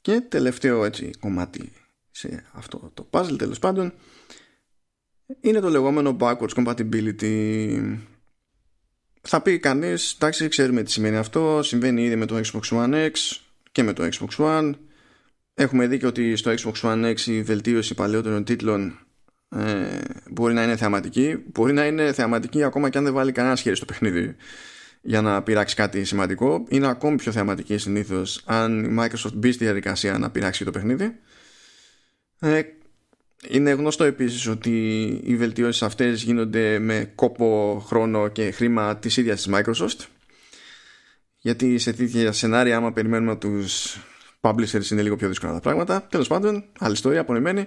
Και 0.00 0.20
τελευταίο 0.20 0.84
έτσι 0.84 1.10
κομμάτι 1.20 1.72
σε 2.10 2.44
αυτό 2.52 2.90
το 2.94 3.08
puzzle 3.10 3.38
τέλος 3.38 3.58
πάντων 3.58 3.92
είναι 5.40 5.60
το 5.60 5.68
λεγόμενο 5.68 6.16
backwards 6.20 6.54
compatibility. 6.54 7.96
Θα 9.20 9.40
πει 9.42 9.58
κανείς, 9.58 10.12
εντάξει 10.12 10.48
ξέρουμε 10.48 10.82
τι 10.82 10.90
σημαίνει 10.90 11.16
αυτό, 11.16 11.62
συμβαίνει 11.62 12.04
ήδη 12.04 12.16
με 12.16 12.26
το 12.26 12.40
Xbox 12.44 12.78
One 12.78 12.94
X 12.94 13.12
και 13.72 13.82
με 13.82 13.92
το 13.92 14.08
Xbox 14.12 14.36
One. 14.36 14.72
Έχουμε 15.54 15.86
δει 15.86 15.98
και 15.98 16.06
ότι 16.06 16.36
στο 16.36 16.54
Xbox 16.58 16.74
One 16.82 17.14
X 17.14 17.20
η 17.20 17.42
βελτίωση 17.42 17.94
παλαιότερων 17.94 18.44
τίτλων 18.44 18.98
ε, 19.48 20.00
μπορεί 20.30 20.54
να 20.54 20.62
είναι 20.62 20.76
θεαματική. 20.76 21.44
Μπορεί 21.52 21.72
να 21.72 21.86
είναι 21.86 22.12
θεαματική 22.12 22.62
ακόμα 22.62 22.88
και 22.88 22.98
αν 22.98 23.04
δεν 23.04 23.12
βάλει 23.12 23.32
κανένα 23.32 23.56
χέρι 23.56 23.76
στο 23.76 23.84
παιχνίδι 23.84 24.36
για 25.00 25.20
να 25.20 25.42
πειράξει 25.42 25.74
κάτι 25.74 26.04
σημαντικό. 26.04 26.64
Είναι 26.68 26.88
ακόμη 26.88 27.16
πιο 27.16 27.32
θεαματική 27.32 27.78
συνήθως 27.78 28.42
αν 28.44 28.84
η 28.84 28.96
Microsoft 28.98 29.34
μπει 29.34 29.52
στη 29.52 29.64
διαδικασία 29.64 30.18
να 30.18 30.30
πειράξει 30.30 30.64
το 30.64 30.70
παιχνίδι. 30.70 31.18
Ε, 32.38 32.62
είναι 33.48 33.70
γνωστό 33.70 34.04
επίσης 34.04 34.46
ότι 34.46 35.06
οι 35.24 35.36
βελτιώσεις 35.36 35.82
αυτές 35.82 36.22
γίνονται 36.22 36.78
με 36.78 37.12
κόπο, 37.14 37.82
χρόνο 37.86 38.28
και 38.28 38.50
χρήμα 38.50 38.96
της 38.96 39.16
ίδιας 39.16 39.42
της 39.42 39.54
Microsoft. 39.54 40.04
Γιατί 41.38 41.78
σε 41.78 41.92
τέτοια 41.92 42.32
σενάρια 42.32 42.76
άμα 42.76 42.92
περιμένουμε 42.92 43.30
από 43.30 43.40
τους 43.40 43.96
publishers 44.40 44.90
είναι 44.90 45.02
λίγο 45.02 45.16
πιο 45.16 45.28
δύσκολα 45.28 45.52
τα 45.52 45.60
πράγματα. 45.60 46.02
Τέλος 46.02 46.28
πάντων, 46.28 46.64
άλλη 46.78 46.92
ιστορία, 46.92 47.20
απονεμένη. 47.20 47.66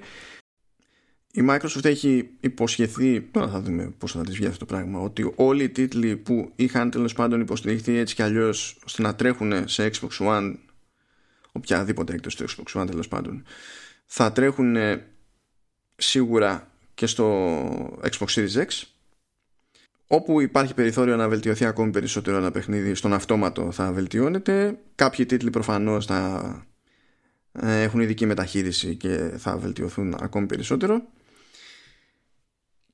Η 1.32 1.46
Microsoft 1.50 1.86
έχει 1.86 2.30
υποσχεθεί 2.40 3.22
τώρα 3.22 3.48
θα 3.48 3.62
δούμε 3.62 3.94
πώς 3.98 4.12
θα 4.12 4.22
της 4.22 4.36
βγει 4.36 4.46
αυτό 4.46 4.60
το 4.60 4.66
πράγμα 4.66 5.00
ότι 5.00 5.32
όλοι 5.36 5.64
οι 5.64 5.70
τίτλοι 5.70 6.18
που 6.18 6.52
είχαν 6.56 6.90
τέλος 6.90 7.14
πάντων 7.14 7.42
υποστηριχθεί 7.42 7.98
έτσι 7.98 8.16
κι 8.16 8.22
αλλιώς 8.22 8.80
ώστε 8.86 9.02
να 9.02 9.16
τρέχουν 9.16 9.68
σε 9.68 9.90
Xbox 9.94 10.28
One 10.28 10.56
οποιαδήποτε 11.52 12.14
έκτος 12.14 12.36
του 12.36 12.46
Xbox 12.48 12.82
One 12.82 12.88
τέλος 12.90 13.08
πάντων 13.08 13.44
θα 14.06 14.32
τρέχουν 14.32 14.76
σίγουρα 16.00 16.72
και 16.94 17.06
στο 17.06 17.56
Xbox 18.02 18.28
Series 18.28 18.56
X 18.56 18.68
όπου 20.08 20.42
υπάρχει 20.42 20.74
περιθώριο 20.74 21.16
να 21.16 21.30
βελτιωθεί 21.30 21.66
ακόμη 21.66 21.92
περισσότερο 21.92 22.38
ένα 22.38 22.52
παιχνίδι 22.52 22.94
στον 22.96 23.14
αυτόματο 23.14 23.72
θα 23.72 23.92
βελτιώνεται. 23.92 24.80
Κάποιοι 24.96 25.26
τίτλοι 25.26 25.50
προφανώς 25.50 26.06
θα 26.06 26.68
ε, 27.52 27.82
έχουν 27.82 28.00
ειδική 28.00 28.26
μεταχείριση 28.26 28.96
και 28.96 29.32
θα 29.38 29.58
βελτιωθούν 29.58 30.16
ακόμη 30.20 30.46
περισσότερο. 30.46 31.02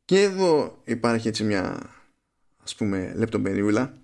Και 0.05 0.21
εδώ 0.21 0.81
υπάρχει 0.83 1.27
έτσι 1.27 1.43
μια 1.43 1.93
ας 2.63 2.75
πούμε 2.75 3.13
λεπτομεριούλα 3.15 3.97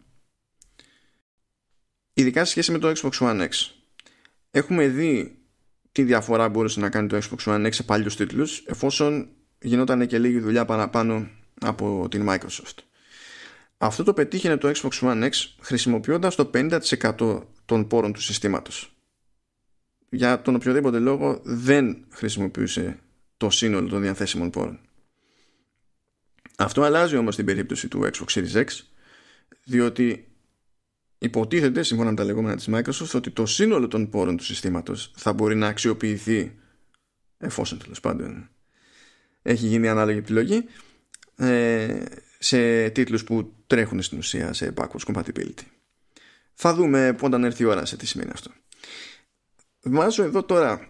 ειδικά 2.14 2.46
σε 2.46 2.52
σχέση 2.52 2.72
με 2.72 2.78
το 2.78 2.92
Xbox 2.96 3.12
One 3.12 3.42
X 3.42 3.50
έχουμε 4.52 4.88
δει 4.88 5.41
τι 5.92 6.04
διαφορά 6.04 6.50
μπορούσε 6.50 6.80
να 6.80 6.90
κάνει 6.90 7.08
το 7.08 7.18
Xbox 7.18 7.54
One 7.54 7.66
X 7.66 7.74
σε 7.74 7.84
παλιούς 7.84 8.16
τίτλους 8.16 8.64
εφόσον 8.66 9.30
γινόταν 9.62 10.08
και 10.08 10.20
λίγη 10.20 10.40
δουλειά 10.40 10.66
παραπάνω 10.66 11.30
από 11.62 12.08
την 12.10 12.26
Microsoft. 12.30 12.78
Αυτό 13.78 14.04
το 14.04 14.14
πετύχαινε 14.14 14.58
το 14.58 14.72
Xbox 14.76 14.90
One 15.02 15.24
X 15.24 15.32
χρησιμοποιώντας 15.60 16.36
το 16.36 16.50
50% 16.54 17.44
των 17.66 17.88
πόρων 17.88 18.14
του 18.14 18.22
συστήματος. 18.22 18.96
Για 20.10 20.42
τον 20.42 20.56
οποιοδήποτε 20.56 21.00
λόγο 21.00 21.40
δεν 21.44 22.06
χρησιμοποιούσε 22.10 23.00
το 23.38 23.50
σύνολο 23.50 23.88
των 23.88 24.02
διαθέσιμων 24.02 24.50
πόρων. 24.50 24.80
Αυτό 26.58 26.82
αλλάζει 26.82 27.18
όμως 27.18 27.36
την 27.36 27.46
περίπτωση 27.46 27.88
του 27.88 28.10
Xbox 28.14 28.26
Series 28.34 28.54
X 28.54 28.66
διότι 29.64 30.31
υποτίθεται 31.24 31.84
σύμφωνα 31.84 32.10
με 32.10 32.16
τα 32.16 32.24
λεγόμενα 32.24 32.56
της 32.56 32.70
Microsoft 32.72 33.16
ότι 33.16 33.32
το 33.32 33.46
σύνολο 33.46 33.88
των 33.88 34.10
πόρων 34.10 34.38
του 34.38 34.44
συστήματος 34.44 35.12
θα 35.16 35.34
μπορεί 35.34 35.56
να 35.56 35.68
αξιοποιηθεί 35.68 36.56
εφόσον 37.38 37.80
τέλος 37.80 38.00
πάντων 38.00 38.50
έχει 39.42 39.68
γίνει 39.68 39.88
ανάλογη 39.88 40.18
επιλογή 40.18 40.66
ε, 41.36 42.04
σε 42.40 42.90
τίτλους 42.90 43.24
που 43.24 43.54
τρέχουν 43.68 44.02
στην 44.02 44.18
ουσία 44.18 44.54
σε 44.54 44.74
backwards 44.78 45.14
compatibility. 45.14 45.64
Θα 46.54 46.74
δούμε 46.74 47.16
όταν 47.22 47.44
έρθει 47.44 47.64
η 47.64 47.66
ώρα 47.66 47.86
σε 47.86 47.98
τι 47.98 48.06
σημαίνει 48.06 48.32
αυτό. 48.34 48.52
Βάζω 49.82 50.24
εδώ 50.24 50.44
τώρα 50.44 50.90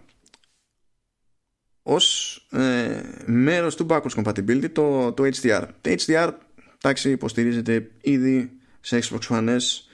ως 1.83 2.35
ε, 2.51 3.01
μέρος 3.25 3.75
του 3.75 3.85
backwards 3.89 4.23
compatibility 4.23 4.71
το, 4.71 5.13
το 5.13 5.23
HDR. 5.23 5.67
Το 5.81 5.95
HDR 5.97 6.31
εντάξει, 6.77 7.11
υποστηρίζεται 7.11 7.91
ήδη 8.01 8.51
σε 8.81 8.99
Xbox 9.03 9.19
One 9.29 9.57
S 9.57 9.90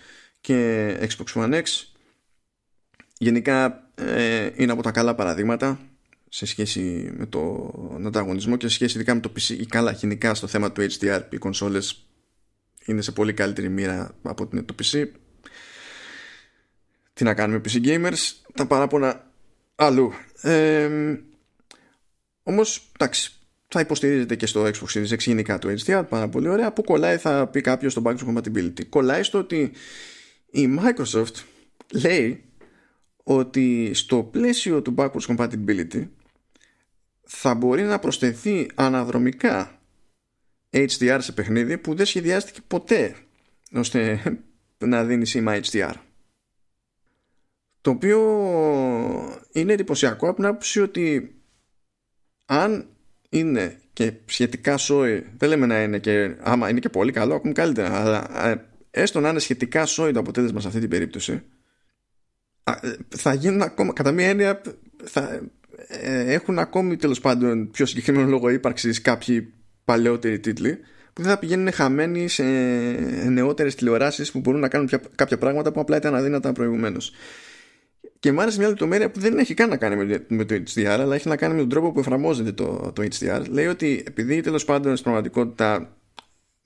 και 0.48 0.98
Xbox 1.00 1.44
One 1.44 1.54
X. 1.54 1.64
Γενικά 3.18 3.90
ε, 3.96 4.50
είναι 4.56 4.72
από 4.72 4.82
τα 4.82 4.92
καλά 4.92 5.16
παραδείγματα 5.16 5.80
σε 6.30 6.46
σχέση 6.46 7.14
με 7.18 7.26
τον 7.26 8.06
ανταγωνισμό 8.06 8.58
και 8.58 8.68
σε 8.68 8.74
σχέση 8.74 8.96
ειδικά 8.96 9.14
με 9.14 9.20
το 9.20 9.32
PC 9.36 9.50
ή 9.60 9.66
καλά 9.66 9.92
γενικά 9.92 10.34
στο 10.34 10.48
θέμα 10.48 10.72
του 10.72 10.88
HDR 10.90 11.22
οι 11.30 11.38
κονσόλες 11.38 12.08
είναι 12.86 13.02
σε 13.02 13.12
πολύ 13.12 13.34
καλύτερη 13.34 13.70
μοίρα 13.70 14.16
από 14.22 14.48
το 14.48 14.76
PC 14.84 15.08
τι 17.14 17.24
να 17.24 17.34
κάνουμε 17.34 17.62
PC 17.66 17.86
gamers 17.86 18.34
τα 18.54 18.66
παράπονα 18.66 19.32
αλλού. 19.76 20.14
Ε, 20.42 20.90
όμως 22.44 22.92
εντάξει 23.00 23.32
θα 23.68 23.80
υποστηρίζεται 23.80 24.36
και 24.36 24.46
στο 24.46 24.64
Xbox 24.64 24.88
Series 24.94 25.10
X 25.10 25.18
γενικά 25.18 25.60
το 25.60 25.76
HDR 25.86 26.04
πάρα 26.10 26.28
πολύ 26.28 26.48
ωραία 26.48 26.74
που 26.74 26.84
κολλάει 26.84 27.18
θα 27.18 27.48
πει 27.48 27.62
κάποιος 27.62 27.92
στο 27.92 28.02
backwards 28.06 28.34
compatibility. 28.34 28.86
Κολλάει 28.90 29.24
στο 29.24 29.40
ότι 29.40 29.72
η 30.52 30.80
Microsoft 30.80 31.44
λέει 31.92 32.44
ότι 33.24 33.92
στο 33.94 34.24
πλαίσιο 34.24 34.82
του 34.82 34.96
backwards 34.98 35.38
compatibility 35.38 36.08
θα 37.24 37.56
μπορεί 37.56 37.84
να 37.84 38.00
προσθεθεί 38.00 38.70
αναδρομικά 38.76 39.82
HDR 40.70 41.18
σε 41.22 41.32
παιχνίδι 41.32 41.78
που 41.78 41.96
δεν 41.96 42.06
σχεδιάστηκε 42.06 42.62
ποτέ 42.68 43.16
ώστε 43.72 44.22
να 44.78 45.04
δίνει 45.04 45.26
σήμα 45.26 45.60
HDR. 45.64 45.94
το 47.82 47.90
οποίο 47.90 48.20
είναι 49.52 49.74
εντυπωσιακό 49.74 50.28
από 50.28 50.36
την 50.36 50.46
άποψη 50.46 50.82
ότι 50.82 51.36
αν 52.46 52.90
είναι 53.30 53.82
και 53.94 54.14
σχετικά 54.26 54.78
σόι, 54.78 55.26
δεν 55.38 55.50
λέμε 55.50 55.66
να 55.66 55.84
είναι 55.84 56.00
και 56.00 56.36
άμα 56.40 56.70
είναι 56.70 56.80
και 56.80 56.90
πολύ 56.90 57.12
καλό, 57.12 57.36
ακόμη 57.36 57.54
καλύτερα, 57.54 58.02
αλλά 58.02 58.48
ε, 58.48 58.67
έστω 58.92 59.20
να 59.20 59.30
είναι 59.30 59.40
σχετικά 59.40 59.86
σόι 59.86 60.12
το 60.12 60.20
αποτέλεσμα 60.20 60.60
σε 60.60 60.68
αυτή 60.68 60.80
την 60.80 60.90
περίπτωση, 60.90 61.44
ε, 62.64 62.94
θα 63.10 63.34
γίνουν 63.34 63.62
ακόμα, 63.62 63.94
κατά 63.94 64.12
μία 64.12 64.28
έννοια, 64.28 64.62
θα 65.04 65.42
ε, 65.88 66.34
έχουν 66.34 66.60
ακόμη 66.60 66.96
τέλος 66.96 67.20
πάντων 67.20 67.72
πιο 67.72 67.86
συγκεκριμένο 67.86 68.30
λόγο 68.30 68.50
ύπαρξης 68.50 69.02
κάποιοι 69.02 69.54
παλαιότεροι 69.86 70.40
τίτλοι 70.40 70.80
που 71.14 71.22
δεν 71.22 71.32
θα 71.32 71.38
πηγαίνουν 71.38 71.72
χαμένοι 71.72 72.28
σε 72.28 72.44
νεότερες 73.30 73.76
τηλεοράσεις 73.76 74.32
που 74.32 74.40
μπορούν 74.40 74.60
να 74.60 74.68
κάνουν 74.68 74.90
κάποια 75.16 75.38
πράγματα 75.38 75.72
που 75.72 75.80
απλά 75.80 75.98
ήταν 75.98 76.16
αδύνατα 76.16 76.52
προηγουμένως. 76.52 77.12
Και 78.20 78.32
μου 78.32 78.42
άρεσε 78.42 78.60
μια 78.60 78.68
λεπτομέρεια 78.68 79.12
που 79.12 79.20
δεν 79.20 79.38
έχει 79.38 79.54
καν 79.54 79.70
να 79.70 79.78
κάνει 79.78 80.20
με 80.28 80.46
το 80.46 80.56
HDR, 80.56 80.86
αλλά 80.86 81.16
έχει 81.16 81.28
να 81.28 81.36
κάνει 81.36 81.54
με 81.54 81.60
τον 81.60 81.70
τρόπο 81.70 81.92
που 81.92 82.00
εφαρμόζεται 82.00 82.52
το, 82.52 82.92
το 82.96 83.08
HDR. 83.12 83.42
Λέει 83.50 83.66
ότι 83.66 84.04
επειδή 84.08 84.42
τέλος 84.42 84.66
πάντων 84.66 84.92
στην 84.92 85.04
πραγματικότητα 85.04 85.97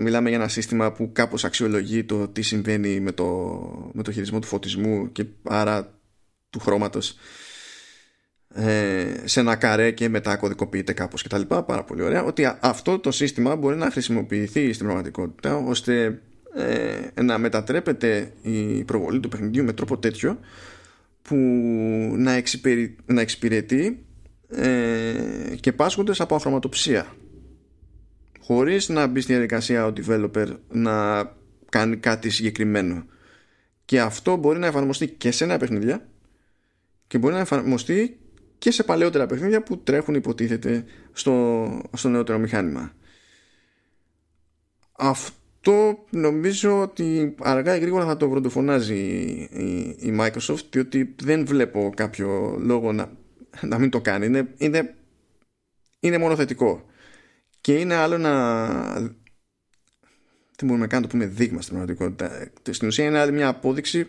μιλάμε 0.01 0.29
για 0.29 0.37
ένα 0.37 0.47
σύστημα 0.47 0.91
που 0.91 1.11
κάπως 1.11 1.43
αξιολογεί 1.45 2.03
το 2.03 2.27
τι 2.27 2.41
συμβαίνει 2.41 2.99
με 2.99 3.11
το, 3.11 3.25
με 3.93 4.03
το 4.03 4.11
χειρισμό 4.11 4.39
του 4.39 4.47
φωτισμού 4.47 5.11
και 5.11 5.25
άρα 5.43 5.99
του 6.49 6.59
χρώματος 6.59 7.15
ε, 8.53 9.13
σε 9.23 9.39
ένα 9.39 9.55
καρέ 9.55 9.91
και 9.91 10.09
μετά 10.09 10.35
κωδικοποιείται 10.35 10.93
κάπως 10.93 11.23
κτλ. 11.23 11.41
Πάρα 11.41 11.83
πολύ 11.83 12.01
ωραία. 12.01 12.23
Ότι 12.23 12.57
αυτό 12.59 12.99
το 12.99 13.11
σύστημα 13.11 13.55
μπορεί 13.55 13.75
να 13.75 13.91
χρησιμοποιηθεί 13.91 14.73
στην 14.73 14.85
πραγματικότητα 14.85 15.55
ώστε 15.55 16.21
ε, 16.55 17.21
να 17.21 17.37
μετατρέπεται 17.37 18.33
η 18.41 18.83
προβολή 18.83 19.19
του 19.19 19.29
παιχνιδιού 19.29 19.63
με 19.63 19.73
τρόπο 19.73 19.97
τέτοιο 19.97 20.39
που 21.21 21.35
να, 22.17 22.31
εξυπηρε... 22.31 22.93
να 23.05 23.21
εξυπηρετεί 23.21 24.05
ε, 24.49 25.13
και 25.59 25.71
πάσχοντες 25.71 26.21
από 26.21 26.35
αφροματοψία 26.35 27.15
χωρίς 28.43 28.89
να 28.89 29.07
μπει 29.07 29.21
στη 29.21 29.31
διαδικασία 29.33 29.85
ο 29.85 29.93
developer 29.97 30.47
να 30.69 31.23
κάνει 31.69 31.97
κάτι 31.97 32.29
συγκεκριμένο 32.29 33.05
και 33.85 34.01
αυτό 34.01 34.35
μπορεί 34.35 34.59
να 34.59 34.67
εφαρμοστεί 34.67 35.07
και 35.07 35.31
σε 35.31 35.43
ένα 35.43 35.57
παιχνίδια 35.57 36.07
και 37.07 37.17
μπορεί 37.17 37.33
να 37.33 37.39
εφαρμοστεί 37.39 38.19
και 38.57 38.71
σε 38.71 38.83
παλαιότερα 38.83 39.25
παιχνίδια 39.25 39.63
που 39.63 39.77
τρέχουν 39.77 40.15
υποτίθεται 40.15 40.85
στο, 41.11 41.67
στο 41.93 42.09
νεότερο 42.09 42.39
μηχάνημα. 42.39 42.93
Αυτό 44.91 46.05
νομίζω 46.09 46.81
ότι 46.81 47.35
αργά 47.39 47.75
ή 47.75 47.79
γρήγορα 47.79 48.05
θα 48.05 48.17
το 48.17 48.29
βροντοφωνάζει 48.29 48.95
η, 48.95 49.95
η, 49.99 50.17
Microsoft 50.19 50.65
διότι 50.69 51.15
δεν 51.23 51.45
βλέπω 51.45 51.91
κάποιο 51.95 52.57
λόγο 52.59 52.91
να, 52.91 53.11
να 53.61 53.79
μην 53.79 53.89
το 53.89 54.01
κάνει. 54.01 54.25
Είναι, 54.25 54.53
είναι, 54.57 54.95
είναι 55.99 56.17
μόνο 56.17 56.35
θετικό. 56.35 56.85
Και 57.61 57.79
είναι 57.79 57.95
άλλο 57.95 58.17
να... 58.17 58.65
Δεν 60.55 60.69
μπορούμε 60.69 60.87
καν 60.87 61.01
να 61.01 61.07
το 61.07 61.11
πούμε 61.11 61.25
δείγμα 61.25 61.61
στην 61.61 61.75
πραγματικότητα. 61.75 62.51
Στην 62.69 62.87
ουσία 62.87 63.05
είναι 63.05 63.19
άλλη 63.19 63.31
μια 63.31 63.47
απόδειξη 63.47 64.07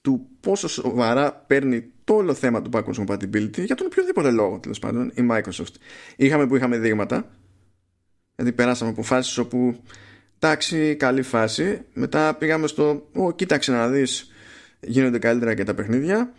του 0.00 0.28
πόσο 0.40 0.68
σοβαρά 0.68 1.32
παίρνει 1.32 1.90
το 2.04 2.14
όλο 2.14 2.34
θέμα 2.34 2.62
του 2.62 2.70
backwards 2.72 3.06
compatibility 3.06 3.64
για 3.64 3.74
τον 3.74 3.86
οποιοδήποτε 3.86 4.30
λόγο 4.30 4.58
τέλος 4.58 4.78
πάντων 4.78 5.12
η 5.14 5.26
Microsoft. 5.30 5.74
Είχαμε 6.16 6.46
που 6.46 6.56
είχαμε 6.56 6.78
δείγματα, 6.78 7.30
δηλαδή 8.34 8.56
περάσαμε 8.56 8.90
από 8.90 9.02
φάσει 9.02 9.40
όπου 9.40 9.82
εντάξει, 10.38 10.96
καλή 10.96 11.22
φάση, 11.22 11.80
μετά 11.92 12.34
πήγαμε 12.34 12.66
στο 12.66 13.08
Ω, 13.14 13.32
κοίταξε 13.32 13.72
να 13.72 13.88
δεις, 13.88 14.30
γίνονται 14.80 15.18
καλύτερα 15.18 15.54
και 15.54 15.64
τα 15.64 15.74
παιχνίδια 15.74 16.32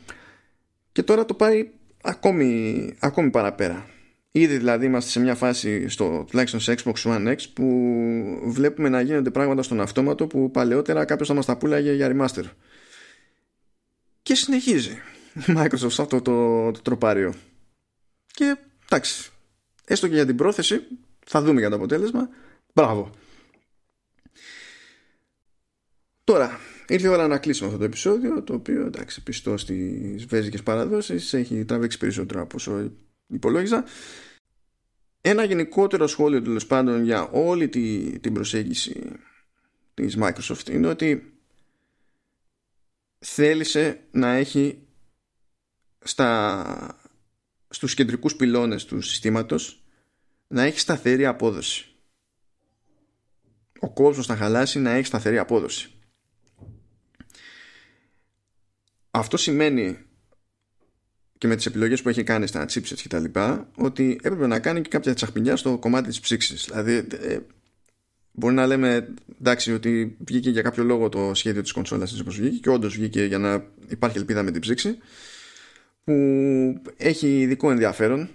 και 0.92 1.04
τώρα 1.04 1.26
το 1.26 1.34
πάει 1.34 1.70
ακόμη, 2.04 2.94
ακόμη 3.00 3.30
παραπέρα. 3.30 3.86
Ήδη 4.32 4.58
δηλαδή 4.58 4.86
είμαστε 4.86 5.10
σε 5.10 5.20
μια 5.20 5.36
φάση 5.36 5.90
στο 5.90 6.26
τουλάχιστον 6.30 6.60
σε 6.60 6.76
Xbox 6.84 6.94
One 7.04 7.28
X 7.28 7.38
που 7.54 7.66
βλέπουμε 8.46 8.90
να 8.90 9.02
γίνονται 9.02 9.32
πράγματα 9.32 9.64
στον 9.64 9.82
αυτόματο 9.82 10.28
που 10.28 10.52
παλαιότερα 10.52 11.06
κάποιος 11.06 11.28
θα 11.28 11.34
μας 11.34 11.46
τα 11.46 11.58
πουλάγε 11.58 11.94
για 11.94 12.12
remaster. 12.12 12.44
Και 14.22 14.36
συνεχίζει 14.36 14.92
η 15.34 15.42
Microsoft 15.48 15.98
αυτό 16.00 16.22
το, 16.22 16.72
το 16.72 16.82
τροπάριο. 16.82 17.34
Και 18.32 18.58
εντάξει, 18.90 19.32
έστω 19.86 20.08
και 20.08 20.14
για 20.14 20.26
την 20.26 20.36
πρόθεση, 20.36 20.82
θα 21.26 21.42
δούμε 21.42 21.60
για 21.60 21.70
το 21.70 21.76
αποτέλεσμα. 21.76 22.30
Μπράβο. 22.74 23.10
Τώρα, 26.24 26.60
ήρθε 26.88 27.08
η 27.08 27.10
ώρα 27.10 27.28
να 27.28 27.38
κλείσουμε 27.38 27.68
αυτό 27.68 27.80
το 27.80 27.86
επεισόδιο, 27.86 28.44
το 28.44 28.54
οποίο 28.54 28.86
εντάξει, 28.86 29.24
πιστός 29.24 29.62
στις 29.62 30.26
βέζικες 30.26 30.64
παραδόσεις, 30.64 31.34
έχει 31.34 31.66
τραβήξει 31.66 31.98
περισσότερο 31.98 32.42
από 32.42 32.56
όσο 32.56 32.92
υπολόγιζα. 33.30 33.86
Ένα 35.22 35.44
γενικότερο 35.44 36.08
σχόλιο 36.08 36.42
τέλος 36.42 36.66
πάντων 36.66 37.04
για 37.04 37.30
όλη 37.30 37.70
τη, 37.70 38.20
την 38.20 38.34
προσέγγιση 38.34 39.12
της 39.94 40.18
Microsoft 40.20 40.70
είναι 40.70 40.88
ότι 40.88 41.34
θέλησε 43.20 44.08
να 44.12 44.34
έχει 44.34 44.88
στα, 46.00 47.02
στους 47.70 47.94
κεντρικούς 47.94 48.36
πυλώνες 48.36 48.86
του 48.86 49.02
συστήματος 49.02 49.84
να 50.48 50.64
έχει 50.64 50.80
σταθερή 50.80 51.26
απόδοση. 51.26 51.86
Ο 53.80 53.90
κόσμος 53.94 54.28
να 54.28 54.36
χαλάσει 54.36 54.80
να 54.80 54.92
έχει 54.92 55.06
σταθερή 55.06 55.38
απόδοση. 55.38 55.92
Αυτό 59.12 59.38
σημαίνει 59.38 60.09
και 61.40 61.48
με 61.48 61.56
τις 61.56 61.66
επιλογές 61.66 62.02
που 62.02 62.10
έχει 62.10 62.24
κάνει 62.24 62.48
στα 62.48 62.66
chipsets 62.66 63.00
και 63.02 63.08
τα 63.08 63.20
λοιπά 63.20 63.70
ότι 63.76 64.20
έπρεπε 64.22 64.48
να 64.48 64.60
κάνει 64.60 64.82
και 64.82 64.90
κάποια 64.90 65.14
τσαχπινιά 65.14 65.56
στο 65.56 65.78
κομμάτι 65.78 66.08
της 66.08 66.20
ψήξης. 66.20 66.66
Δηλαδή 66.66 66.94
ε, 67.22 67.40
μπορεί 68.32 68.54
να 68.54 68.68
λέμε 68.68 69.14
εντάξει 69.40 69.74
ότι 69.74 70.18
βγήκε 70.26 70.50
για 70.50 70.62
κάποιο 70.62 70.84
λόγο 70.84 71.10
το 71.10 71.34
σχέδιο 71.34 71.62
της 71.62 71.72
κονσόλας 71.72 72.20
όπως 72.20 72.40
βγήκε 72.40 72.58
και 72.58 72.70
όντως 72.70 72.96
βγήκε 72.96 73.24
για 73.24 73.38
να 73.38 73.66
υπάρχει 73.88 74.18
ελπίδα 74.18 74.44
με 74.44 74.52
την 74.52 74.62
ψήξη 74.62 74.98
που 76.04 76.14
έχει 76.98 77.40
ειδικό 77.42 77.72
ενδιαφέρον 77.72 78.30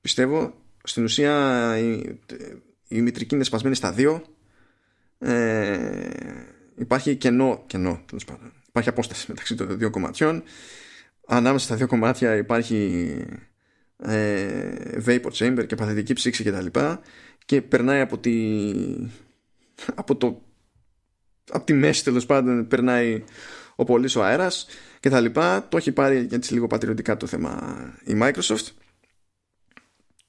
πιστεύω 0.00 0.54
στην 0.82 1.04
ουσία 1.04 1.74
η, 1.78 2.18
η 2.88 3.00
μητρική 3.00 3.34
είναι 3.34 3.44
σπασμένη 3.44 3.74
στα 3.74 3.92
δύο 3.92 4.22
ε, 5.18 6.10
υπάρχει 6.76 7.16
κενό, 7.16 7.64
κενό 7.66 8.02
τέλος 8.06 8.24
πάντων. 8.24 8.52
υπάρχει 8.68 8.88
απόσταση 8.88 9.24
μεταξύ 9.28 9.54
των 9.54 9.78
δύο 9.78 9.90
κομματιών 9.90 10.42
ανάμεσα 11.26 11.64
στα 11.64 11.76
δύο 11.76 11.86
κομμάτια 11.86 12.36
υπάρχει 12.36 13.10
ε, 13.98 15.00
vapor 15.06 15.30
chamber 15.32 15.66
και 15.66 15.74
παθητική 15.74 16.12
ψήξη 16.12 16.42
και 16.42 16.52
τα 16.52 16.62
λοιπά 16.62 17.00
και 17.44 17.62
περνάει 17.62 18.00
από 18.00 18.18
τη 18.18 18.62
από 19.94 20.16
το 20.16 20.42
από 21.50 21.64
τη 21.64 21.72
μέση 21.72 22.04
τέλος 22.04 22.26
πάντων 22.26 22.66
περνάει 22.66 23.24
ο 23.76 23.84
πολύς 23.84 24.16
ο 24.16 24.24
αέρας 24.24 24.66
και 25.00 25.08
τα 25.08 25.20
λοιπά. 25.20 25.68
Το 25.68 25.76
έχει 25.76 25.92
πάρει 25.92 26.28
έτσι 26.30 26.52
λίγο 26.52 26.66
πατριωτικά 26.66 27.16
το 27.16 27.26
θέμα 27.26 27.76
η 28.04 28.18
Microsoft 28.22 28.66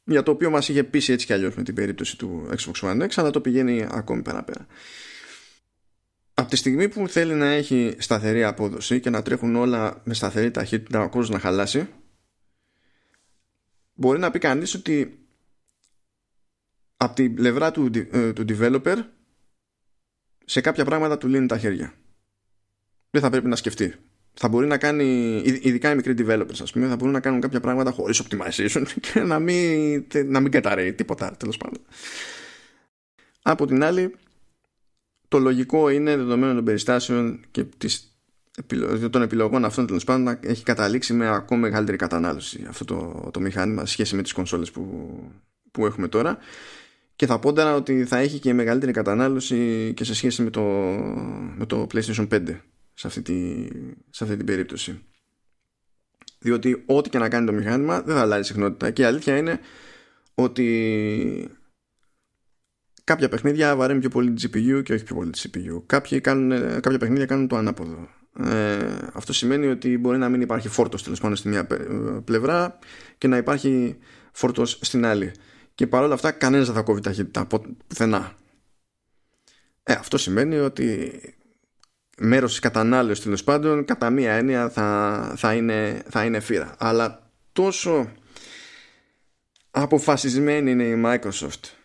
για 0.04 0.24
το 0.24 0.32
οποίο 0.32 0.50
μας 0.50 0.70
είχε 0.70 0.84
πείσει 0.84 1.14
έτσι 1.14 1.26
κι 1.26 1.34
αλλιώς 1.34 1.56
με 1.56 1.64
την 1.64 1.76
περίπτωση 1.76 2.18
του 2.18 2.50
Xbox 2.50 2.90
One 2.90 3.02
X 3.02 3.10
αλλά 3.16 3.30
το 3.30 3.42
πηγαίνει 3.42 3.88
ακόμη 3.92 4.22
παραπέρα 4.22 4.68
από 6.40 6.50
τη 6.50 6.56
στιγμή 6.56 6.90
που 6.90 7.08
θέλει 7.08 7.34
να 7.34 7.46
έχει 7.46 7.96
σταθερή 8.00 8.44
απόδοση 8.44 9.00
και 9.00 9.10
να 9.10 9.22
τρέχουν 9.22 9.56
όλα 9.56 10.02
με 10.04 10.14
σταθερή 10.14 10.52
ταχύτητα 10.52 11.02
ο 11.02 11.10
κόσμος 11.10 11.30
να 11.30 11.40
χαλάσει 11.40 11.88
μπορεί 13.94 14.20
να 14.20 14.32
πει 14.32 14.40
κανείς 14.40 14.74
ότι 14.74 15.20
από 16.98 17.16
την 17.16 17.36
πλευρά 17.36 17.72
του, 17.72 17.92
ε, 18.12 18.34
του 18.34 18.46
developer 18.50 18.98
σε 20.46 20.62
κάποια 20.62 20.86
πράγματα 20.86 21.18
του 21.18 21.28
λύνει 21.28 21.48
τα 21.48 21.58
χέρια. 21.58 21.94
Δεν 23.10 23.22
θα 23.22 23.30
πρέπει 23.30 23.48
να 23.48 23.56
σκεφτεί. 23.56 23.96
Θα 24.34 24.48
μπορεί 24.48 24.68
να 24.68 24.78
κάνει, 24.78 25.36
ειδικά 25.62 25.92
οι 25.92 25.96
μικροί 25.96 26.14
developers, 26.18 26.62
ας 26.62 26.72
πούμε, 26.72 26.88
θα 26.88 26.96
μπορούν 26.96 27.14
να 27.14 27.20
κάνουν 27.20 27.42
κάποια 27.42 27.60
πράγματα 27.60 27.92
χωρίς 27.92 28.24
optimization 28.24 28.86
και 29.14 29.20
να 29.20 29.40
μην, 29.40 30.08
να 30.26 30.40
μην 30.40 30.52
καταραίει 30.52 30.94
τίποτα 30.94 31.36
τέλος 31.38 31.58
πάντων. 31.58 31.82
Από 33.42 33.66
την 33.66 33.84
άλλη, 33.84 34.16
το 35.28 35.40
λογικό 35.40 35.90
είναι 35.90 36.16
δεδομένων 36.18 36.56
των 36.56 36.66
περιστάσεων 36.66 37.40
και 37.52 37.64
της, 37.78 38.18
των 39.10 39.22
επιλογών 39.22 39.66
αυτών 39.66 39.88
τέλος 39.88 40.04
πάντων 40.04 40.24
να 40.24 40.40
έχει 40.42 40.64
καταλήξει 40.64 41.14
με 41.14 41.28
ακόμα 41.28 41.62
μεγαλύτερη 41.62 41.98
κατανάλωση 41.98 42.66
αυτό 42.68 42.86
το, 42.86 43.30
το 43.34 43.40
μηχάνημα 43.40 43.86
σε 43.86 43.92
σχέση 43.92 44.16
με 44.16 44.22
τις 44.22 44.32
κονσόλες 44.32 44.72
που, 44.72 45.14
που 45.72 45.86
έχουμε 45.86 46.08
τώρα 46.08 46.38
και 47.16 47.26
θα 47.26 47.40
πόνταρα 47.40 47.76
ότι 47.76 48.06
θα 48.06 48.18
έχει 48.18 48.40
και 48.40 48.54
μεγαλύτερη 48.54 48.92
κατανάλωση 48.92 49.92
και 49.96 50.04
σε 50.04 50.14
σχέση 50.14 50.42
με 50.42 50.50
το, 50.50 50.62
με 51.58 51.66
το 51.66 51.88
PlayStation 51.94 52.28
5 52.28 52.60
σε 52.94 53.08
αυτή, 53.08 53.22
τη, 53.22 53.68
σε 54.10 54.24
αυτή 54.24 54.36
την 54.38 54.46
περίπτωση. 54.46 55.02
Διότι 56.40 56.84
ό,τι 56.86 57.10
και 57.10 57.18
να 57.18 57.30
κάνει 57.30 57.46
το 57.46 57.52
μηχάνημα 57.54 58.02
δεν 58.02 58.16
θα 58.16 58.22
αλλάζει 58.22 58.48
συχνότητα 58.48 58.92
και 58.92 59.02
η 59.02 59.06
αλήθεια 59.06 59.38
είναι 59.38 59.60
ότι 60.34 61.57
κάποια 63.08 63.30
παιχνίδια 63.30 63.76
βαραίνουν 63.76 64.02
πιο 64.02 64.10
πολύ 64.10 64.34
τη 64.34 64.48
GPU 64.48 64.84
και 64.84 64.94
όχι 64.94 65.04
πιο 65.04 65.16
πολύ 65.16 65.30
τη 65.30 65.42
CPU. 65.44 65.82
Κάποιοι 65.86 66.22
κάνουν, 66.22 66.80
κάποια 66.82 66.98
παιχνίδια 66.98 67.26
κάνουν 67.26 67.48
το 67.48 67.56
ανάποδο. 67.56 68.10
ε, 68.46 68.78
αυτό 69.14 69.34
σημαίνει 69.34 69.68
ότι 69.68 69.98
μπορεί 69.98 70.18
να 70.18 70.30
μην 70.30 70.42
υπάρχει 70.42 70.68
φόρτος 70.68 71.04
τέλος 71.04 71.20
πάντων 71.20 71.36
στη 71.36 71.48
μία 71.48 71.68
πλευρά 72.24 72.80
και 73.18 73.28
να 73.28 73.38
υπάρχει 73.38 73.98
φόρτος 74.32 74.80
στην 74.82 75.06
άλλη 75.06 75.32
και 75.76 75.88
παρόλα 75.88 76.14
αυτά 76.14 76.32
κανένας 76.32 76.66
δεν 76.66 76.76
θα 76.76 76.82
κόβει 76.82 77.02
ταχύτητα 77.02 77.48
πουθενά 77.88 78.34
ε, 79.84 79.94
αυτό 79.94 80.18
σημαίνει 80.18 80.58
ότι 80.58 81.12
μέρος 82.18 82.50
της 82.50 82.60
κατανάλωσης 82.60 83.24
τέλος 83.24 83.44
πάντων 83.44 83.86
κατά 83.86 84.10
μία 84.10 84.34
έννοια 84.34 84.70
θα, 84.70 85.34
θα, 85.38 85.54
είναι, 85.54 86.04
θα 86.10 86.26
είναι 86.26 86.40
φύρα 86.40 86.76
αλλά 86.78 87.32
τόσο 87.52 88.12
αποφασισμένη 89.72 90.72
είναι 90.72 90.84
η 90.84 91.04
Microsoft 91.06 91.77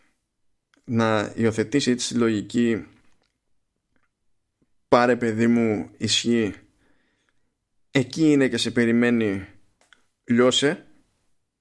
να 0.93 1.32
υιοθετήσει 1.34 1.90
έτσι 1.90 2.12
τη 2.12 2.18
λογική 2.18 2.86
πάρε 4.88 5.16
παιδί 5.16 5.47
μου 5.47 5.90
ισχύει. 5.97 6.55
Εκεί 7.90 8.32
είναι 8.32 8.49
και 8.49 8.57
σε 8.57 8.70
περιμένει 8.70 9.47
λιώσε. 10.24 10.86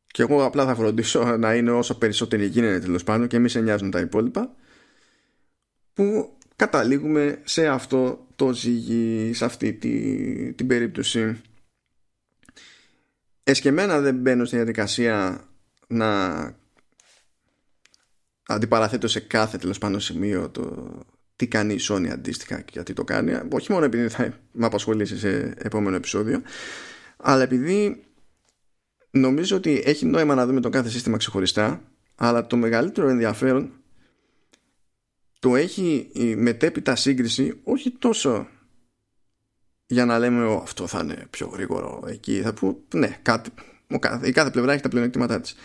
Και 0.07 0.21
εγώ 0.21 0.45
απλά 0.45 0.65
θα 0.65 0.75
φροντίσω 0.75 1.37
να 1.37 1.55
είναι 1.55 1.71
όσο 1.71 1.97
περισσότεροι 1.97 2.45
γίνεται 2.45 2.79
τέλος 2.79 3.03
πάντων 3.03 3.27
και 3.27 3.39
μη 3.39 3.49
σε 3.49 3.61
νοιάζουν 3.61 3.91
τα 3.91 3.99
υπόλοιπα 3.99 4.55
που 5.93 6.37
καταλήγουμε 6.55 7.41
σε 7.43 7.67
αυτό 7.67 8.27
το 8.35 8.53
ζύγι 8.53 9.33
σε 9.33 9.45
αυτή 9.45 9.73
τη, 9.73 10.53
την 10.53 10.67
περίπτωση. 10.67 11.41
Εσκεμένα 13.43 13.99
δεν 13.99 14.15
μπαίνω 14.15 14.45
στη 14.45 14.55
διαδικασία 14.55 15.45
να 15.87 16.60
αντιπαραθέτω 18.53 19.07
σε 19.07 19.19
κάθε 19.19 19.57
τέλος 19.57 19.77
πάντων 19.77 19.99
σημείο 19.99 20.49
το 20.49 20.91
τι 21.35 21.47
κάνει 21.47 21.73
η 21.73 21.79
Sony 21.89 22.07
αντίστοιχα 22.07 22.61
και 22.61 22.71
γιατί 22.73 22.93
το 22.93 23.03
κάνει. 23.03 23.39
Όχι 23.51 23.71
μόνο 23.71 23.85
επειδή 23.85 24.09
θα 24.09 24.33
με 24.51 24.65
απασχολήσει 24.65 25.17
σε 25.17 25.53
επόμενο 25.57 25.95
επεισόδιο 25.95 26.41
αλλά 27.17 27.41
επειδή 27.41 28.03
νομίζω 29.11 29.55
ότι 29.55 29.81
έχει 29.85 30.05
νόημα 30.05 30.35
να 30.35 30.45
δούμε 30.45 30.59
το 30.59 30.69
κάθε 30.69 30.89
σύστημα 30.89 31.17
ξεχωριστά 31.17 31.81
αλλά 32.15 32.47
το 32.47 32.57
μεγαλύτερο 32.57 33.09
ενδιαφέρον 33.09 33.71
το 35.39 35.55
έχει 35.55 36.09
η 36.13 36.35
μετέπειτα 36.35 36.95
σύγκριση 36.95 37.59
όχι 37.63 37.91
τόσο 37.91 38.47
για 39.85 40.05
να 40.05 40.19
λέμε 40.19 40.53
αυτό 40.53 40.87
θα 40.87 40.99
είναι 41.03 41.27
πιο 41.29 41.47
γρήγορο 41.47 42.03
εκεί 42.07 42.41
θα 42.41 42.53
πω 42.53 42.79
ναι 42.93 43.17
κάτι, 43.21 43.51
η 44.23 44.31
κάθε 44.31 44.49
πλευρά 44.49 44.73
έχει 44.73 44.81
τα 44.81 44.89
πλεονεκτήματά 44.89 45.41
της 45.41 45.55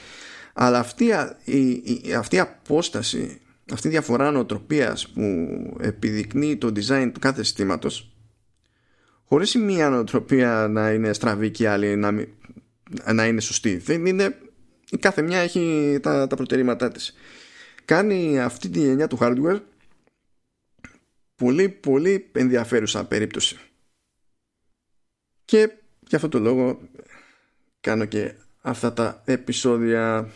αλλά 0.59 0.79
αυτή 0.79 1.05
η, 1.45 1.83
η, 2.05 2.15
αυτή 2.15 2.37
η 2.37 2.39
απόσταση 2.39 3.41
αυτή 3.73 3.87
η 3.87 3.91
διαφορά 3.91 4.31
νοοτροπίας 4.31 5.09
που 5.09 5.49
επιδεικνύει 5.81 6.57
το 6.57 6.67
design 6.67 7.11
του 7.15 7.21
κάθε 7.21 7.43
συστήματος 7.43 8.17
χωρίς 9.25 9.55
η 9.55 9.59
μία 9.59 9.91
νοοτροπία 9.91 10.67
να 10.71 10.91
είναι 10.91 11.13
στραβή 11.13 11.51
και 11.51 11.63
η 11.63 11.67
άλλη 11.67 11.97
να, 11.97 12.13
να 13.13 13.27
είναι 13.27 13.41
σωστή 13.41 13.77
δεν 13.77 14.07
είναι, 14.07 14.39
η 14.91 14.97
κάθε 14.97 15.23
μια 15.23 15.39
έχει 15.39 15.99
τα, 16.03 16.27
τα 16.27 16.37
προτερήματά 16.37 16.93
της. 16.93 17.15
Κάνει 17.85 18.41
αυτή 18.41 18.69
τη 18.69 18.79
γενιά 18.79 19.07
του 19.07 19.19
hardware 19.21 19.61
πολύ 21.35 21.69
πολύ 21.69 22.31
ενδιαφέρουσα 22.33 23.07
περίπτωση. 23.07 23.59
Και 25.45 25.71
για 26.09 26.17
αυτό 26.17 26.29
το 26.29 26.39
λόγο 26.39 26.81
κάνω 27.81 28.05
και 28.05 28.35
αυτά 28.61 28.93
τα 28.93 29.23
επεισόδια 29.25 30.31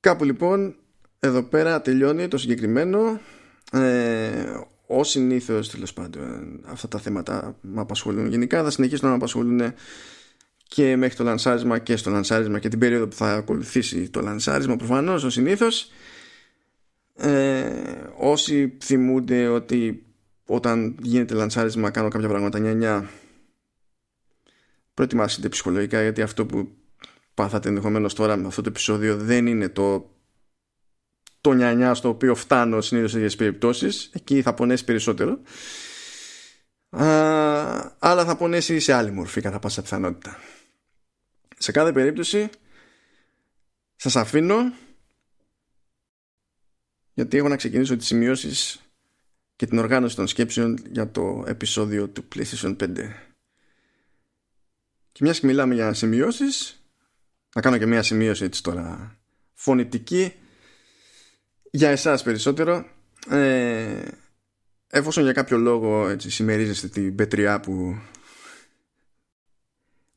κάπου 0.00 0.24
λοιπόν 0.24 0.74
εδώ 1.18 1.42
πέρα 1.42 1.80
τελειώνει 1.82 2.28
το 2.28 2.38
συγκεκριμένο. 2.38 3.20
Ε, 3.72 4.60
Ω 4.92 5.04
συνήθως 5.04 5.70
τέλος 5.70 5.92
πάντων 5.92 6.60
αυτά 6.66 6.88
τα 6.88 6.98
θέματα 6.98 7.56
με 7.60 7.80
απασχολούν 7.80 8.26
γενικά. 8.26 8.62
Θα 8.62 8.70
συνεχίσουν 8.70 9.04
να 9.04 9.10
με 9.10 9.16
απασχολούν 9.16 9.74
και 10.68 10.96
μέχρι 10.96 11.16
το 11.16 11.24
λανσάρισμα 11.24 11.78
και 11.78 11.96
στο 11.96 12.10
λανσάρισμα 12.10 12.58
και 12.58 12.68
την 12.68 12.78
περίοδο 12.78 13.06
που 13.06 13.14
θα 13.14 13.32
ακολουθήσει 13.34 14.10
το 14.10 14.20
λανσάρισμα 14.20 14.76
προφανώς 14.76 15.24
ως 15.24 15.32
συνήθως. 15.32 15.90
Ε, 17.16 17.72
όσοι 18.18 18.76
θυμούνται 18.82 19.48
ότι 19.48 20.06
όταν 20.46 20.96
γίνεται 21.02 21.34
λανσάρισμα 21.34 21.90
κάνω 21.90 22.08
κάποια 22.08 22.28
πράγματα 22.28 22.58
νιανιά 22.58 23.10
προετοιμάσετε 24.94 25.48
ψυχολογικά 25.48 26.02
γιατί 26.02 26.22
αυτό 26.22 26.46
που 26.46 26.68
πάθατε 27.40 27.68
ενδεχομένως 27.68 28.14
τώρα 28.14 28.36
με 28.36 28.46
αυτό 28.46 28.62
το 28.62 28.68
επεισόδιο 28.68 29.16
δεν 29.16 29.46
είναι 29.46 29.68
το 29.68 30.14
το 31.40 31.52
νιανιά 31.52 31.94
στο 31.94 32.08
οποίο 32.08 32.34
φτάνω 32.34 32.80
συνήθως 32.80 33.10
σε 33.10 33.16
τέτοιες 33.16 33.36
περιπτώσεις. 33.36 34.10
Εκεί 34.12 34.42
θα 34.42 34.54
πονέσει 34.54 34.84
περισσότερο. 34.84 35.40
Α, 36.90 37.06
αλλά 37.98 38.24
θα 38.24 38.36
πονέσει 38.36 38.80
σε 38.80 38.92
άλλη 38.92 39.10
μορφή 39.10 39.40
κατά 39.40 39.58
πάσα 39.58 39.82
πιθανότητα. 39.82 40.38
Σε 41.58 41.72
κάθε 41.72 41.92
περίπτωση 41.92 42.48
σας 43.96 44.16
αφήνω 44.16 44.72
γιατί 47.14 47.36
έχω 47.36 47.48
να 47.48 47.56
ξεκινήσω 47.56 47.96
τις 47.96 48.06
σημειώσεις 48.06 48.80
και 49.56 49.66
την 49.66 49.78
οργάνωση 49.78 50.16
των 50.16 50.26
σκέψεων 50.26 50.78
για 50.90 51.10
το 51.10 51.44
επεισόδιο 51.46 52.08
του 52.08 52.28
PlayStation 52.34 52.76
5 52.76 52.86
και 55.12 55.20
μιας 55.20 55.40
και 55.40 55.46
μιλάμε 55.46 55.74
για 55.74 55.92
σημειώσεις 55.92 56.79
να 57.54 57.60
κάνω 57.60 57.78
και 57.78 57.86
μια 57.86 58.02
σημείωση 58.02 58.44
έτσι 58.44 58.62
τώρα. 58.62 59.16
Φωνητική 59.54 60.32
για 61.70 61.88
εσάς 61.88 62.22
περισσότερο. 62.22 62.86
Ε, 63.28 64.02
εφόσον 64.86 65.22
για 65.22 65.32
κάποιο 65.32 65.56
λόγο 65.58 66.08
έτσι, 66.08 66.30
συμμερίζεστε 66.30 66.88
την 66.88 67.14
πετριά 67.14 67.60
που 67.60 67.98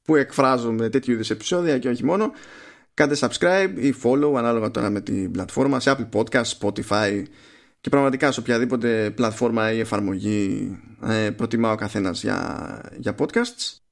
που 0.03 0.15
εκφράζω 0.15 0.71
με 0.71 0.89
τέτοιου 0.89 1.13
είδους 1.13 1.29
επεισόδια 1.29 1.77
και 1.77 1.89
όχι 1.89 2.05
μόνο 2.05 2.31
κάντε 2.93 3.15
subscribe 3.19 3.73
ή 3.75 3.93
follow 4.03 4.34
ανάλογα 4.38 4.71
τώρα 4.71 4.89
με 4.89 5.01
την 5.01 5.31
πλατφόρμα 5.31 5.79
σε 5.79 5.95
Apple 5.97 6.09
Podcast, 6.19 6.59
Spotify 6.59 7.23
και 7.81 7.89
πραγματικά 7.89 8.31
σε 8.31 8.39
οποιαδήποτε 8.39 9.11
πλατφόρμα 9.11 9.71
ή 9.71 9.79
εφαρμογή 9.79 10.71
ε, 11.03 11.29
προτιμά 11.31 11.71
ο 11.71 11.75
καθένας 11.75 12.21
για, 12.21 12.81
για 12.97 13.15
podcasts 13.17 13.82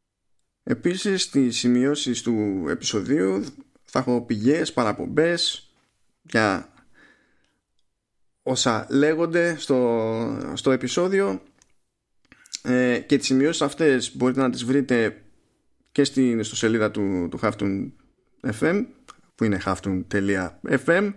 επίσης 0.64 1.22
στις 1.22 1.58
σημειώσεις 1.58 2.22
του 2.22 2.66
επεισοδίου 2.70 3.44
θα 3.84 4.00
έχω 4.00 4.22
πηγές, 4.22 4.74
παραπομπές 4.74 5.72
για 6.22 6.74
όσα 8.44 8.88
λέγονται 8.90 9.56
στο, 9.60 10.52
στο 10.54 10.72
επεισόδιο. 10.72 11.42
Ε, 12.64 13.00
και 13.00 13.18
τις 13.18 13.26
σημειώσεις 13.26 13.62
αυτές 13.62 14.16
μπορείτε 14.16 14.40
να 14.42 14.50
τις 14.50 14.64
βρείτε 14.64 15.22
και 15.92 16.04
στην 16.04 16.44
στο 16.44 16.56
σελίδα 16.56 16.92
του, 16.92 17.28
του 17.30 17.40
FM 18.60 18.86
που 19.36 19.44
είναι 19.44 19.62
haftoon.fm 19.66 21.14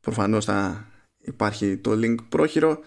προφανώς 0.00 0.44
θα 0.44 0.88
υπάρχει 1.18 1.76
το 1.76 1.90
link 1.92 2.16
πρόχειρο 2.28 2.80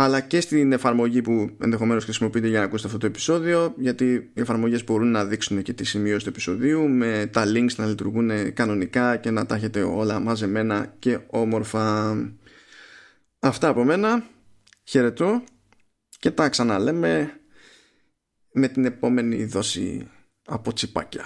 αλλά 0.00 0.20
και 0.20 0.40
στην 0.40 0.72
εφαρμογή 0.72 1.22
που 1.22 1.56
ενδεχομένως 1.60 2.04
χρησιμοποιείτε 2.04 2.48
για 2.48 2.58
να 2.58 2.64
ακούσετε 2.64 2.86
αυτό 2.88 3.00
το 3.00 3.06
επεισόδιο 3.06 3.74
γιατί 3.76 4.30
οι 4.34 4.40
εφαρμογές 4.40 4.84
μπορούν 4.84 5.10
να 5.10 5.24
δείξουν 5.24 5.62
και 5.62 5.72
τη 5.72 5.84
σημείωση 5.84 6.24
του 6.24 6.30
επεισοδίου 6.30 6.88
με 6.88 7.30
τα 7.32 7.44
links 7.46 7.74
να 7.76 7.86
λειτουργούν 7.86 8.52
κανονικά 8.52 9.16
και 9.16 9.30
να 9.30 9.46
τα 9.46 9.54
έχετε 9.54 9.82
όλα 9.82 10.20
μαζεμένα 10.20 10.94
και 10.98 11.18
όμορφα. 11.26 12.16
Αυτά 13.38 13.68
από 13.68 13.84
μένα. 13.84 14.24
Χαιρετώ 14.84 15.42
και 16.18 16.30
τα 16.30 16.48
ξαναλέμε 16.48 17.40
με 18.52 18.68
την 18.68 18.84
επόμενη 18.84 19.44
δόση 19.44 20.08
από 20.44 20.72
τσιπάκια 20.72 21.24